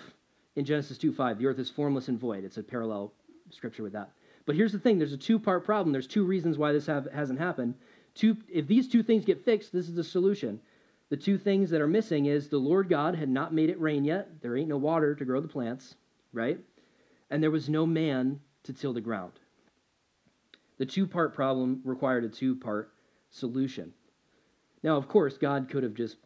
in 0.56 0.66
Genesis 0.66 0.98
2 0.98 1.14
5. 1.14 1.40
The 1.40 1.48
earth 1.48 1.60
is 1.60 1.70
formless 1.70 2.08
and 2.08 2.20
void. 2.20 2.44
It's 2.44 2.58
a 2.58 2.64
parallel 2.64 3.14
scripture 3.52 3.84
with 3.84 3.94
that. 3.94 4.12
But 4.46 4.56
here's 4.56 4.72
the 4.72 4.80
thing 4.80 4.98
there's 4.98 5.14
a 5.14 5.18
two 5.18 5.40
part 5.40 5.66
problem. 5.66 5.92
There's 5.92 6.08
two 6.08 6.26
reasons 6.26 6.58
why 6.58 6.72
this 6.72 6.86
have, 6.88 7.08
hasn't 7.14 7.40
happened. 7.40 7.76
Two, 8.14 8.38
if 8.48 8.68
these 8.68 8.88
two 8.88 9.04
things 9.04 9.26
get 9.26 9.44
fixed, 9.44 9.74
this 9.74 9.88
is 9.88 9.96
the 9.96 10.04
solution. 10.04 10.60
The 11.10 11.18
two 11.18 11.38
things 11.38 11.70
that 11.70 11.82
are 11.82 11.88
missing 11.88 12.26
is 12.26 12.50
the 12.50 12.58
Lord 12.58 12.90
God 12.90 13.16
had 13.16 13.30
not 13.30 13.54
made 13.54 13.70
it 13.70 13.80
rain 13.80 14.04
yet. 14.04 14.42
There 14.42 14.58
ain't 14.58 14.70
no 14.70 14.78
water 14.78 15.14
to 15.14 15.26
grow 15.26 15.42
the 15.42 15.48
plants, 15.48 15.96
right? 16.34 16.60
And 17.30 17.44
there 17.44 17.52
was 17.52 17.70
no 17.70 17.86
man 17.86 18.40
to 18.64 18.74
till 18.74 18.94
the 18.94 19.02
ground. 19.02 19.34
The 20.78 20.86
two 20.86 21.06
part 21.08 21.34
problem 21.34 21.82
required 21.84 22.24
a 22.24 22.30
two 22.30 22.56
part 22.56 22.92
solution. 23.30 23.94
Now, 24.84 24.98
of 24.98 25.08
course, 25.08 25.38
God 25.38 25.70
could 25.70 25.84
have 25.84 25.94
just 25.94 26.18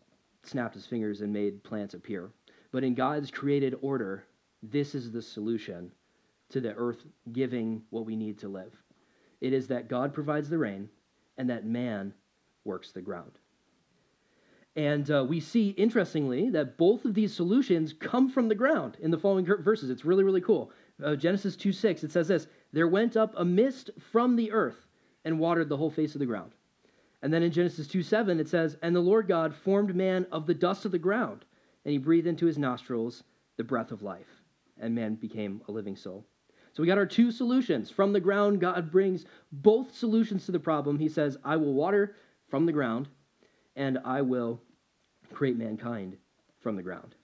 snapped 0.44 0.76
his 0.76 0.86
fingers 0.86 1.22
and 1.22 1.32
made 1.32 1.64
plants 1.64 1.94
appear. 1.94 2.30
But 2.72 2.84
in 2.84 2.94
God's 2.94 3.32
created 3.32 3.76
order, 3.82 4.26
this 4.62 4.96
is 4.96 5.12
the 5.12 5.22
solution 5.22 5.92
to 6.50 6.62
the 6.62 6.76
earth 6.76 7.06
giving 7.32 7.82
what 7.90 8.06
we 8.06 8.16
need 8.16 8.40
to 8.40 8.48
live. 8.48 8.74
It 9.42 9.54
is 9.54 9.68
that 9.68 9.88
God 9.88 10.14
provides 10.14 10.50
the 10.50 10.58
rain 10.58 10.90
and 11.38 11.50
that 11.50 11.66
man 11.66 12.14
works 12.66 12.92
the 12.92 13.02
ground. 13.02 13.32
And 14.76 15.10
uh, 15.10 15.26
we 15.28 15.40
see, 15.40 15.70
interestingly, 15.72 16.50
that 16.52 16.78
both 16.78 17.06
of 17.06 17.14
these 17.14 17.34
solutions 17.34 17.94
come 17.94 18.30
from 18.30 18.48
the 18.48 18.56
ground 18.56 18.98
in 19.02 19.12
the 19.12 19.18
following 19.18 19.46
verses. 19.46 19.90
It's 19.90 20.06
really, 20.06 20.24
really 20.24 20.42
cool. 20.42 20.72
Uh, 21.04 21.16
Genesis 21.16 21.56
2 21.56 21.72
6, 21.72 22.04
it 22.04 22.12
says 22.12 22.28
this 22.28 22.48
There 22.72 22.88
went 22.88 23.18
up 23.18 23.34
a 23.36 23.46
mist 23.46 23.90
from 24.12 24.36
the 24.36 24.52
earth 24.52 24.88
and 25.26 25.40
watered 25.40 25.70
the 25.70 25.78
whole 25.78 25.90
face 25.90 26.14
of 26.14 26.20
the 26.20 26.26
ground. 26.26 26.52
And 27.22 27.34
then 27.34 27.44
in 27.44 27.52
Genesis 27.52 27.88
2 27.88 28.02
7, 28.04 28.40
it 28.40 28.48
says, 28.48 28.78
And 28.82 28.96
the 28.96 29.02
Lord 29.02 29.28
God 29.28 29.54
formed 29.54 29.96
man 29.96 30.26
of 30.32 30.46
the 30.46 30.54
dust 30.54 30.86
of 30.86 30.92
the 30.92 31.00
ground, 31.00 31.46
and 31.84 31.92
he 31.92 31.98
breathed 31.98 32.28
into 32.28 32.46
his 32.46 32.58
nostrils 32.58 33.24
the 33.58 33.64
breath 33.64 33.92
of 33.92 34.02
life, 34.02 34.44
and 34.80 34.96
man 34.96 35.16
became 35.16 35.62
a 35.68 35.72
living 35.72 35.96
soul. 35.96 36.26
So 36.74 36.82
we 36.82 36.88
got 36.88 36.98
our 36.98 37.06
two 37.06 37.32
solutions. 37.32 37.90
From 37.90 38.14
the 38.14 38.20
ground, 38.20 38.62
God 38.62 38.92
brings 38.92 39.26
both 39.52 39.94
solutions 39.94 40.46
to 40.46 40.52
the 40.52 40.60
problem. 40.60 40.98
He 40.98 41.10
says, 41.10 41.38
I 41.44 41.58
will 41.58 41.74
water 41.74 42.16
from 42.48 42.66
the 42.66 42.72
ground, 42.72 43.10
and 43.76 44.00
I 44.06 44.22
will 44.22 44.62
create 45.34 45.58
mankind 45.58 46.18
from 46.62 46.76
the 46.76 46.84
ground. 46.84 47.16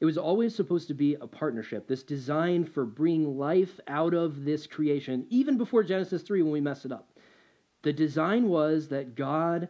It 0.00 0.04
was 0.04 0.18
always 0.18 0.54
supposed 0.54 0.88
to 0.88 0.94
be 0.94 1.14
a 1.14 1.26
partnership, 1.26 1.86
this 1.86 2.02
design 2.02 2.64
for 2.64 2.84
bringing 2.84 3.38
life 3.38 3.78
out 3.86 4.14
of 4.14 4.44
this 4.44 4.66
creation, 4.66 5.26
even 5.28 5.56
before 5.56 5.84
Genesis 5.84 6.22
3 6.22 6.42
when 6.42 6.52
we 6.52 6.60
messed 6.60 6.84
it 6.84 6.92
up. 6.92 7.11
The 7.82 7.92
design 7.92 8.48
was 8.48 8.88
that 8.88 9.16
God 9.16 9.68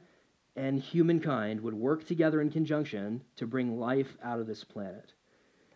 and 0.55 0.81
humankind 0.81 1.61
would 1.61 1.75
work 1.75 2.05
together 2.07 2.41
in 2.41 2.51
conjunction 2.51 3.23
to 3.37 3.47
bring 3.47 3.79
life 3.79 4.17
out 4.23 4.39
of 4.39 4.47
this 4.47 4.65
planet. 4.65 5.15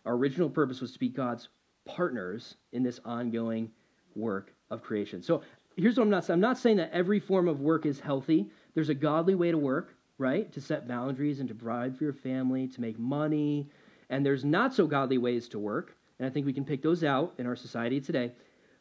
Our 0.05 0.13
original 0.13 0.49
purpose 0.49 0.79
was 0.79 0.91
to 0.93 0.99
be 0.99 1.09
God's 1.09 1.49
partners 1.85 2.55
in 2.71 2.83
this 2.83 2.99
ongoing 3.03 3.71
work 4.15 4.53
of 4.69 4.83
creation. 4.83 5.23
So 5.23 5.41
here's 5.75 5.97
what 5.97 6.03
I'm 6.03 6.09
not 6.09 6.25
saying 6.25 6.35
I'm 6.35 6.41
not 6.41 6.57
saying 6.57 6.77
that 6.77 6.91
every 6.91 7.19
form 7.19 7.47
of 7.47 7.61
work 7.61 7.85
is 7.85 7.99
healthy. 7.99 8.49
There's 8.75 8.89
a 8.89 8.95
godly 8.95 9.35
way 9.35 9.51
to 9.51 9.57
work, 9.57 9.95
right? 10.17 10.51
To 10.53 10.61
set 10.61 10.87
boundaries 10.87 11.39
and 11.39 11.49
to 11.49 11.55
provide 11.55 11.97
for 11.97 12.03
your 12.03 12.13
family, 12.13 12.67
to 12.67 12.81
make 12.81 12.99
money. 12.99 13.69
And 14.09 14.25
there's 14.25 14.45
not 14.45 14.73
so 14.73 14.85
godly 14.85 15.17
ways 15.17 15.47
to 15.49 15.59
work. 15.59 15.95
And 16.19 16.27
I 16.27 16.29
think 16.29 16.45
we 16.45 16.53
can 16.53 16.65
pick 16.65 16.81
those 16.81 17.03
out 17.03 17.33
in 17.37 17.47
our 17.47 17.55
society 17.55 17.99
today. 17.99 18.31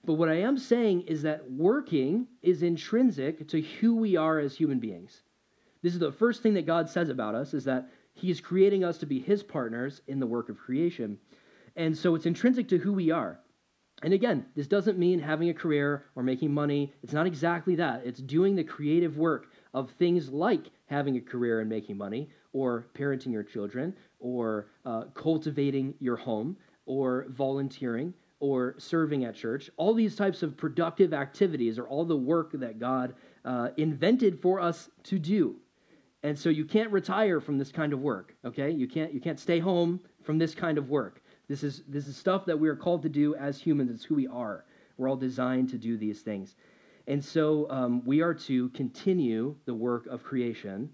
But 0.07 0.14
what 0.14 0.28
I 0.28 0.40
am 0.40 0.57
saying 0.57 1.02
is 1.02 1.22
that 1.22 1.50
working 1.50 2.28
is 2.40 2.62
intrinsic 2.62 3.48
to 3.48 3.61
who 3.61 3.96
we 3.96 4.16
are 4.16 4.38
as 4.38 4.57
human 4.57 4.78
beings. 4.78 5.22
This 5.82 5.94
is 5.94 5.98
the 5.98 6.12
first 6.12 6.42
thing 6.42 6.54
that 6.54 6.64
God 6.64 6.88
says 6.88 7.09
about 7.09 7.34
us 7.34 7.54
is 7.54 7.64
that 7.64 7.90
he 8.14 8.30
is 8.30 8.40
creating 8.40 8.84
us 8.84 8.98
to 8.98 9.07
be 9.07 9.18
his 9.18 9.42
partners 9.42 10.02
in 10.07 10.20
the 10.20 10.26
work 10.26 10.48
of 10.48 10.59
creation. 10.59 11.18
And 11.74 11.96
so 11.96 12.14
it's 12.14 12.24
intrinsic 12.24 12.68
to 12.68 12.78
who 12.78 12.92
we 12.92 13.11
are. 13.11 13.40
And 14.02 14.12
again, 14.12 14.46
this 14.54 14.66
doesn't 14.66 14.98
mean 14.98 15.18
having 15.18 15.48
a 15.48 15.54
career 15.54 16.04
or 16.14 16.22
making 16.22 16.52
money. 16.52 16.92
It's 17.02 17.12
not 17.12 17.26
exactly 17.26 17.74
that. 17.76 18.02
It's 18.04 18.20
doing 18.20 18.54
the 18.54 18.64
creative 18.64 19.18
work 19.18 19.48
of 19.74 19.90
things 19.92 20.28
like 20.28 20.70
having 20.86 21.16
a 21.16 21.20
career 21.20 21.61
and 21.61 21.68
making 21.68 21.96
money, 21.96 22.30
or 22.52 22.86
parenting 22.94 23.32
your 23.32 23.42
children, 23.42 23.94
or 24.20 24.68
uh, 24.84 25.04
cultivating 25.14 25.94
your 25.98 26.16
home, 26.16 26.57
or 26.84 27.26
volunteering, 27.30 28.14
or 28.41 28.74
serving 28.78 29.24
at 29.24 29.34
church. 29.34 29.70
All 29.76 29.95
these 29.95 30.16
types 30.16 30.43
of 30.43 30.57
productive 30.57 31.14
activities 31.14 31.78
are 31.78 31.89
all 31.89 32.05
the 32.05 32.16
work 32.16 32.53
that 32.55 32.78
God 32.78 33.14
uh, 33.45 33.70
invented 33.76 34.41
for 34.41 34.61
us 34.61 34.91
to 35.05 35.18
do. 35.18 35.57
And 36.22 36.39
so 36.39 36.49
you 36.49 36.64
can't 36.64 36.91
retire 36.91 37.41
from 37.41 37.57
this 37.57 37.70
kind 37.70 37.93
of 37.93 38.01
work, 38.01 38.34
okay? 38.45 38.70
You 38.70 38.89
can't, 38.89 39.12
you 39.12 39.20
can't 39.20 39.39
stay 39.39 39.59
home 39.59 40.01
from 40.24 40.39
this 40.39 40.55
kind 40.55 40.76
of 40.76 40.89
work. 40.89 41.22
This 41.49 41.62
is, 41.62 41.82
this 41.87 42.09
is 42.09 42.16
stuff 42.16 42.45
that 42.47 42.59
we 42.59 42.68
are 42.68 42.76
called 42.76 43.03
to 43.03 43.09
do 43.09 43.34
as 43.37 43.61
humans. 43.61 43.91
It's 43.91 44.05
who 44.05 44.16
we 44.16 44.26
are. 44.26 44.64
We're 44.97 45.09
all 45.09 45.16
designed 45.16 45.68
to 45.70 45.78
do 45.78 45.97
these 45.97 46.22
things. 46.22 46.57
And 47.07 47.24
so 47.24 47.70
um, 47.70 48.05
we 48.05 48.20
are 48.22 48.34
to 48.34 48.68
continue 48.70 49.55
the 49.64 49.74
work 49.74 50.07
of 50.09 50.24
creation 50.24 50.91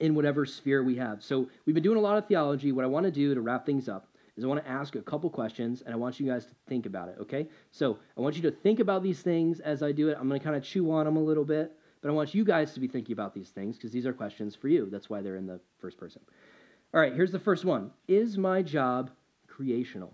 in 0.00 0.14
whatever 0.14 0.46
sphere 0.46 0.82
we 0.82 0.96
have. 0.96 1.22
So 1.22 1.48
we've 1.66 1.74
been 1.74 1.82
doing 1.82 1.98
a 1.98 2.00
lot 2.00 2.16
of 2.16 2.26
theology. 2.26 2.72
What 2.72 2.84
I 2.84 2.88
want 2.88 3.04
to 3.04 3.12
do 3.12 3.34
to 3.34 3.40
wrap 3.40 3.66
things 3.66 3.88
up 3.88 4.08
is 4.36 4.44
I 4.44 4.48
want 4.48 4.62
to 4.62 4.70
ask 4.70 4.96
a 4.96 5.02
couple 5.02 5.30
questions 5.30 5.82
and 5.82 5.94
I 5.94 5.96
want 5.96 6.20
you 6.20 6.26
guys 6.26 6.46
to 6.46 6.52
think 6.68 6.86
about 6.86 7.08
it, 7.08 7.16
okay? 7.20 7.48
So 7.70 7.98
I 8.16 8.20
want 8.20 8.36
you 8.36 8.42
to 8.42 8.50
think 8.50 8.80
about 8.80 9.02
these 9.02 9.20
things 9.22 9.60
as 9.60 9.82
I 9.82 9.92
do 9.92 10.08
it. 10.08 10.16
I'm 10.20 10.28
going 10.28 10.40
to 10.40 10.44
kind 10.44 10.56
of 10.56 10.62
chew 10.62 10.90
on 10.90 11.06
them 11.06 11.16
a 11.16 11.22
little 11.22 11.44
bit, 11.44 11.72
but 12.02 12.10
I 12.10 12.12
want 12.12 12.34
you 12.34 12.44
guys 12.44 12.74
to 12.74 12.80
be 12.80 12.88
thinking 12.88 13.14
about 13.14 13.34
these 13.34 13.48
things 13.48 13.76
because 13.76 13.92
these 13.92 14.06
are 14.06 14.12
questions 14.12 14.54
for 14.54 14.68
you. 14.68 14.88
That's 14.90 15.08
why 15.08 15.22
they're 15.22 15.36
in 15.36 15.46
the 15.46 15.60
first 15.78 15.98
person. 15.98 16.20
All 16.92 17.00
right, 17.00 17.14
here's 17.14 17.32
the 17.32 17.38
first 17.38 17.64
one 17.64 17.90
Is 18.08 18.36
my 18.36 18.62
job 18.62 19.10
creational? 19.48 20.12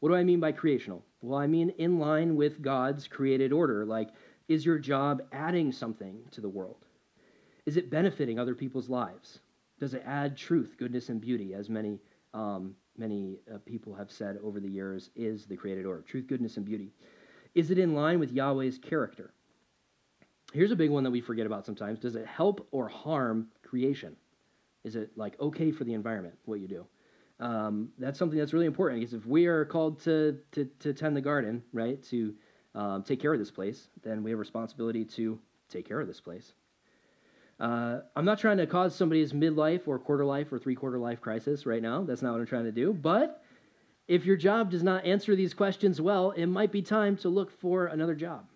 What 0.00 0.08
do 0.08 0.14
I 0.14 0.24
mean 0.24 0.40
by 0.40 0.52
creational? 0.52 1.04
Well, 1.20 1.38
I 1.38 1.46
mean 1.46 1.70
in 1.76 1.98
line 1.98 2.36
with 2.36 2.62
God's 2.62 3.06
created 3.06 3.52
order. 3.52 3.84
Like, 3.84 4.08
is 4.48 4.64
your 4.64 4.78
job 4.78 5.22
adding 5.32 5.70
something 5.70 6.18
to 6.30 6.40
the 6.40 6.48
world? 6.48 6.86
Is 7.66 7.76
it 7.76 7.90
benefiting 7.90 8.38
other 8.38 8.54
people's 8.54 8.88
lives? 8.88 9.40
Does 9.78 9.94
it 9.94 10.02
add 10.06 10.36
truth, 10.36 10.76
goodness, 10.78 11.10
and 11.10 11.20
beauty, 11.20 11.54
as 11.54 11.68
many 11.68 12.00
um, 12.34 12.74
many 13.00 13.40
uh, 13.52 13.58
people 13.64 13.94
have 13.94 14.12
said 14.12 14.38
over 14.44 14.60
the 14.60 14.68
years, 14.68 15.10
is 15.16 15.46
the 15.46 15.56
created 15.56 15.86
order 15.86 16.02
truth, 16.02 16.26
goodness, 16.28 16.56
and 16.56 16.66
beauty. 16.66 16.92
Is 17.54 17.72
it 17.72 17.78
in 17.78 17.94
line 17.94 18.20
with 18.20 18.32
Yahweh's 18.32 18.78
character? 18.78 19.32
Here's 20.52 20.70
a 20.70 20.76
big 20.76 20.90
one 20.90 21.02
that 21.04 21.10
we 21.10 21.20
forget 21.20 21.46
about 21.46 21.66
sometimes. 21.66 21.98
Does 21.98 22.14
it 22.14 22.26
help 22.26 22.68
or 22.70 22.88
harm 22.88 23.48
creation? 23.62 24.14
Is 24.84 24.94
it 24.94 25.10
like 25.16 25.40
okay 25.40 25.72
for 25.72 25.84
the 25.84 25.94
environment, 25.94 26.36
what 26.44 26.60
you 26.60 26.68
do? 26.68 26.86
Um, 27.40 27.88
that's 27.98 28.18
something 28.18 28.38
that's 28.38 28.52
really 28.52 28.66
important 28.66 29.00
because 29.00 29.14
if 29.14 29.26
we 29.26 29.46
are 29.46 29.64
called 29.64 30.00
to, 30.04 30.38
to, 30.52 30.66
to 30.80 30.92
tend 30.92 31.16
the 31.16 31.20
garden, 31.20 31.62
right, 31.72 32.02
to 32.04 32.34
um, 32.74 33.02
take 33.02 33.20
care 33.20 33.32
of 33.32 33.38
this 33.38 33.50
place, 33.50 33.88
then 34.02 34.22
we 34.22 34.30
have 34.30 34.38
responsibility 34.38 35.04
to 35.04 35.38
take 35.68 35.88
care 35.88 36.00
of 36.00 36.06
this 36.06 36.20
place. 36.20 36.52
Uh, 37.60 38.00
I'm 38.16 38.24
not 38.24 38.38
trying 38.38 38.56
to 38.56 38.66
cause 38.66 38.94
somebody's 38.94 39.32
midlife 39.32 39.86
or 39.86 39.98
quarter 39.98 40.24
life 40.24 40.50
or 40.50 40.58
three 40.58 40.74
quarter 40.74 40.98
life 40.98 41.20
crisis 41.20 41.66
right 41.66 41.82
now. 41.82 42.02
That's 42.02 42.22
not 42.22 42.32
what 42.32 42.40
I'm 42.40 42.46
trying 42.46 42.64
to 42.64 42.72
do. 42.72 42.94
But 42.94 43.42
if 44.08 44.24
your 44.24 44.36
job 44.36 44.70
does 44.70 44.82
not 44.82 45.04
answer 45.04 45.36
these 45.36 45.52
questions 45.52 46.00
well, 46.00 46.30
it 46.30 46.46
might 46.46 46.72
be 46.72 46.80
time 46.80 47.16
to 47.18 47.28
look 47.28 47.50
for 47.60 47.86
another 47.86 48.14
job. 48.14 48.46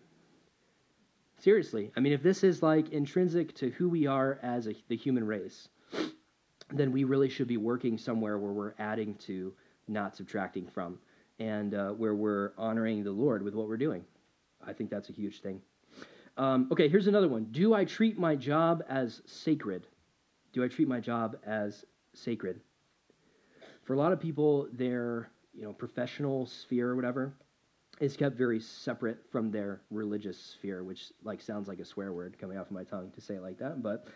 Seriously. 1.39 1.93
I 1.97 2.01
mean, 2.01 2.15
if 2.15 2.23
this 2.23 2.43
is 2.43 2.63
like 2.63 2.89
intrinsic 2.91 3.55
to 3.57 3.71
who 3.71 3.91
we 3.91 4.07
are 4.07 4.39
as 4.43 4.67
a, 4.67 4.75
the 4.89 4.97
human 4.97 5.27
race, 5.27 5.69
then 6.73 6.91
we 6.91 7.05
really 7.05 7.29
should 7.29 7.49
be 7.49 7.59
working 7.59 7.99
somewhere 7.99 8.39
where 8.39 8.53
we're 8.53 8.75
adding 8.79 9.15
to, 9.27 9.53
not 9.87 10.17
subtracting 10.17 10.67
from, 10.67 10.99
and 11.39 11.75
uh, 11.75 11.91
where 11.91 12.15
we're 12.15 12.53
honoring 12.57 13.05
the 13.05 13.11
Lord 13.11 13.43
with 13.43 13.55
what 13.55 13.69
we're 13.69 13.77
doing. 13.77 14.03
I 14.67 14.73
think 14.73 14.89
that's 14.89 15.11
a 15.11 15.13
huge 15.13 15.43
thing. 15.43 15.61
Um, 16.37 16.69
okay, 16.73 16.89
here's 16.89 17.07
another 17.07 17.29
one. 17.29 17.47
Do 17.51 17.75
I 17.75 17.85
treat 17.85 18.19
my 18.19 18.35
job 18.35 18.83
as 18.89 19.23
sacred? 19.27 19.87
Do 20.53 20.65
I 20.65 20.69
treat 20.69 20.89
my 20.89 21.01
job 21.01 21.37
as 21.47 21.85
sacred? 22.13 22.61
For 23.85 23.95
a 23.95 23.99
lot 23.99 24.13
of 24.13 24.21
people, 24.21 24.69
their 24.73 25.31
you 25.53 25.63
know 25.63 25.73
professional 25.73 26.47
sphere 26.47 26.91
or 26.91 26.97
whatever 26.97 27.35
is 28.01 28.17
kept 28.17 28.37
very 28.37 28.59
separate 28.59 29.19
from 29.31 29.51
their 29.51 29.83
religious 29.91 30.39
sphere, 30.39 30.83
which 30.83 31.13
like 31.23 31.41
sounds 31.41 31.69
like 31.69 31.79
a 31.79 31.85
swear 31.85 32.13
word 32.13 32.37
coming 32.41 32.59
off 32.59 32.67
of 32.67 32.73
my 32.73 32.83
tongue 32.83 33.13
to 33.15 33.21
say 33.21 33.35
it 33.35 33.43
like 33.43 33.59
that, 33.59 33.83
but 33.83 34.09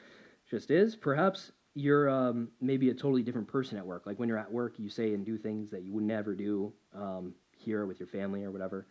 just 0.51 0.71
is. 0.71 0.97
Perhaps 0.97 1.53
you're 1.75 2.11
um, 2.11 2.49
maybe 2.61 2.91
a 2.91 2.95
totally 2.95 3.23
different 3.23 3.47
person 3.47 3.79
at 3.79 3.87
work. 3.87 4.05
Like 4.05 4.19
when 4.19 4.29
you're 4.29 4.39
at 4.39 4.51
work, 4.51 4.79
you 4.79 4.89
say 4.89 5.15
and 5.15 5.25
do 5.25 5.39
things 5.39 5.71
that 5.71 5.83
you 5.83 5.93
would 5.93 6.05
never 6.05 6.35
do 6.35 6.73
um, 6.93 7.35
here 7.57 7.87
with 7.87 8.01
your 8.01 8.09
family 8.09 8.43
or 8.43 8.51
whatever. 8.51 8.87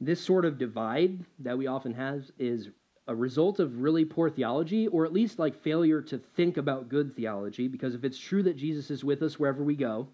This 0.00 0.20
sort 0.20 0.44
of 0.44 0.58
divide 0.58 1.24
that 1.40 1.58
we 1.58 1.66
often 1.66 1.94
have 1.94 2.30
is 2.38 2.70
a 3.08 3.14
result 3.14 3.58
of 3.58 3.80
really 3.80 4.04
poor 4.04 4.30
theology, 4.30 4.86
or 4.86 5.04
at 5.04 5.12
least 5.12 5.38
like 5.38 5.56
failure 5.56 6.02
to 6.02 6.18
think 6.18 6.56
about 6.56 6.88
good 6.88 7.16
theology. 7.16 7.68
Because 7.68 7.94
if 7.94 8.04
it's 8.04 8.18
true 8.18 8.42
that 8.44 8.56
Jesus 8.56 8.90
is 8.90 9.02
with 9.02 9.22
us 9.22 9.38
wherever 9.38 9.62
we 9.62 9.74
go, 9.74 10.08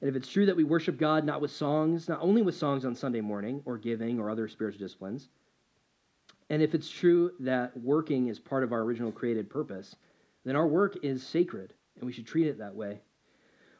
and 0.00 0.08
if 0.08 0.16
it's 0.16 0.28
true 0.28 0.46
that 0.46 0.56
we 0.56 0.64
worship 0.64 0.96
God 0.96 1.24
not 1.24 1.40
with 1.40 1.50
songs, 1.50 2.08
not 2.08 2.22
only 2.22 2.40
with 2.40 2.54
songs 2.54 2.84
on 2.84 2.94
Sunday 2.94 3.20
morning 3.20 3.62
or 3.66 3.76
giving 3.76 4.18
or 4.18 4.30
other 4.30 4.48
spiritual 4.48 4.78
disciplines, 4.78 5.28
and 6.48 6.62
if 6.62 6.74
it's 6.74 6.90
true 6.90 7.32
that 7.40 7.76
working 7.76 8.28
is 8.28 8.38
part 8.38 8.64
of 8.64 8.72
our 8.72 8.80
original 8.80 9.12
created 9.12 9.50
purpose, 9.50 9.96
then 10.44 10.56
our 10.56 10.66
work 10.66 10.96
is 11.02 11.26
sacred 11.26 11.74
and 11.96 12.06
we 12.06 12.12
should 12.12 12.26
treat 12.26 12.46
it 12.46 12.58
that 12.58 12.74
way 12.74 13.00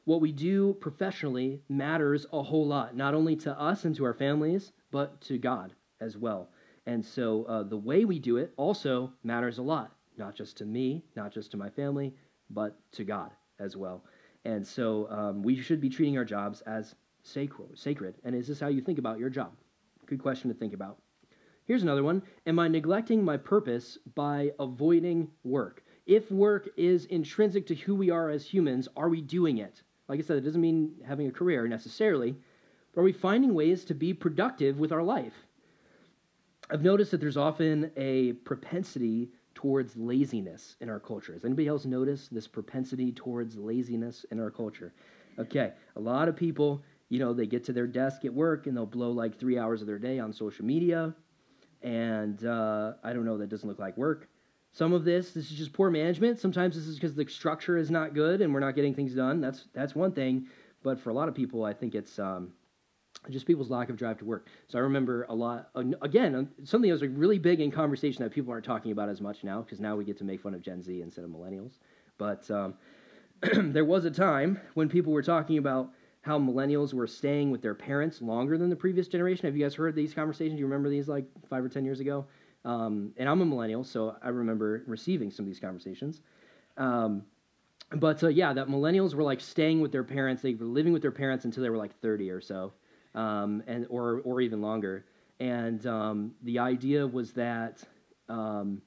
what 0.04 0.20
we 0.20 0.32
do 0.32 0.74
professionally 0.74 1.60
matters 1.68 2.26
a 2.32 2.42
whole 2.42 2.66
lot, 2.66 2.96
not 2.96 3.14
only 3.14 3.36
to 3.36 3.60
us 3.60 3.84
and 3.84 3.94
to 3.96 4.04
our 4.04 4.14
families, 4.14 4.72
but 4.90 5.20
to 5.22 5.38
God 5.38 5.72
as 6.00 6.16
well. 6.16 6.50
And 6.86 7.04
so 7.04 7.44
uh, 7.44 7.62
the 7.62 7.76
way 7.76 8.04
we 8.04 8.18
do 8.18 8.36
it 8.36 8.52
also 8.56 9.12
matters 9.22 9.58
a 9.58 9.62
lot, 9.62 9.92
not 10.16 10.34
just 10.34 10.56
to 10.58 10.64
me, 10.64 11.04
not 11.16 11.32
just 11.32 11.50
to 11.52 11.56
my 11.56 11.68
family, 11.68 12.14
but 12.50 12.78
to 12.92 13.04
God 13.04 13.30
as 13.58 13.76
well. 13.76 14.04
And 14.44 14.66
so 14.66 15.08
um, 15.10 15.42
we 15.42 15.60
should 15.60 15.80
be 15.80 15.90
treating 15.90 16.16
our 16.16 16.24
jobs 16.24 16.62
as 16.62 16.94
sacred. 17.22 17.78
Sacred. 17.78 18.14
And 18.24 18.34
is 18.34 18.48
this 18.48 18.60
how 18.60 18.68
you 18.68 18.80
think 18.80 18.98
about 18.98 19.18
your 19.18 19.30
job? 19.30 19.52
Good 20.06 20.22
question 20.22 20.50
to 20.50 20.56
think 20.56 20.72
about. 20.72 20.98
Here's 21.66 21.82
another 21.82 22.02
one 22.02 22.22
Am 22.46 22.58
I 22.58 22.68
neglecting 22.68 23.24
my 23.24 23.36
purpose 23.36 23.98
by 24.14 24.52
avoiding 24.58 25.30
work? 25.44 25.84
If 26.06 26.30
work 26.32 26.68
is 26.76 27.04
intrinsic 27.04 27.66
to 27.68 27.74
who 27.74 27.94
we 27.94 28.10
are 28.10 28.30
as 28.30 28.44
humans, 28.44 28.88
are 28.96 29.08
we 29.08 29.20
doing 29.20 29.58
it? 29.58 29.82
Like 30.08 30.18
I 30.18 30.22
said, 30.22 30.38
it 30.38 30.40
doesn't 30.40 30.60
mean 30.60 30.94
having 31.06 31.28
a 31.28 31.30
career 31.30 31.68
necessarily, 31.68 32.34
are 32.96 33.02
we 33.02 33.12
finding 33.12 33.54
ways 33.54 33.84
to 33.86 33.94
be 33.94 34.12
productive 34.12 34.78
with 34.78 34.92
our 34.92 35.02
life? 35.02 35.34
I've 36.70 36.82
noticed 36.82 37.10
that 37.10 37.20
there's 37.20 37.36
often 37.36 37.90
a 37.96 38.32
propensity 38.32 39.30
towards 39.54 39.96
laziness 39.96 40.76
in 40.80 40.88
our 40.88 41.00
culture. 41.00 41.32
Has 41.32 41.44
anybody 41.44 41.68
else 41.68 41.84
noticed 41.84 42.32
this 42.32 42.46
propensity 42.46 43.12
towards 43.12 43.56
laziness 43.56 44.24
in 44.30 44.40
our 44.40 44.50
culture? 44.50 44.92
Okay, 45.38 45.72
a 45.96 46.00
lot 46.00 46.28
of 46.28 46.36
people, 46.36 46.82
you 47.08 47.18
know, 47.18 47.32
they 47.32 47.46
get 47.46 47.64
to 47.64 47.72
their 47.72 47.86
desk 47.86 48.24
at 48.24 48.32
work 48.32 48.66
and 48.66 48.76
they'll 48.76 48.86
blow 48.86 49.10
like 49.10 49.38
three 49.38 49.58
hours 49.58 49.80
of 49.80 49.86
their 49.86 49.98
day 49.98 50.18
on 50.18 50.32
social 50.32 50.64
media. 50.64 51.14
And 51.82 52.44
uh, 52.44 52.94
I 53.02 53.12
don't 53.12 53.24
know, 53.24 53.38
that 53.38 53.48
doesn't 53.48 53.68
look 53.68 53.78
like 53.78 53.96
work. 53.96 54.28
Some 54.72 54.92
of 54.92 55.04
this, 55.04 55.32
this 55.32 55.50
is 55.50 55.56
just 55.56 55.72
poor 55.72 55.90
management. 55.90 56.38
Sometimes 56.38 56.76
this 56.76 56.86
is 56.86 56.94
because 56.94 57.14
the 57.14 57.26
structure 57.26 57.76
is 57.76 57.90
not 57.90 58.14
good 58.14 58.40
and 58.40 58.54
we're 58.54 58.60
not 58.60 58.76
getting 58.76 58.94
things 58.94 59.14
done. 59.14 59.40
That's 59.40 59.66
that's 59.72 59.94
one 59.96 60.12
thing. 60.12 60.46
But 60.82 61.00
for 61.00 61.10
a 61.10 61.12
lot 61.12 61.28
of 61.28 61.34
people, 61.34 61.64
I 61.64 61.72
think 61.72 61.94
it's 61.94 62.18
um, 62.18 62.52
just 63.28 63.46
people's 63.46 63.70
lack 63.70 63.90
of 63.90 63.96
drive 63.96 64.18
to 64.18 64.24
work. 64.24 64.46
So 64.68 64.78
I 64.78 64.82
remember 64.82 65.26
a 65.28 65.34
lot. 65.34 65.70
Again, 66.02 66.48
something 66.64 66.88
that 66.88 66.94
was 66.94 67.02
like 67.02 67.10
really 67.14 67.38
big 67.38 67.60
in 67.60 67.70
conversation 67.70 68.24
that 68.24 68.30
people 68.30 68.52
aren't 68.52 68.64
talking 68.64 68.92
about 68.92 69.08
as 69.08 69.20
much 69.20 69.44
now 69.44 69.60
because 69.60 69.80
now 69.80 69.96
we 69.96 70.04
get 70.04 70.16
to 70.18 70.24
make 70.24 70.40
fun 70.40 70.54
of 70.54 70.62
Gen 70.62 70.82
Z 70.82 71.02
instead 71.02 71.24
of 71.24 71.30
millennials. 71.30 71.78
But 72.16 72.50
um, 72.50 72.74
there 73.72 73.84
was 73.84 74.04
a 74.04 74.10
time 74.10 74.60
when 74.74 74.88
people 74.88 75.12
were 75.12 75.22
talking 75.22 75.58
about 75.58 75.90
how 76.22 76.38
millennials 76.38 76.92
were 76.92 77.06
staying 77.06 77.50
with 77.50 77.62
their 77.62 77.74
parents 77.74 78.20
longer 78.20 78.58
than 78.58 78.68
the 78.68 78.76
previous 78.76 79.08
generation. 79.08 79.46
Have 79.46 79.56
you 79.56 79.64
guys 79.64 79.74
heard 79.74 79.94
these 79.94 80.12
conversations? 80.14 80.56
Do 80.56 80.60
you 80.60 80.66
remember 80.66 80.88
these 80.90 81.08
like 81.08 81.24
five 81.48 81.64
or 81.64 81.68
ten 81.68 81.84
years 81.84 82.00
ago? 82.00 82.26
Um, 82.64 83.12
and 83.16 83.28
I'm 83.28 83.40
a 83.40 83.46
millennial, 83.46 83.84
so 83.84 84.16
I 84.22 84.28
remember 84.28 84.82
receiving 84.86 85.30
some 85.30 85.44
of 85.44 85.50
these 85.50 85.60
conversations. 85.60 86.20
Um, 86.76 87.24
but 87.92 88.22
uh, 88.22 88.28
yeah, 88.28 88.52
that 88.52 88.68
millennials 88.68 89.14
were 89.14 89.22
like 89.22 89.40
staying 89.40 89.80
with 89.80 89.92
their 89.92 90.04
parents. 90.04 90.42
They 90.42 90.54
were 90.54 90.66
living 90.66 90.92
with 90.92 91.02
their 91.02 91.10
parents 91.10 91.44
until 91.44 91.62
they 91.62 91.70
were 91.70 91.76
like 91.76 91.98
30 92.00 92.30
or 92.30 92.40
so, 92.40 92.72
um, 93.14 93.62
and 93.66 93.86
or 93.88 94.20
or 94.24 94.40
even 94.40 94.60
longer. 94.60 95.04
And 95.38 95.86
um, 95.86 96.32
the 96.42 96.58
idea 96.58 97.06
was 97.06 97.32
that 97.32 97.82
um, 98.28 98.82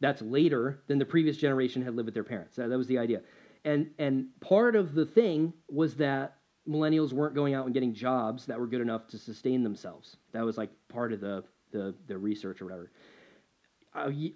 that's 0.00 0.22
later 0.22 0.80
than 0.86 0.98
the 0.98 1.04
previous 1.04 1.36
generation 1.36 1.82
had 1.82 1.96
lived 1.96 2.06
with 2.06 2.14
their 2.14 2.24
parents. 2.24 2.56
That, 2.56 2.68
that 2.68 2.78
was 2.78 2.86
the 2.86 2.98
idea. 2.98 3.22
And 3.64 3.90
and 3.98 4.28
part 4.40 4.76
of 4.76 4.94
the 4.94 5.04
thing 5.04 5.52
was 5.68 5.96
that 5.96 6.36
millennials 6.68 7.12
weren't 7.12 7.34
going 7.34 7.54
out 7.54 7.64
and 7.64 7.74
getting 7.74 7.94
jobs 7.94 8.46
that 8.46 8.58
were 8.58 8.66
good 8.66 8.80
enough 8.80 9.06
to 9.08 9.18
sustain 9.18 9.62
themselves. 9.62 10.16
That 10.32 10.44
was 10.44 10.56
like 10.58 10.70
part 10.88 11.12
of 11.12 11.20
the 11.20 11.44
the, 11.72 11.94
the 12.06 12.16
research 12.16 12.62
or 12.62 12.66
whatever 12.66 12.90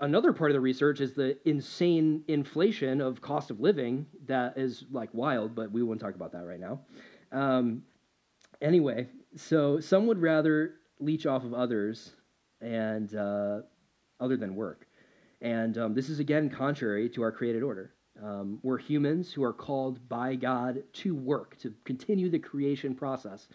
another 0.01 0.33
part 0.33 0.51
of 0.51 0.55
the 0.55 0.61
research 0.61 1.01
is 1.01 1.15
the 1.15 1.37
insane 1.49 2.25
inflation 2.29 3.01
of 3.01 3.21
cost 3.21 3.51
of 3.51 3.61
living 3.61 4.07
that 4.27 4.57
is 4.57 4.85
like 4.91 5.11
wild, 5.13 5.55
but 5.55 5.71
we 5.71 5.83
won't 5.83 6.01
talk 6.01 6.15
about 6.15 6.33
that 6.33 6.45
right 6.47 6.61
now. 6.61 6.81
Um, 7.33 7.83
anyway, 8.61 9.07
so 9.37 9.81
some 9.81 10.07
would 10.07 10.21
rather 10.21 10.75
leech 10.99 11.27
off 11.27 11.45
of 11.45 11.55
others 11.55 12.13
and 12.61 13.15
uh, 13.15 13.61
other 14.19 14.37
than 14.37 14.55
work. 14.55 14.87
And 15.41 15.79
um, 15.79 15.95
this 15.95 16.09
is 16.09 16.19
again 16.19 16.51
contrary 16.51 17.09
to 17.11 17.23
our 17.23 17.33
created 17.33 17.63
order. 17.63 17.95
Um, 18.23 18.59
we're 18.63 18.79
humans 18.79 19.33
who 19.33 19.43
are 19.43 19.53
called 19.53 20.07
by 20.09 20.35
God 20.35 20.83
to 20.95 21.15
work, 21.15 21.57
to 21.61 21.73
continue 21.85 22.29
the 22.29 22.39
creation 22.39 22.95
process. 22.95 23.49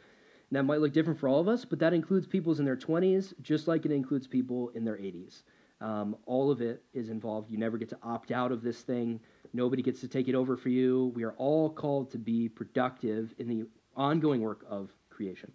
And 0.49 0.57
that 0.57 0.63
might 0.63 0.79
look 0.79 0.93
different 0.93 1.19
for 1.19 1.27
all 1.27 1.39
of 1.39 1.47
us, 1.47 1.65
but 1.65 1.79
that 1.79 1.93
includes 1.93 2.25
people 2.25 2.57
in 2.57 2.65
their 2.65 2.77
20s, 2.77 3.33
just 3.41 3.67
like 3.67 3.85
it 3.85 3.91
includes 3.91 4.27
people 4.27 4.69
in 4.69 4.83
their 4.83 4.95
80s. 4.95 5.43
Um, 5.81 6.15
all 6.25 6.49
of 6.49 6.61
it 6.61 6.83
is 6.93 7.09
involved. 7.09 7.51
You 7.51 7.57
never 7.57 7.77
get 7.77 7.89
to 7.89 7.97
opt 8.01 8.31
out 8.31 8.51
of 8.51 8.63
this 8.63 8.81
thing. 8.81 9.19
Nobody 9.53 9.83
gets 9.83 10.01
to 10.01 10.07
take 10.07 10.27
it 10.27 10.35
over 10.35 10.55
for 10.57 10.69
you. 10.69 11.11
We 11.15 11.23
are 11.23 11.33
all 11.33 11.69
called 11.69 12.11
to 12.11 12.17
be 12.17 12.49
productive 12.49 13.33
in 13.37 13.47
the 13.47 13.67
ongoing 13.95 14.41
work 14.41 14.65
of 14.69 14.89
creation. 15.15 15.51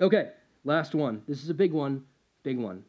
Okay, 0.00 0.30
last 0.64 0.94
one. 0.94 1.22
This 1.26 1.42
is 1.42 1.48
a 1.48 1.54
big 1.54 1.72
one, 1.72 2.04
big 2.42 2.58
one. 2.58 2.84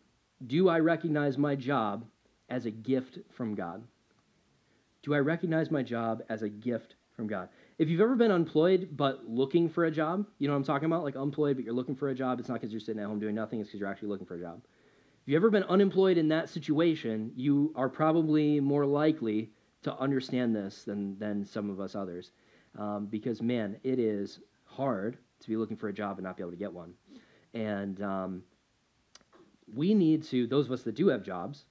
Do 0.46 0.70
I 0.70 0.80
recognize 0.80 1.38
my 1.38 1.56
job 1.56 2.06
as 2.50 2.66
a 2.66 2.72
gift 2.72 3.20
from 3.32 3.56
God? 3.56 3.84
Do 5.04 5.14
I 5.14 5.20
recognize 5.20 5.72
my 5.72 5.84
job 5.84 6.22
as 6.30 6.42
a 6.42 6.50
gift 6.50 6.96
from 7.16 7.28
God? 7.28 7.50
If 7.78 7.90
you've 7.90 8.02
ever 8.02 8.16
been 8.16 8.32
unemployed 8.32 8.90
but 8.92 9.30
looking 9.30 9.70
for 9.70 9.86
a 9.86 9.92
job, 9.92 10.26
you 10.38 10.48
know 10.48 10.54
what 10.54 10.58
I'm 10.58 10.64
talking 10.66 10.88
about? 10.88 11.04
Like 11.04 11.16
unemployed 11.16 11.56
but 11.56 11.64
you're 11.64 11.74
looking 11.74 11.96
for 11.96 12.10
a 12.10 12.16
job, 12.16 12.40
it's 12.40 12.50
not 12.50 12.56
because 12.56 12.72
you're 12.72 12.82
sitting 12.82 13.02
at 13.02 13.08
home 13.08 13.20
doing 13.20 13.36
nothing, 13.36 13.60
it's 13.60 13.70
because 13.70 13.80
you're 13.80 13.90
actually 13.90 14.10
looking 14.10 14.28
for 14.28 14.36
a 14.36 14.42
job. 14.42 14.62
If 14.64 15.32
you've 15.32 15.38
ever 15.38 15.50
been 15.50 15.64
unemployed 15.64 16.18
in 16.18 16.28
that 16.30 16.50
situation, 16.50 17.32
you 17.36 17.72
are 17.76 17.90
probably 17.90 18.60
more 18.60 18.86
likely 18.86 19.52
to 19.84 19.98
understand 19.98 20.56
this 20.56 20.84
than, 20.84 21.18
than 21.20 21.46
some 21.46 21.70
of 21.70 21.80
us 21.80 21.96
others. 21.96 22.32
Um, 22.78 23.08
because, 23.08 23.42
man, 23.42 23.78
it 23.84 24.00
is 24.00 24.40
hard 24.66 25.18
to 25.40 25.48
be 25.48 25.56
looking 25.58 25.78
for 25.78 25.88
a 25.88 25.94
job 25.94 26.18
and 26.18 26.26
not 26.26 26.38
be 26.38 26.44
able 26.44 26.52
to 26.52 26.58
get 26.58 26.74
one. 26.74 26.94
And 27.54 28.02
um, 28.02 28.44
we 29.74 29.94
need 29.94 30.24
to, 30.26 30.48
those 30.48 30.66
of 30.66 30.72
us 30.72 30.84
that 30.84 30.96
do 30.96 31.08
have 31.08 31.24
jobs, 31.24 31.66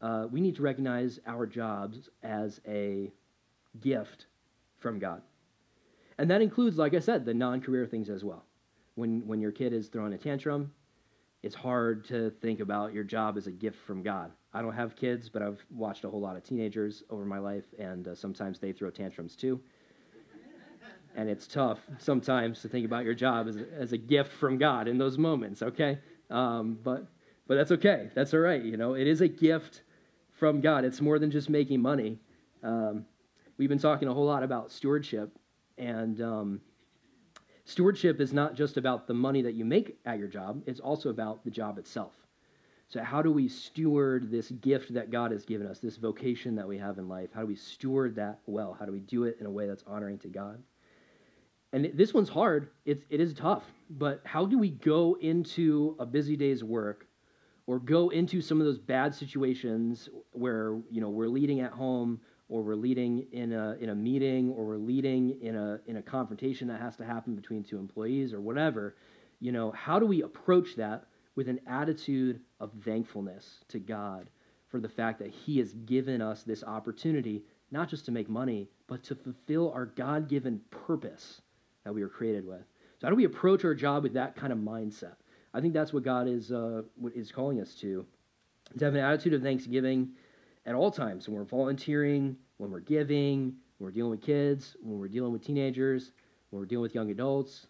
uh, 0.00 0.26
we 0.30 0.40
need 0.40 0.56
to 0.56 0.62
recognize 0.62 1.18
our 1.26 1.46
jobs 1.46 2.08
as 2.22 2.60
a 2.66 3.12
gift 3.80 4.26
from 4.78 4.98
God. 4.98 5.22
And 6.18 6.30
that 6.30 6.42
includes, 6.42 6.76
like 6.76 6.94
I 6.94 6.98
said, 6.98 7.24
the 7.24 7.34
non 7.34 7.60
career 7.60 7.86
things 7.86 8.08
as 8.08 8.24
well. 8.24 8.44
When, 8.94 9.26
when 9.26 9.40
your 9.40 9.52
kid 9.52 9.72
is 9.72 9.88
throwing 9.88 10.12
a 10.12 10.18
tantrum, 10.18 10.72
it's 11.42 11.54
hard 11.54 12.04
to 12.06 12.30
think 12.42 12.58
about 12.58 12.92
your 12.92 13.04
job 13.04 13.36
as 13.36 13.46
a 13.46 13.52
gift 13.52 13.78
from 13.86 14.02
God. 14.02 14.32
I 14.52 14.60
don't 14.60 14.72
have 14.72 14.96
kids, 14.96 15.28
but 15.28 15.42
I've 15.42 15.64
watched 15.70 16.04
a 16.04 16.10
whole 16.10 16.20
lot 16.20 16.36
of 16.36 16.42
teenagers 16.42 17.04
over 17.10 17.24
my 17.24 17.38
life, 17.38 17.64
and 17.78 18.08
uh, 18.08 18.14
sometimes 18.14 18.58
they 18.58 18.72
throw 18.72 18.90
tantrums 18.90 19.36
too. 19.36 19.60
And 21.18 21.28
it's 21.28 21.46
tough 21.46 21.80
sometimes 21.98 22.62
to 22.62 22.68
think 22.68 22.86
about 22.86 23.04
your 23.04 23.14
job 23.14 23.48
as 23.48 23.56
a, 23.56 23.66
as 23.76 23.92
a 23.92 23.98
gift 23.98 24.32
from 24.32 24.56
God 24.56 24.86
in 24.86 24.98
those 24.98 25.18
moments, 25.18 25.62
okay? 25.62 25.98
Um, 26.30 26.78
but, 26.82 27.06
but 27.46 27.56
that's 27.56 27.72
okay. 27.72 28.08
That's 28.14 28.32
all 28.32 28.40
right. 28.40 28.62
You 28.62 28.76
know, 28.76 28.94
it 28.94 29.06
is 29.06 29.20
a 29.20 29.28
gift 29.28 29.82
from 30.38 30.60
God. 30.60 30.84
It's 30.84 31.00
more 31.00 31.18
than 31.18 31.30
just 31.30 31.50
making 31.50 31.82
money. 31.82 32.18
Um, 32.62 33.04
we've 33.56 33.68
been 33.68 33.78
talking 33.78 34.06
a 34.06 34.14
whole 34.14 34.26
lot 34.26 34.44
about 34.44 34.70
stewardship, 34.70 35.36
and 35.76 36.20
um, 36.20 36.60
Stewardship 37.68 38.18
is 38.18 38.32
not 38.32 38.54
just 38.54 38.78
about 38.78 39.06
the 39.06 39.12
money 39.12 39.42
that 39.42 39.52
you 39.52 39.62
make 39.62 39.98
at 40.06 40.18
your 40.18 40.26
job, 40.26 40.62
it's 40.66 40.80
also 40.80 41.10
about 41.10 41.44
the 41.44 41.50
job 41.50 41.76
itself. 41.76 42.14
So, 42.88 43.02
how 43.02 43.20
do 43.20 43.30
we 43.30 43.46
steward 43.46 44.30
this 44.30 44.50
gift 44.52 44.94
that 44.94 45.10
God 45.10 45.32
has 45.32 45.44
given 45.44 45.66
us, 45.66 45.78
this 45.78 45.98
vocation 45.98 46.54
that 46.54 46.66
we 46.66 46.78
have 46.78 46.96
in 46.96 47.10
life? 47.10 47.28
How 47.34 47.42
do 47.42 47.46
we 47.46 47.56
steward 47.56 48.16
that 48.16 48.38
well? 48.46 48.74
How 48.80 48.86
do 48.86 48.92
we 48.92 49.00
do 49.00 49.24
it 49.24 49.36
in 49.38 49.44
a 49.44 49.50
way 49.50 49.66
that's 49.66 49.84
honoring 49.86 50.18
to 50.20 50.28
God? 50.28 50.62
And 51.72 51.90
this 51.94 52.14
one's 52.14 52.28
hard. 52.28 52.70
It's, 52.86 53.04
it 53.10 53.20
is 53.20 53.34
tough. 53.34 53.64
But 53.90 54.22
how 54.24 54.46
do 54.46 54.58
we 54.58 54.70
go 54.70 55.16
into 55.20 55.96
a 55.98 56.06
busy 56.06 56.36
day's 56.36 56.64
work 56.64 57.06
or 57.66 57.78
go 57.78 58.08
into 58.08 58.40
some 58.40 58.60
of 58.60 58.66
those 58.66 58.78
bad 58.78 59.14
situations 59.14 60.08
where, 60.32 60.78
you 60.90 61.00
know, 61.00 61.10
we're 61.10 61.28
leading 61.28 61.60
at 61.60 61.72
home 61.72 62.20
or 62.48 62.62
we're 62.62 62.74
leading 62.74 63.26
in 63.32 63.52
a, 63.52 63.76
in 63.80 63.90
a 63.90 63.94
meeting 63.94 64.50
or 64.52 64.64
we're 64.64 64.76
leading 64.76 65.38
in 65.42 65.54
a, 65.54 65.78
in 65.86 65.98
a 65.98 66.02
confrontation 66.02 66.66
that 66.68 66.80
has 66.80 66.96
to 66.96 67.04
happen 67.04 67.36
between 67.36 67.62
two 67.62 67.78
employees 67.78 68.32
or 68.32 68.40
whatever, 68.40 68.96
you 69.40 69.52
know, 69.52 69.70
how 69.72 69.98
do 69.98 70.06
we 70.06 70.22
approach 70.22 70.74
that 70.76 71.04
with 71.36 71.48
an 71.48 71.60
attitude 71.66 72.40
of 72.58 72.72
thankfulness 72.84 73.58
to 73.68 73.78
God 73.78 74.30
for 74.68 74.80
the 74.80 74.88
fact 74.88 75.18
that 75.18 75.30
He 75.30 75.58
has 75.58 75.72
given 75.72 76.22
us 76.22 76.42
this 76.42 76.64
opportunity, 76.64 77.44
not 77.70 77.88
just 77.88 78.06
to 78.06 78.12
make 78.12 78.28
money, 78.28 78.68
but 78.86 79.02
to 79.04 79.14
fulfill 79.14 79.70
our 79.72 79.86
God 79.86 80.28
given 80.28 80.60
purpose 80.70 81.42
that 81.88 81.94
we 81.94 82.02
were 82.02 82.08
created 82.10 82.46
with? 82.46 82.60
So, 83.00 83.06
how 83.06 83.08
do 83.08 83.16
we 83.16 83.24
approach 83.24 83.64
our 83.64 83.74
job 83.74 84.02
with 84.02 84.12
that 84.12 84.36
kind 84.36 84.52
of 84.52 84.58
mindset? 84.58 85.14
I 85.54 85.60
think 85.62 85.72
that's 85.72 85.90
what 85.90 86.02
God 86.02 86.28
is, 86.28 86.52
uh, 86.52 86.82
is 87.14 87.32
calling 87.32 87.62
us 87.62 87.74
to. 87.76 88.04
To 88.76 88.84
have 88.84 88.94
an 88.94 89.00
attitude 89.00 89.32
of 89.32 89.42
thanksgiving 89.42 90.10
at 90.66 90.74
all 90.74 90.90
times 90.90 91.26
when 91.26 91.38
we're 91.38 91.44
volunteering, 91.44 92.36
when 92.58 92.70
we're 92.70 92.80
giving, 92.80 93.54
when 93.78 93.86
we're 93.86 93.90
dealing 93.90 94.10
with 94.10 94.20
kids, 94.20 94.76
when 94.82 94.98
we're 94.98 95.08
dealing 95.08 95.32
with 95.32 95.42
teenagers, 95.42 96.12
when 96.50 96.60
we're 96.60 96.66
dealing 96.66 96.82
with 96.82 96.94
young 96.94 97.10
adults, 97.10 97.68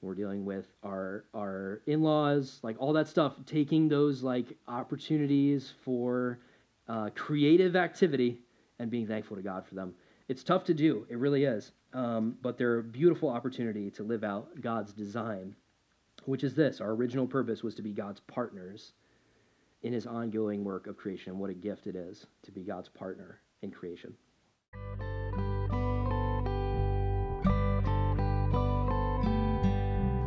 when 0.00 0.08
we're 0.08 0.14
dealing 0.14 0.46
with 0.46 0.72
our 0.82 1.26
our 1.34 1.82
in-laws, 1.86 2.60
like 2.62 2.76
all 2.78 2.94
that 2.94 3.06
stuff, 3.06 3.34
taking 3.44 3.86
those 3.86 4.22
like 4.22 4.56
opportunities 4.66 5.74
for 5.84 6.38
uh, 6.88 7.10
creative 7.14 7.76
activity 7.76 8.38
and 8.78 8.90
being 8.90 9.06
thankful 9.06 9.36
to 9.36 9.42
God 9.42 9.66
for 9.66 9.74
them. 9.74 9.92
It's 10.28 10.42
tough 10.42 10.64
to 10.64 10.74
do, 10.74 11.06
it 11.10 11.18
really 11.18 11.44
is, 11.44 11.72
um, 11.94 12.36
but 12.42 12.58
they're 12.58 12.78
a 12.78 12.82
beautiful 12.82 13.28
opportunity 13.28 13.90
to 13.92 14.02
live 14.02 14.24
out 14.24 14.60
God's 14.60 14.92
design, 14.92 15.54
which 16.24 16.44
is 16.44 16.54
this: 16.54 16.80
our 16.80 16.90
original 16.90 17.26
purpose 17.26 17.62
was 17.62 17.74
to 17.76 17.82
be 17.82 17.92
God's 17.92 18.20
partners 18.20 18.92
in 19.82 19.92
his 19.92 20.06
ongoing 20.06 20.64
work 20.64 20.86
of 20.86 20.96
creation. 20.96 21.38
What 21.38 21.50
a 21.50 21.54
gift 21.54 21.86
it 21.86 21.96
is 21.96 22.26
to 22.42 22.50
be 22.50 22.62
God's 22.62 22.88
partner 22.88 23.40
in 23.62 23.70
creation. 23.70 24.14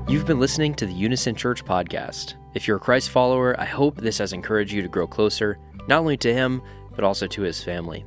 You've 0.07 0.26
been 0.26 0.41
listening 0.41 0.74
to 0.76 0.86
the 0.86 0.93
Unison 0.93 1.36
Church 1.36 1.64
podcast. 1.64 2.34
If 2.53 2.68
you're 2.68 2.76
a 2.76 2.82
Christ 2.82 3.12
follower, 3.12 3.57
I 3.57 3.64
hope 3.64 3.95
this 3.95 4.18
has 4.18 4.34
encouraged 4.34 4.74
you 4.74 4.82
to 4.82 4.89
grow 4.89 5.07
closer, 5.07 5.57
not 5.88 5.99
only 5.99 6.18
to 6.18 6.34
Him, 6.34 6.62
but 6.95 7.05
also 7.05 7.28
to 7.28 7.43
His 7.43 7.64
family. 7.64 8.03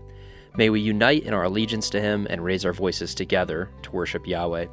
May 0.57 0.71
we 0.71 0.81
unite 0.81 1.25
in 1.25 1.35
our 1.35 1.45
allegiance 1.45 1.91
to 1.91 2.01
Him 2.01 2.27
and 2.31 2.45
raise 2.45 2.65
our 2.65 2.73
voices 2.73 3.15
together 3.15 3.69
to 3.83 3.91
worship 3.91 4.27
Yahweh. 4.27 4.67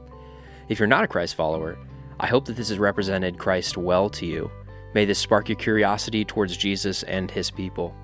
If 0.70 0.78
you're 0.78 0.88
not 0.88 1.04
a 1.04 1.08
Christ 1.08 1.36
follower, 1.36 1.78
I 2.20 2.28
hope 2.28 2.46
that 2.46 2.56
this 2.56 2.70
has 2.70 2.78
represented 2.78 3.40
Christ 3.40 3.78
well 3.78 4.10
to 4.12 4.26
you. 4.26 4.52
May 4.94 5.06
this 5.06 5.18
spark 5.18 5.50
your 5.50 5.56
curiosity 5.56 6.24
towards 6.24 6.56
Jesus 6.56 7.02
and 7.04 7.32
His 7.32 7.50
people. 7.50 7.96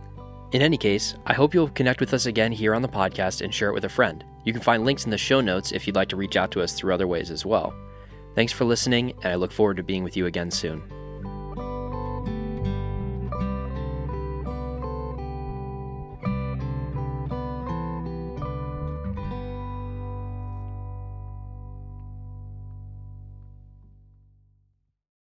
In 0.54 0.62
any 0.62 0.78
case, 0.78 1.14
I 1.28 1.34
hope 1.34 1.54
you'll 1.54 1.70
connect 1.70 2.00
with 2.00 2.14
us 2.14 2.26
again 2.26 2.52
here 2.52 2.74
on 2.74 2.82
the 2.82 2.88
podcast 2.88 3.42
and 3.42 3.54
share 3.54 3.70
it 3.70 3.74
with 3.74 3.86
a 3.86 3.90
friend. 3.90 4.24
You 4.44 4.54
can 4.54 4.62
find 4.62 4.84
links 4.84 5.06
in 5.06 5.12
the 5.12 5.18
show 5.18 5.42
notes 5.42 5.72
if 5.72 5.86
you'd 5.86 5.96
like 5.96 6.10
to 6.10 6.16
reach 6.16 6.36
out 6.36 6.52
to 6.52 6.62
us 6.62 6.74
through 6.74 6.94
other 6.94 7.06
ways 7.06 7.30
as 7.30 7.46
well. 7.46 7.76
Thanks 8.34 8.54
for 8.54 8.66
listening, 8.66 9.12
and 9.24 9.34
I 9.34 9.36
look 9.36 9.52
forward 9.52 9.78
to 9.78 9.84
being 9.84 10.04
with 10.04 10.16
you 10.16 10.26
again 10.26 10.50
soon. 10.50 10.82